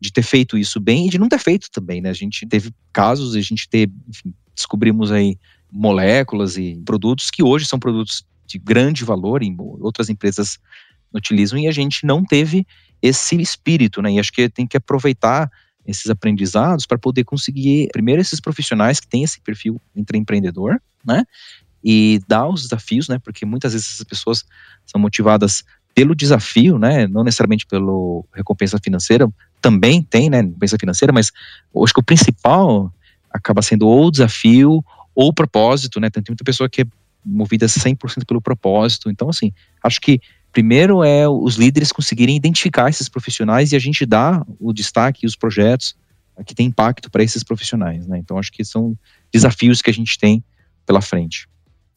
De 0.00 0.12
ter 0.12 0.22
feito 0.22 0.56
isso 0.56 0.80
bem 0.80 1.06
e 1.06 1.10
de 1.10 1.18
não 1.18 1.28
ter 1.28 1.38
feito 1.38 1.68
também, 1.70 2.00
né? 2.00 2.10
A 2.10 2.14
gente 2.14 2.46
teve 2.46 2.72
casos, 2.92 3.34
a 3.34 3.40
gente 3.40 3.68
teve, 3.68 3.92
enfim, 4.08 4.32
descobrimos 4.54 5.10
aí 5.10 5.36
moléculas 5.70 6.56
e 6.56 6.80
produtos 6.84 7.30
que 7.30 7.42
hoje 7.42 7.66
são 7.66 7.78
produtos 7.78 8.24
de 8.46 8.58
grande 8.58 9.04
valor 9.04 9.42
em 9.42 9.56
outras 9.58 10.10
empresas 10.10 10.58
utilizam 11.14 11.58
e 11.58 11.66
a 11.66 11.72
gente 11.72 12.06
não 12.06 12.24
teve 12.24 12.66
esse 13.00 13.40
espírito, 13.40 14.00
né? 14.00 14.12
E 14.12 14.20
acho 14.20 14.32
que 14.32 14.48
tem 14.48 14.66
que 14.66 14.76
aproveitar 14.76 15.50
esses 15.86 16.08
aprendizados 16.08 16.86
para 16.86 16.98
poder 16.98 17.24
conseguir, 17.24 17.88
primeiro, 17.92 18.20
esses 18.20 18.40
profissionais 18.40 19.00
que 19.00 19.08
têm 19.08 19.24
esse 19.24 19.40
perfil 19.40 19.80
entre 19.96 20.16
empreendedor, 20.16 20.80
né? 21.04 21.24
E 21.82 22.20
dar 22.28 22.46
os 22.46 22.62
desafios, 22.62 23.08
né? 23.08 23.18
Porque 23.18 23.44
muitas 23.44 23.72
vezes 23.72 23.94
essas 23.94 24.04
pessoas 24.04 24.44
são 24.86 25.00
motivadas 25.00 25.64
pelo 25.94 26.14
desafio, 26.14 26.78
né? 26.78 27.06
Não 27.06 27.24
necessariamente 27.24 27.66
pela 27.66 27.92
recompensa 28.34 28.78
financeira, 28.82 29.28
também 29.60 30.02
tem, 30.02 30.30
né? 30.30 30.40
Recompensa 30.42 30.78
financeira, 30.78 31.12
mas 31.12 31.32
acho 31.82 31.92
que 31.92 32.00
o 32.00 32.04
principal 32.04 32.92
acaba 33.30 33.60
sendo 33.62 33.88
ou 33.88 34.06
o 34.06 34.10
desafio 34.10 34.84
ou 35.14 35.28
o 35.28 35.34
propósito, 35.34 35.98
né? 35.98 36.08
Tem 36.08 36.22
muita 36.28 36.44
pessoa 36.44 36.68
que 36.68 36.82
é 36.82 36.86
movida 37.24 37.66
100% 37.66 38.24
pelo 38.26 38.40
propósito. 38.40 39.10
Então, 39.10 39.28
assim, 39.28 39.52
acho 39.82 40.00
que 40.00 40.20
primeiro 40.52 41.02
é 41.02 41.28
os 41.28 41.56
líderes 41.56 41.90
conseguirem 41.90 42.36
identificar 42.36 42.88
esses 42.88 43.08
profissionais 43.08 43.72
e 43.72 43.76
a 43.76 43.78
gente 43.78 44.04
dar 44.04 44.44
o 44.60 44.72
destaque 44.72 45.24
e 45.24 45.26
os 45.26 45.34
projetos 45.34 45.96
que 46.46 46.54
têm 46.54 46.66
impacto 46.66 47.10
para 47.10 47.22
esses 47.22 47.42
profissionais, 47.42 48.06
né? 48.06 48.18
Então 48.18 48.38
acho 48.38 48.52
que 48.52 48.64
são 48.64 48.96
desafios 49.32 49.80
que 49.82 49.90
a 49.90 49.92
gente 49.92 50.18
tem 50.18 50.42
pela 50.86 51.00
frente. 51.00 51.48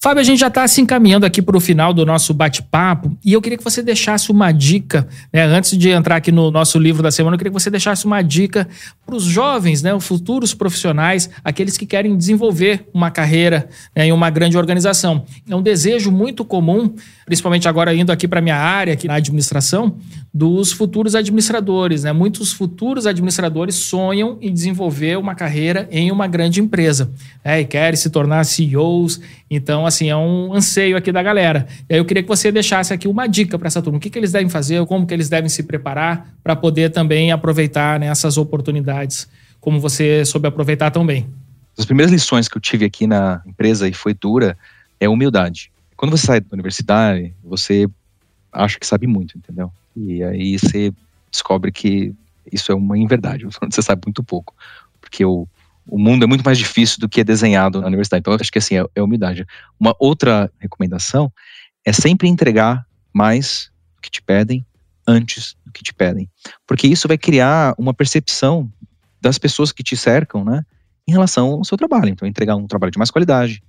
Fábio, 0.05 0.21
a 0.21 0.23
gente 0.23 0.37
já 0.37 0.49
está 0.49 0.67
se 0.67 0.79
encaminhando 0.79 1.25
aqui 1.25 1.41
para 1.41 1.57
o 1.57 1.59
final 1.59 1.91
do 1.91 2.05
nosso 2.05 2.31
bate-papo 2.31 3.17
e 3.25 3.33
eu 3.33 3.41
queria 3.41 3.57
que 3.57 3.63
você 3.63 3.81
deixasse 3.81 4.31
uma 4.31 4.51
dica, 4.51 5.07
né, 5.33 5.41
antes 5.45 5.75
de 5.75 5.89
entrar 5.89 6.17
aqui 6.17 6.31
no 6.31 6.51
nosso 6.51 6.77
livro 6.77 7.01
da 7.01 7.09
semana, 7.09 7.33
eu 7.33 7.39
queria 7.39 7.49
que 7.51 7.59
você 7.59 7.71
deixasse 7.71 8.05
uma 8.05 8.21
dica 8.21 8.67
para 9.03 9.15
os 9.15 9.23
jovens, 9.23 9.81
né, 9.81 9.95
os 9.95 10.05
futuros 10.05 10.53
profissionais, 10.53 11.27
aqueles 11.43 11.75
que 11.75 11.87
querem 11.87 12.15
desenvolver 12.15 12.87
uma 12.93 13.09
carreira 13.09 13.67
né, 13.95 14.05
em 14.05 14.11
uma 14.11 14.29
grande 14.29 14.55
organização. 14.55 15.25
É 15.49 15.55
um 15.55 15.61
desejo 15.63 16.11
muito 16.11 16.45
comum, 16.45 16.93
principalmente 17.25 17.67
agora 17.67 17.91
indo 17.91 18.11
aqui 18.11 18.27
para 18.27 18.41
minha 18.41 18.57
área, 18.57 18.93
aqui 18.93 19.07
na 19.07 19.15
administração, 19.15 19.97
dos 20.31 20.73
futuros 20.73 21.15
administradores. 21.15 22.03
Né? 22.03 22.11
Muitos 22.11 22.51
futuros 22.51 23.07
administradores 23.07 23.75
sonham 23.75 24.37
em 24.41 24.53
desenvolver 24.53 25.17
uma 25.17 25.33
carreira 25.33 25.87
em 25.89 26.11
uma 26.11 26.27
grande 26.27 26.59
empresa 26.59 27.09
né, 27.43 27.61
e 27.61 27.65
querem 27.65 27.95
se 27.95 28.09
tornar 28.09 28.43
CEOs. 28.43 29.21
Então, 29.49 29.85
assim, 29.85 29.94
é 30.03 30.15
um 30.15 30.53
anseio 30.53 30.97
aqui 30.97 31.11
da 31.11 31.23
galera. 31.23 31.67
E 31.89 31.93
aí 31.93 31.99
eu 31.99 32.05
queria 32.05 32.21
que 32.21 32.27
você 32.27 32.51
deixasse 32.51 32.93
aqui 32.93 33.07
uma 33.07 33.27
dica 33.27 33.57
para 33.57 33.67
essa 33.67 33.81
turma. 33.81 33.97
O 33.97 34.01
que, 34.01 34.09
que 34.09 34.19
eles 34.19 34.31
devem 34.31 34.49
fazer, 34.49 34.85
como 34.85 35.07
que 35.07 35.13
eles 35.13 35.29
devem 35.29 35.49
se 35.49 35.63
preparar 35.63 36.33
para 36.43 36.55
poder 36.55 36.91
também 36.91 37.31
aproveitar 37.31 37.99
né, 37.99 38.07
essas 38.07 38.37
oportunidades, 38.37 39.27
como 39.61 39.79
você 39.79 40.25
soube 40.25 40.47
aproveitar 40.47 40.91
também. 40.91 41.27
As 41.77 41.85
primeiras 41.85 42.11
lições 42.11 42.47
que 42.47 42.57
eu 42.57 42.61
tive 42.61 42.85
aqui 42.85 43.07
na 43.07 43.41
empresa 43.45 43.87
e 43.87 43.93
foi 43.93 44.13
dura 44.13 44.57
é 44.99 45.07
humildade. 45.07 45.71
Quando 45.95 46.11
você 46.11 46.25
sai 46.25 46.41
da 46.41 46.47
universidade, 46.51 47.33
você 47.43 47.87
acha 48.51 48.79
que 48.79 48.85
sabe 48.85 49.07
muito, 49.07 49.37
entendeu? 49.37 49.71
E 49.95 50.23
aí 50.23 50.57
você 50.57 50.93
descobre 51.31 51.71
que 51.71 52.13
isso 52.51 52.71
é 52.71 52.75
uma 52.75 52.97
inverdade, 52.97 53.45
você 53.61 53.81
sabe 53.81 54.03
muito 54.05 54.23
pouco. 54.23 54.53
Porque 54.99 55.23
o, 55.25 55.47
o 55.87 55.97
mundo 55.99 56.23
é 56.23 56.27
muito 56.27 56.43
mais 56.43 56.57
difícil 56.57 56.99
do 56.99 57.07
que 57.07 57.21
é 57.21 57.23
desenhado 57.23 57.81
na 57.81 57.87
universidade. 57.87 58.21
Então, 58.21 58.33
eu 58.33 58.39
acho 58.39 58.51
que 58.51 58.57
assim, 58.57 58.77
é, 58.77 58.85
é 58.95 59.01
humildade. 59.01 59.45
Uma 59.79 59.95
outra 59.99 60.51
recomendação 60.59 61.31
é 61.85 61.93
sempre 61.93 62.27
entregar 62.27 62.85
mais 63.13 63.71
do 63.95 64.01
que 64.01 64.09
te 64.09 64.21
pedem 64.21 64.65
antes 65.07 65.55
do 65.65 65.71
que 65.71 65.83
te 65.83 65.93
pedem. 65.93 66.29
Porque 66.65 66.87
isso 66.87 67.07
vai 67.07 67.17
criar 67.17 67.75
uma 67.77 67.93
percepção 67.93 68.71
das 69.21 69.37
pessoas 69.37 69.71
que 69.71 69.83
te 69.83 69.95
cercam, 69.95 70.43
né, 70.43 70.63
em 71.07 71.11
relação 71.11 71.53
ao 71.53 71.63
seu 71.63 71.77
trabalho. 71.77 72.09
Então, 72.09 72.27
entregar 72.27 72.55
um 72.55 72.67
trabalho 72.67 72.91
de 72.91 72.97
mais 72.97 73.11
qualidade 73.11 73.63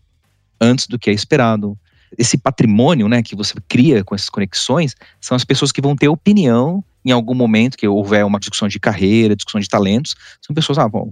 antes 0.60 0.86
do 0.86 0.98
que 0.98 1.10
é 1.10 1.12
esperado, 1.12 1.78
esse 2.16 2.38
patrimônio 2.38 3.08
né, 3.08 3.22
que 3.22 3.36
você 3.36 3.54
cria 3.68 4.02
com 4.04 4.14
essas 4.14 4.30
conexões 4.30 4.94
são 5.20 5.34
as 5.34 5.44
pessoas 5.44 5.72
que 5.72 5.80
vão 5.80 5.96
ter 5.96 6.08
opinião 6.08 6.82
em 7.04 7.10
algum 7.10 7.34
momento 7.34 7.76
que 7.76 7.86
houver 7.86 8.24
uma 8.24 8.38
discussão 8.38 8.68
de 8.68 8.80
carreira, 8.80 9.36
discussão 9.36 9.60
de 9.60 9.68
talentos. 9.68 10.14
São 10.40 10.54
pessoas, 10.54 10.78
ah, 10.78 10.88
bom, 10.88 11.10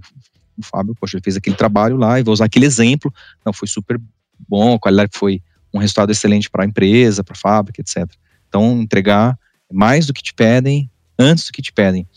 o 0.57 0.63
Fábio, 0.63 0.95
poxa, 0.95 1.17
ele 1.17 1.23
fez 1.23 1.37
aquele 1.37 1.55
trabalho 1.55 1.97
lá 1.97 2.19
e 2.19 2.23
vou 2.23 2.33
usar 2.33 2.45
aquele 2.45 2.65
exemplo. 2.65 3.13
Não, 3.45 3.53
foi 3.53 3.67
super 3.67 3.99
bom, 4.47 4.75
a 4.75 4.79
qualidade 4.79 5.11
foi 5.13 5.41
um 5.73 5.79
resultado 5.79 6.11
excelente 6.11 6.49
para 6.49 6.63
a 6.63 6.67
empresa, 6.67 7.23
para 7.23 7.33
a 7.33 7.37
fábrica, 7.37 7.81
etc. 7.81 8.09
Então, 8.47 8.81
entregar 8.81 9.37
mais 9.71 10.05
do 10.05 10.13
que 10.13 10.23
te 10.23 10.33
pedem, 10.33 10.89
antes 11.19 11.45
do 11.45 11.51
que 11.51 11.61
te 11.61 11.73
pedem. 11.73 12.07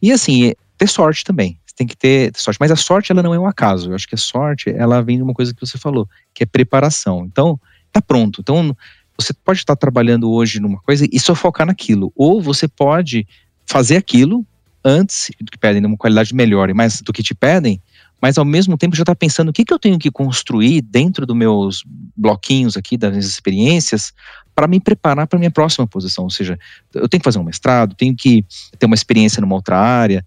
E 0.00 0.10
assim, 0.10 0.52
ter 0.78 0.88
sorte 0.88 1.24
também. 1.24 1.58
Você 1.66 1.74
tem 1.76 1.86
que 1.86 1.96
ter 1.96 2.32
sorte. 2.36 2.58
Mas 2.60 2.70
a 2.70 2.76
sorte, 2.76 3.12
ela 3.12 3.22
não 3.22 3.34
é 3.34 3.38
um 3.38 3.46
acaso. 3.46 3.90
Eu 3.90 3.94
acho 3.94 4.06
que 4.06 4.14
a 4.14 4.18
sorte, 4.18 4.70
ela 4.70 5.02
vem 5.02 5.16
de 5.16 5.22
uma 5.22 5.34
coisa 5.34 5.54
que 5.54 5.60
você 5.60 5.78
falou, 5.78 6.08
que 6.34 6.42
é 6.42 6.46
preparação. 6.46 7.24
Então, 7.24 7.58
tá 7.90 8.00
pronto. 8.00 8.40
Então, 8.40 8.76
você 9.16 9.32
pode 9.32 9.60
estar 9.60 9.76
trabalhando 9.76 10.30
hoje 10.30 10.60
numa 10.60 10.80
coisa 10.80 11.06
e 11.10 11.20
só 11.20 11.34
focar 11.34 11.66
naquilo. 11.66 12.12
Ou 12.16 12.42
você 12.42 12.66
pode 12.66 13.26
fazer 13.66 13.96
aquilo 13.96 14.46
antes 14.84 15.30
do 15.40 15.50
que 15.50 15.58
pedem, 15.58 15.80
numa 15.80 15.96
qualidade 15.96 16.34
melhor 16.34 16.70
e 16.70 16.74
mais 16.74 17.00
do 17.00 17.12
que 17.12 17.22
te 17.22 17.34
pedem, 17.34 17.80
mas 18.20 18.38
ao 18.38 18.44
mesmo 18.44 18.78
tempo 18.78 18.94
já 18.94 19.02
está 19.02 19.14
pensando 19.14 19.48
o 19.48 19.52
que, 19.52 19.64
que 19.64 19.74
eu 19.74 19.78
tenho 19.78 19.98
que 19.98 20.10
construir 20.10 20.80
dentro 20.80 21.26
dos 21.26 21.36
meus 21.36 21.84
bloquinhos 22.16 22.76
aqui, 22.76 22.96
das 22.96 23.10
minhas 23.10 23.26
experiências, 23.26 24.12
para 24.54 24.68
me 24.68 24.78
preparar 24.78 25.26
para 25.26 25.36
a 25.36 25.40
minha 25.40 25.50
próxima 25.50 25.86
posição. 25.86 26.24
Ou 26.24 26.30
seja, 26.30 26.58
eu 26.94 27.08
tenho 27.08 27.20
que 27.20 27.24
fazer 27.24 27.40
um 27.40 27.44
mestrado, 27.44 27.96
tenho 27.96 28.14
que 28.14 28.44
ter 28.78 28.86
uma 28.86 28.94
experiência 28.94 29.40
numa 29.40 29.56
outra 29.56 29.76
área, 29.76 30.24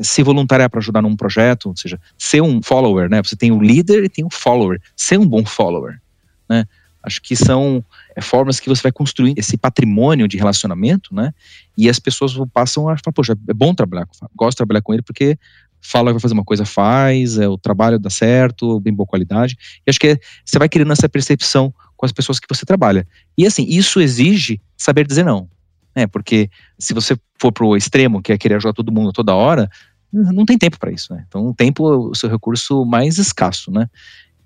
se 0.00 0.22
voluntariar 0.22 0.70
para 0.70 0.80
ajudar 0.80 1.02
num 1.02 1.14
projeto, 1.14 1.68
ou 1.68 1.76
seja, 1.76 2.00
ser 2.16 2.42
um 2.42 2.62
follower, 2.62 3.10
né? 3.10 3.22
Você 3.22 3.36
tem 3.36 3.52
o 3.52 3.60
líder 3.60 4.04
e 4.04 4.08
tem 4.08 4.24
o 4.24 4.30
follower, 4.30 4.80
ser 4.96 5.18
um 5.18 5.26
bom 5.26 5.44
follower, 5.44 6.00
né? 6.48 6.64
Acho 7.02 7.20
que 7.20 7.36
são 7.36 7.84
formas 8.20 8.60
que 8.60 8.68
você 8.68 8.82
vai 8.82 8.92
construir 8.92 9.34
esse 9.36 9.56
patrimônio 9.56 10.28
de 10.28 10.36
relacionamento, 10.36 11.14
né? 11.14 11.32
E 11.76 11.88
as 11.88 11.98
pessoas 11.98 12.34
passam 12.52 12.88
a 12.88 12.96
falar, 12.96 13.12
poxa, 13.12 13.36
é 13.48 13.54
bom 13.54 13.74
trabalhar 13.74 14.06
com 14.06 14.14
gosto 14.36 14.52
de 14.52 14.56
trabalhar 14.58 14.82
com 14.82 14.92
ele 14.92 15.02
porque 15.02 15.38
fala 15.80 16.10
que 16.10 16.14
vai 16.14 16.20
fazer 16.20 16.34
uma 16.34 16.44
coisa, 16.44 16.64
faz, 16.64 17.36
é, 17.36 17.46
o 17.46 17.58
trabalho 17.58 17.98
dá 17.98 18.08
certo, 18.08 18.80
bem 18.80 18.92
boa 18.92 19.06
qualidade. 19.06 19.56
E 19.86 19.90
acho 19.90 20.00
que 20.00 20.08
é, 20.08 20.18
você 20.44 20.58
vai 20.58 20.68
criando 20.68 20.92
essa 20.92 21.08
percepção 21.08 21.74
com 21.96 22.06
as 22.06 22.12
pessoas 22.12 22.40
que 22.40 22.48
você 22.48 22.64
trabalha. 22.64 23.06
E 23.36 23.46
assim, 23.46 23.66
isso 23.68 24.00
exige 24.00 24.60
saber 24.76 25.06
dizer 25.06 25.24
não. 25.24 25.48
Né? 25.94 26.06
Porque 26.06 26.48
se 26.78 26.94
você 26.94 27.16
for 27.38 27.52
pro 27.52 27.76
extremo, 27.76 28.22
que 28.22 28.32
é 28.32 28.38
querer 28.38 28.56
ajudar 28.56 28.72
todo 28.72 28.90
mundo 28.90 29.12
toda 29.12 29.34
hora, 29.34 29.68
não 30.10 30.44
tem 30.44 30.56
tempo 30.56 30.78
para 30.78 30.92
isso, 30.92 31.12
né? 31.12 31.24
Então, 31.26 31.48
o 31.48 31.54
tempo 31.54 31.92
é 31.92 31.96
o 31.96 32.14
seu 32.14 32.30
recurso 32.30 32.84
mais 32.84 33.18
escasso, 33.18 33.72
né? 33.72 33.90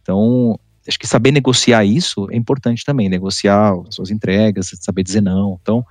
Então, 0.01 0.59
acho 0.89 0.99
que 0.99 1.07
saber 1.07 1.31
negociar 1.31 1.85
isso 1.85 2.29
é 2.31 2.37
importante 2.37 2.85
também, 2.85 3.09
negociar 3.09 3.75
as 3.87 3.95
suas 3.95 4.11
entregas, 4.11 4.73
saber 4.81 5.03
dizer 5.03 5.21
não. 5.21 5.59
Então, 5.63 5.85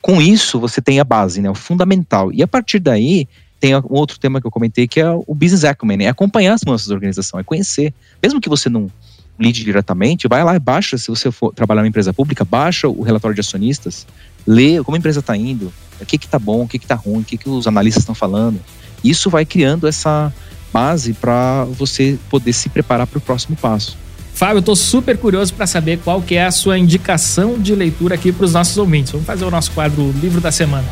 com 0.00 0.20
isso, 0.20 0.60
você 0.60 0.82
tem 0.82 1.00
a 1.00 1.04
base, 1.04 1.40
né? 1.40 1.50
O 1.50 1.54
fundamental. 1.54 2.32
E 2.32 2.42
a 2.42 2.46
partir 2.46 2.78
daí, 2.78 3.26
tem 3.62 3.76
um 3.76 3.82
outro 3.90 4.18
tema 4.18 4.40
que 4.40 4.46
eu 4.46 4.50
comentei 4.50 4.88
que 4.88 5.00
é 5.00 5.08
o 5.08 5.34
business 5.34 5.62
acumen, 5.62 5.96
né? 5.96 6.04
é 6.04 6.08
acompanhar 6.08 6.54
as 6.54 6.62
mudanças 6.66 6.88
da 6.88 6.94
organização, 6.94 7.38
é 7.38 7.44
conhecer. 7.44 7.94
Mesmo 8.20 8.40
que 8.40 8.48
você 8.48 8.68
não 8.68 8.90
lide 9.38 9.62
diretamente, 9.62 10.26
vai 10.26 10.42
lá 10.42 10.56
e 10.56 10.58
baixa, 10.58 10.98
se 10.98 11.08
você 11.08 11.30
for 11.30 11.54
trabalhar 11.54 11.82
numa 11.82 11.88
empresa 11.88 12.12
pública, 12.12 12.44
baixa 12.44 12.88
o 12.88 13.02
relatório 13.02 13.36
de 13.36 13.40
acionistas, 13.40 14.04
lê 14.44 14.82
como 14.82 14.96
a 14.96 14.98
empresa 14.98 15.20
está 15.20 15.36
indo, 15.36 15.72
o 16.00 16.04
que 16.04 16.16
está 16.16 16.40
bom, 16.40 16.62
o 16.62 16.68
que 16.68 16.76
está 16.76 16.96
ruim, 16.96 17.20
o 17.20 17.24
que, 17.24 17.38
que 17.38 17.48
os 17.48 17.68
analistas 17.68 18.02
estão 18.02 18.16
falando. 18.16 18.60
Isso 19.04 19.30
vai 19.30 19.44
criando 19.44 19.86
essa 19.86 20.32
base 20.72 21.12
para 21.12 21.64
você 21.64 22.18
poder 22.28 22.52
se 22.52 22.68
preparar 22.68 23.06
para 23.06 23.18
o 23.18 23.20
próximo 23.20 23.56
passo. 23.56 23.96
Fábio, 24.42 24.56
eu 24.56 24.58
estou 24.58 24.74
super 24.74 25.16
curioso 25.16 25.54
para 25.54 25.68
saber 25.68 26.00
qual 26.02 26.20
que 26.20 26.34
é 26.34 26.44
a 26.44 26.50
sua 26.50 26.76
indicação 26.76 27.60
de 27.60 27.76
leitura 27.76 28.16
aqui 28.16 28.32
para 28.32 28.44
os 28.44 28.52
nossos 28.52 28.76
ouvintes. 28.76 29.12
Vamos 29.12 29.24
fazer 29.24 29.44
o 29.44 29.50
nosso 29.52 29.70
quadro 29.70 30.10
Livro 30.20 30.40
da 30.40 30.50
Semana. 30.50 30.84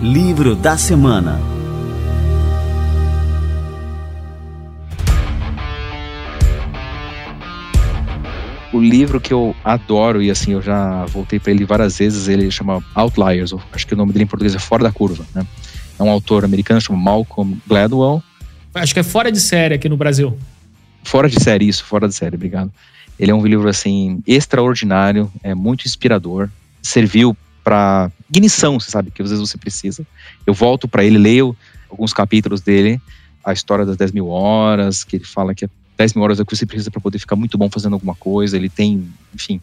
Livro 0.00 0.54
da 0.54 0.76
Semana 0.76 1.40
O 8.72 8.80
livro 8.80 9.20
que 9.20 9.32
eu 9.32 9.54
adoro, 9.64 10.20
e 10.20 10.32
assim, 10.32 10.52
eu 10.52 10.60
já 10.60 11.04
voltei 11.06 11.38
para 11.38 11.52
ele 11.52 11.64
várias 11.64 11.96
vezes, 11.96 12.26
ele 12.26 12.50
chama 12.50 12.84
Outliers, 12.92 13.52
acho 13.72 13.86
que 13.86 13.94
o 13.94 13.96
nome 13.96 14.12
dele 14.12 14.24
em 14.24 14.26
português 14.26 14.52
é 14.52 14.58
Fora 14.58 14.82
da 14.82 14.90
Curva, 14.90 15.24
né? 15.32 15.46
É 15.98 16.02
um 16.02 16.10
autor 16.10 16.44
americano 16.44 16.80
chamado 16.80 17.02
Malcolm 17.02 17.56
Gladwell. 17.66 18.22
Acho 18.74 18.92
que 18.92 19.00
é 19.00 19.04
fora 19.04 19.30
de 19.30 19.40
série 19.40 19.74
aqui 19.74 19.88
no 19.88 19.96
Brasil. 19.96 20.36
Fora 21.04 21.28
de 21.28 21.40
série, 21.40 21.68
isso, 21.68 21.84
fora 21.84 22.08
de 22.08 22.14
série, 22.14 22.34
obrigado. 22.34 22.72
Ele 23.18 23.30
é 23.30 23.34
um 23.34 23.46
livro, 23.46 23.68
assim, 23.68 24.22
extraordinário, 24.26 25.30
é 25.42 25.54
muito 25.54 25.86
inspirador, 25.86 26.48
serviu 26.82 27.36
para 27.62 28.10
ignição, 28.28 28.78
você 28.80 28.90
sabe, 28.90 29.10
que 29.10 29.22
às 29.22 29.30
vezes 29.30 29.48
você 29.48 29.56
precisa. 29.56 30.04
Eu 30.46 30.52
volto 30.52 30.88
para 30.88 31.04
ele, 31.04 31.16
leio 31.16 31.56
alguns 31.88 32.12
capítulos 32.12 32.60
dele, 32.60 33.00
a 33.44 33.52
história 33.52 33.86
das 33.86 33.96
10 33.96 34.12
mil 34.12 34.28
horas, 34.28 35.04
que 35.04 35.16
ele 35.16 35.24
fala 35.24 35.54
que 35.54 35.64
é 35.64 35.68
10 35.96 36.14
mil 36.14 36.24
horas 36.24 36.40
é 36.40 36.42
o 36.42 36.46
que 36.46 36.56
você 36.56 36.66
precisa 36.66 36.90
para 36.90 37.00
poder 37.00 37.18
ficar 37.18 37.36
muito 37.36 37.56
bom 37.56 37.70
fazendo 37.70 37.92
alguma 37.92 38.14
coisa. 38.14 38.56
Ele 38.56 38.68
tem, 38.68 39.08
enfim, 39.32 39.60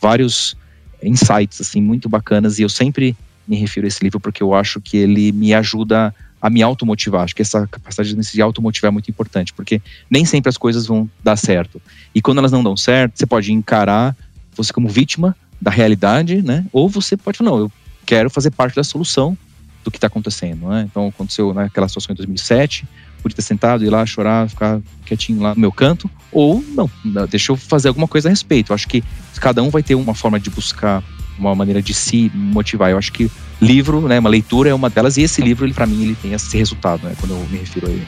vários 0.00 0.56
insights, 1.02 1.60
assim, 1.60 1.80
muito 1.80 2.08
bacanas, 2.08 2.58
e 2.58 2.62
eu 2.62 2.68
sempre 2.68 3.16
me 3.46 3.56
refiro 3.56 3.86
a 3.86 3.88
esse 3.88 4.02
livro 4.02 4.20
porque 4.20 4.42
eu 4.42 4.54
acho 4.54 4.80
que 4.80 4.96
ele 4.96 5.32
me 5.32 5.52
ajuda 5.52 6.14
a 6.40 6.48
me 6.48 6.62
automotivar. 6.62 7.22
Acho 7.22 7.34
que 7.34 7.42
essa 7.42 7.66
capacidade 7.66 8.14
de 8.14 8.24
se 8.24 8.40
automotivar 8.40 8.88
é 8.88 8.92
muito 8.92 9.10
importante, 9.10 9.52
porque 9.52 9.82
nem 10.10 10.24
sempre 10.24 10.48
as 10.48 10.56
coisas 10.56 10.86
vão 10.86 11.08
dar 11.22 11.36
certo. 11.36 11.80
E 12.14 12.22
quando 12.22 12.38
elas 12.38 12.52
não 12.52 12.62
dão 12.62 12.76
certo, 12.76 13.18
você 13.18 13.26
pode 13.26 13.52
encarar 13.52 14.16
você 14.54 14.72
como 14.72 14.88
vítima 14.88 15.36
da 15.60 15.70
realidade, 15.70 16.40
né? 16.40 16.64
Ou 16.72 16.88
você 16.88 17.16
pode 17.16 17.38
falar, 17.38 17.50
não, 17.50 17.58
eu 17.58 17.72
quero 18.06 18.30
fazer 18.30 18.50
parte 18.50 18.76
da 18.76 18.84
solução 18.84 19.36
do 19.84 19.90
que 19.90 19.98
está 19.98 20.06
acontecendo, 20.06 20.68
né? 20.68 20.86
Então 20.90 21.08
aconteceu 21.08 21.52
naquela 21.52 21.88
situação 21.88 22.12
em 22.12 22.16
2007, 22.16 22.86
podia 23.22 23.36
ter 23.36 23.42
sentado, 23.42 23.84
ir 23.84 23.90
lá 23.90 24.04
chorar, 24.06 24.48
ficar 24.48 24.80
quietinho 25.04 25.42
lá 25.42 25.54
no 25.54 25.60
meu 25.60 25.72
canto, 25.72 26.10
ou 26.32 26.64
não, 26.68 26.90
deixa 27.28 27.52
eu 27.52 27.56
fazer 27.56 27.88
alguma 27.88 28.08
coisa 28.08 28.28
a 28.28 28.30
respeito. 28.30 28.72
Eu 28.72 28.74
acho 28.74 28.88
que 28.88 29.04
cada 29.40 29.62
um 29.62 29.68
vai 29.68 29.82
ter 29.82 29.94
uma 29.94 30.14
forma 30.14 30.40
de 30.40 30.48
buscar 30.48 31.02
uma 31.48 31.54
maneira 31.54 31.82
de 31.82 31.94
se 31.94 32.30
motivar. 32.34 32.90
Eu 32.90 32.98
acho 32.98 33.12
que 33.12 33.30
livro, 33.60 34.00
né, 34.02 34.18
uma 34.18 34.28
leitura 34.28 34.70
é 34.70 34.74
uma 34.74 34.90
delas 34.90 35.16
e 35.16 35.22
esse 35.22 35.40
livro, 35.40 35.64
ele 35.64 35.74
para 35.74 35.86
mim, 35.86 36.02
ele 36.02 36.14
tem 36.14 36.32
esse 36.32 36.56
resultado, 36.56 37.04
né, 37.04 37.14
quando 37.18 37.32
eu 37.32 37.46
me 37.50 37.58
refiro 37.58 37.86
a 37.86 37.90
ele. 37.90 38.06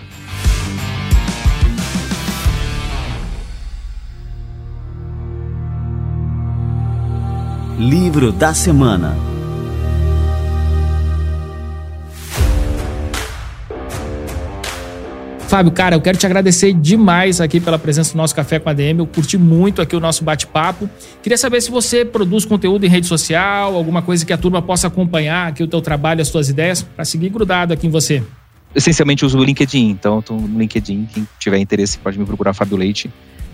Livro 7.78 8.30
da 8.30 8.54
Semana 8.54 9.31
Fábio, 15.52 15.70
cara, 15.70 15.94
eu 15.96 16.00
quero 16.00 16.16
te 16.16 16.24
agradecer 16.24 16.72
demais 16.72 17.38
aqui 17.38 17.60
pela 17.60 17.78
presença 17.78 18.14
no 18.14 18.22
nosso 18.22 18.34
Café 18.34 18.58
com 18.58 18.70
a 18.70 18.72
DM. 18.72 19.00
Eu 19.00 19.06
curti 19.06 19.36
muito 19.36 19.82
aqui 19.82 19.94
o 19.94 20.00
nosso 20.00 20.24
bate-papo. 20.24 20.88
Queria 21.22 21.36
saber 21.36 21.60
se 21.60 21.70
você 21.70 22.06
produz 22.06 22.46
conteúdo 22.46 22.86
em 22.86 22.88
rede 22.88 23.06
social, 23.06 23.76
alguma 23.76 24.00
coisa 24.00 24.24
que 24.24 24.32
a 24.32 24.38
turma 24.38 24.62
possa 24.62 24.86
acompanhar 24.86 25.48
aqui 25.48 25.62
o 25.62 25.68
teu 25.68 25.82
trabalho, 25.82 26.22
as 26.22 26.30
tuas 26.30 26.48
ideias, 26.48 26.80
para 26.80 27.04
seguir 27.04 27.28
grudado 27.28 27.70
aqui 27.70 27.86
em 27.86 27.90
você. 27.90 28.22
Essencialmente 28.74 29.26
uso 29.26 29.38
o 29.38 29.44
LinkedIn, 29.44 29.90
então 29.90 30.16
eu 30.16 30.22
tô 30.22 30.34
no 30.36 30.58
LinkedIn. 30.58 31.06
Quem 31.12 31.28
tiver 31.38 31.58
interesse 31.58 31.98
pode 31.98 32.18
me 32.18 32.24
procurar, 32.24 32.54
Fábio 32.54 32.78
Leite. 32.78 33.12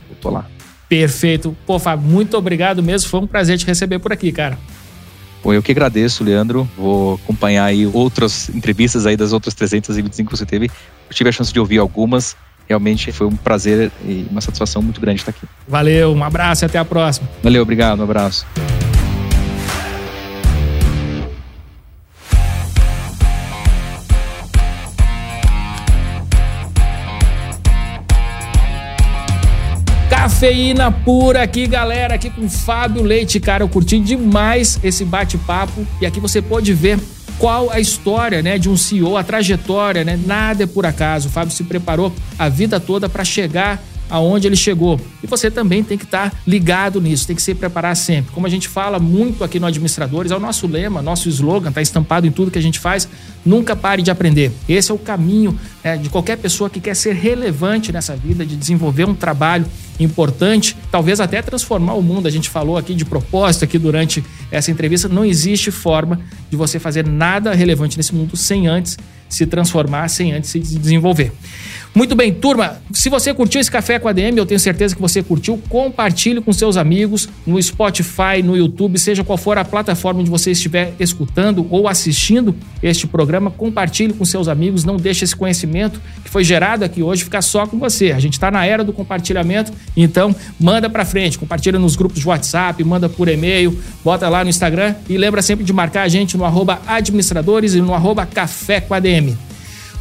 Eu 0.09 0.15
tô 0.21 0.31
lá. 0.31 0.47
Perfeito. 0.89 1.57
Pô, 1.67 1.81
Fábio, 1.81 2.09
muito 2.09 2.37
obrigado 2.37 2.81
mesmo. 2.81 3.11
Foi 3.11 3.19
um 3.19 3.27
prazer 3.27 3.59
te 3.59 3.67
receber 3.67 3.99
por 3.99 4.13
aqui, 4.13 4.31
cara. 4.31 4.57
Bom, 5.43 5.53
eu 5.53 5.63
que 5.63 5.73
agradeço, 5.73 6.23
Leandro. 6.23 6.69
Vou 6.77 7.15
acompanhar 7.15 7.65
aí 7.65 7.87
outras 7.87 8.49
entrevistas 8.51 9.05
aí 9.05 9.17
das 9.17 9.33
outras 9.33 9.53
325 9.55 10.31
que 10.31 10.37
você 10.37 10.47
teve. 10.47 10.71
Eu 11.09 11.15
tive 11.15 11.31
a 11.31 11.33
chance 11.33 11.53
de 11.53 11.59
ouvir 11.61 11.79
algumas. 11.79 12.37
Realmente 12.69 13.11
foi 13.13 13.27
um 13.27 13.37
prazer 13.37 13.91
e 14.05 14.27
uma 14.31 14.41
satisfação 14.41 14.83
muito 14.83 15.01
grande 15.01 15.21
estar 15.21 15.31
aqui. 15.31 15.47
Valeu, 15.67 16.13
um 16.13 16.23
abraço 16.23 16.65
e 16.65 16.67
até 16.67 16.79
a 16.79 16.85
próxima. 16.85 17.29
Valeu, 17.43 17.63
obrigado, 17.63 18.01
um 18.01 18.05
abraço. 18.05 18.47
Cafeína 30.39 30.93
pura 30.93 31.43
aqui, 31.43 31.67
galera, 31.67 32.15
aqui 32.15 32.31
com 32.31 32.49
Fábio 32.49 33.03
Leite, 33.03 33.41
cara, 33.41 33.65
eu 33.65 33.69
curti 33.69 33.99
demais 33.99 34.79
esse 34.85 35.05
bate-papo 35.05 35.85
e 36.01 36.07
aqui 36.07 36.21
você 36.21 36.41
pode 36.41 36.73
ver 36.73 36.97
qual 37.41 37.69
a 37.73 37.81
história, 37.81 38.41
né, 38.41 38.57
de 38.57 38.71
um 38.71 38.77
CEO, 38.77 39.17
a 39.17 39.25
trajetória, 39.25 40.05
né? 40.05 40.17
Nada 40.17 40.63
é 40.63 40.67
por 40.69 40.87
acaso. 40.87 41.27
O 41.27 41.31
Fábio 41.33 41.53
se 41.53 41.65
preparou 41.65 42.13
a 42.39 42.49
vida 42.49 42.79
toda 42.79 43.09
para 43.09 43.25
chegar 43.25 43.83
aonde 44.11 44.47
ele 44.47 44.57
chegou. 44.57 45.01
E 45.23 45.27
você 45.27 45.51
também 45.51 45.83
tem 45.85 45.99
que 45.99 46.05
estar 46.05 46.31
tá 46.31 46.37
ligado 46.47 47.01
nisso, 47.01 47.27
tem 47.27 47.37
que 47.37 47.43
se 47.43 47.55
preparar 47.55 47.97
sempre. 47.97 48.33
Como 48.33 48.47
a 48.47 48.51
gente 48.51 48.69
fala 48.69 48.99
muito 48.99 49.45
aqui 49.45 49.59
no 49.59 49.67
Administradores, 49.67 50.33
é 50.33 50.37
o 50.37 50.41
nosso 50.41 50.67
lema, 50.67 51.03
nosso 51.03 51.29
slogan, 51.29 51.69
está 51.69 51.83
estampado 51.83 52.27
em 52.27 52.31
tudo 52.31 52.51
que 52.51 52.59
a 52.59 52.63
gente 52.63 52.79
faz. 52.79 53.09
Nunca 53.45 53.75
pare 53.75 54.03
de 54.03 54.11
aprender. 54.11 54.53
Esse 54.69 54.91
é 54.91 54.95
o 54.95 54.99
caminho 54.99 55.59
né, 55.83 55.97
de 55.97 56.09
qualquer 56.09 56.37
pessoa 56.37 56.69
que 56.69 56.81
quer 56.81 56.95
ser 56.95 57.15
relevante 57.15 57.93
nessa 57.93 58.17
vida, 58.17 58.45
de 58.45 58.57
desenvolver 58.57 59.05
um 59.05 59.15
trabalho 59.15 59.67
importante, 59.99 60.77
talvez 60.91 61.21
até 61.21 61.43
transformar 61.43 61.95
o 61.95 62.03
mundo. 62.03 62.29
A 62.29 62.31
gente 62.31 62.49
falou 62.49 62.77
aqui 62.77 62.95
de 62.95 63.05
propósito 63.05 63.65
aqui 63.65 63.79
durante 63.79 64.25
essa 64.51 64.71
entrevista. 64.71 65.09
Não 65.09 65.25
existe 65.25 65.71
forma 65.71 66.21
de 66.51 66.57
você 66.57 66.79
fazer 66.79 67.07
nada 67.07 67.55
relevante 67.55 67.97
nesse 67.97 68.15
mundo 68.15 68.37
sem 68.37 68.67
antes 68.67 68.97
se 69.29 69.47
transformar 69.47 70.09
sem 70.09 70.33
antes 70.33 70.51
se 70.51 70.59
desenvolver. 70.59 71.33
Muito 71.95 72.15
bem, 72.15 72.33
turma. 72.33 72.81
Se 72.93 73.09
você 73.09 73.35
curtiu 73.35 73.61
esse 73.61 73.71
café 73.71 73.99
com 73.99 74.09
a 74.09 74.13
DM, 74.13 74.39
eu 74.39 74.47
tenho 74.47 74.61
certeza 74.61 74.95
que 74.95 75.01
você 75.01 75.23
curtiu. 75.23 75.61
Compartilhe 75.69 76.41
com 76.41 76.53
seus 76.53 76.77
amigos 76.77 77.29
no 77.47 77.61
Spotify, 77.61 78.43
no 78.45 78.57
YouTube, 78.57 78.99
seja 78.99 79.25
qual 79.25 79.39
for 79.39 79.59
a 79.59 79.65
plataforma 79.65 80.21
onde 80.21 80.31
você 80.31 80.53
estiver 80.53 80.95
escutando 81.01 81.67
ou 81.71 81.89
assistindo 81.89 82.55
este 82.83 83.07
programa. 83.07 83.51
Compartilhe 83.51 84.13
com 84.13 84.25
seus 84.25 84.49
amigos. 84.49 84.85
Não 84.85 84.97
deixe 84.97 85.25
esse 85.25 85.35
conhecimento 85.35 86.01
que 86.23 86.31
foi 86.31 86.45
gerado 86.45 86.85
aqui 86.85 87.03
hoje 87.03 87.25
ficar 87.25 87.43
só 87.43 87.67
com 87.67 87.79
você. 87.79 88.13
A 88.13 88.21
gente 88.21 88.35
está 88.35 88.51
na 88.51 88.65
era 88.65 88.85
do 88.85 88.93
compartilhamento, 88.93 89.73
então 89.97 90.35
manda 90.61 90.89
para 90.89 91.05
frente. 91.05 91.39
Compartilha 91.39 91.79
nos 91.79 91.97
grupos 91.97 92.21
de 92.21 92.29
WhatsApp, 92.29 92.83
manda 92.85 93.09
por 93.09 93.29
e-mail, 93.29 93.77
bota 94.05 94.29
lá 94.29 94.45
no 94.45 94.51
Instagram 94.51 94.95
e 95.09 95.17
lembra 95.17 95.43
sempre 95.43 95.65
de 95.65 95.73
marcar 95.73 96.03
a 96.03 96.09
gente 96.09 96.37
no 96.37 96.45
arroba 96.45 96.81
administradores 96.87 97.75
e 97.75 97.81
no 97.81 97.95
arroba 97.95 98.25
café 98.27 98.81
com 98.81 98.95
a 98.95 99.01
DM. 99.01 99.48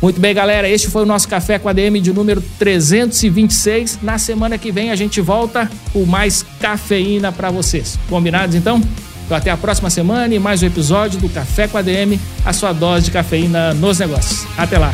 Muito 0.02 0.20
bem, 0.20 0.34
galera. 0.34 0.70
Este 0.70 0.88
foi 0.90 1.04
o 1.04 1.06
nosso 1.06 1.28
Café 1.28 1.58
com 1.58 1.68
a 1.68 1.74
DM 1.74 2.00
de 2.00 2.14
número 2.14 2.42
326. 2.60 4.00
Na 4.02 4.18
semana 4.18 4.58
que 4.58 4.72
vem 4.72 4.92
a 4.92 4.96
gente 4.96 5.20
volta 5.22 5.70
com 5.92 6.06
mais 6.06 6.46
cafeína 6.60 7.32
para 7.32 7.50
vocês. 7.50 7.98
Combinados 8.10 8.56
então? 8.56 8.82
Então 9.26 9.36
até 9.36 9.50
a 9.50 9.58
próxima 9.58 9.90
semana 9.90 10.34
e 10.34 10.40
mais 10.40 10.64
um 10.64 10.68
episódio 10.68 11.20
do 11.20 11.28
Café 11.28 11.68
com 11.68 11.78
a 11.78 11.82
DM, 11.82 12.18
a 12.46 12.54
sua 12.54 12.72
dose 12.72 13.06
de 13.06 13.12
cafeína 13.12 13.74
nos 13.74 14.00
negócios. 14.00 14.46
Até 14.58 14.78
lá. 14.78 14.94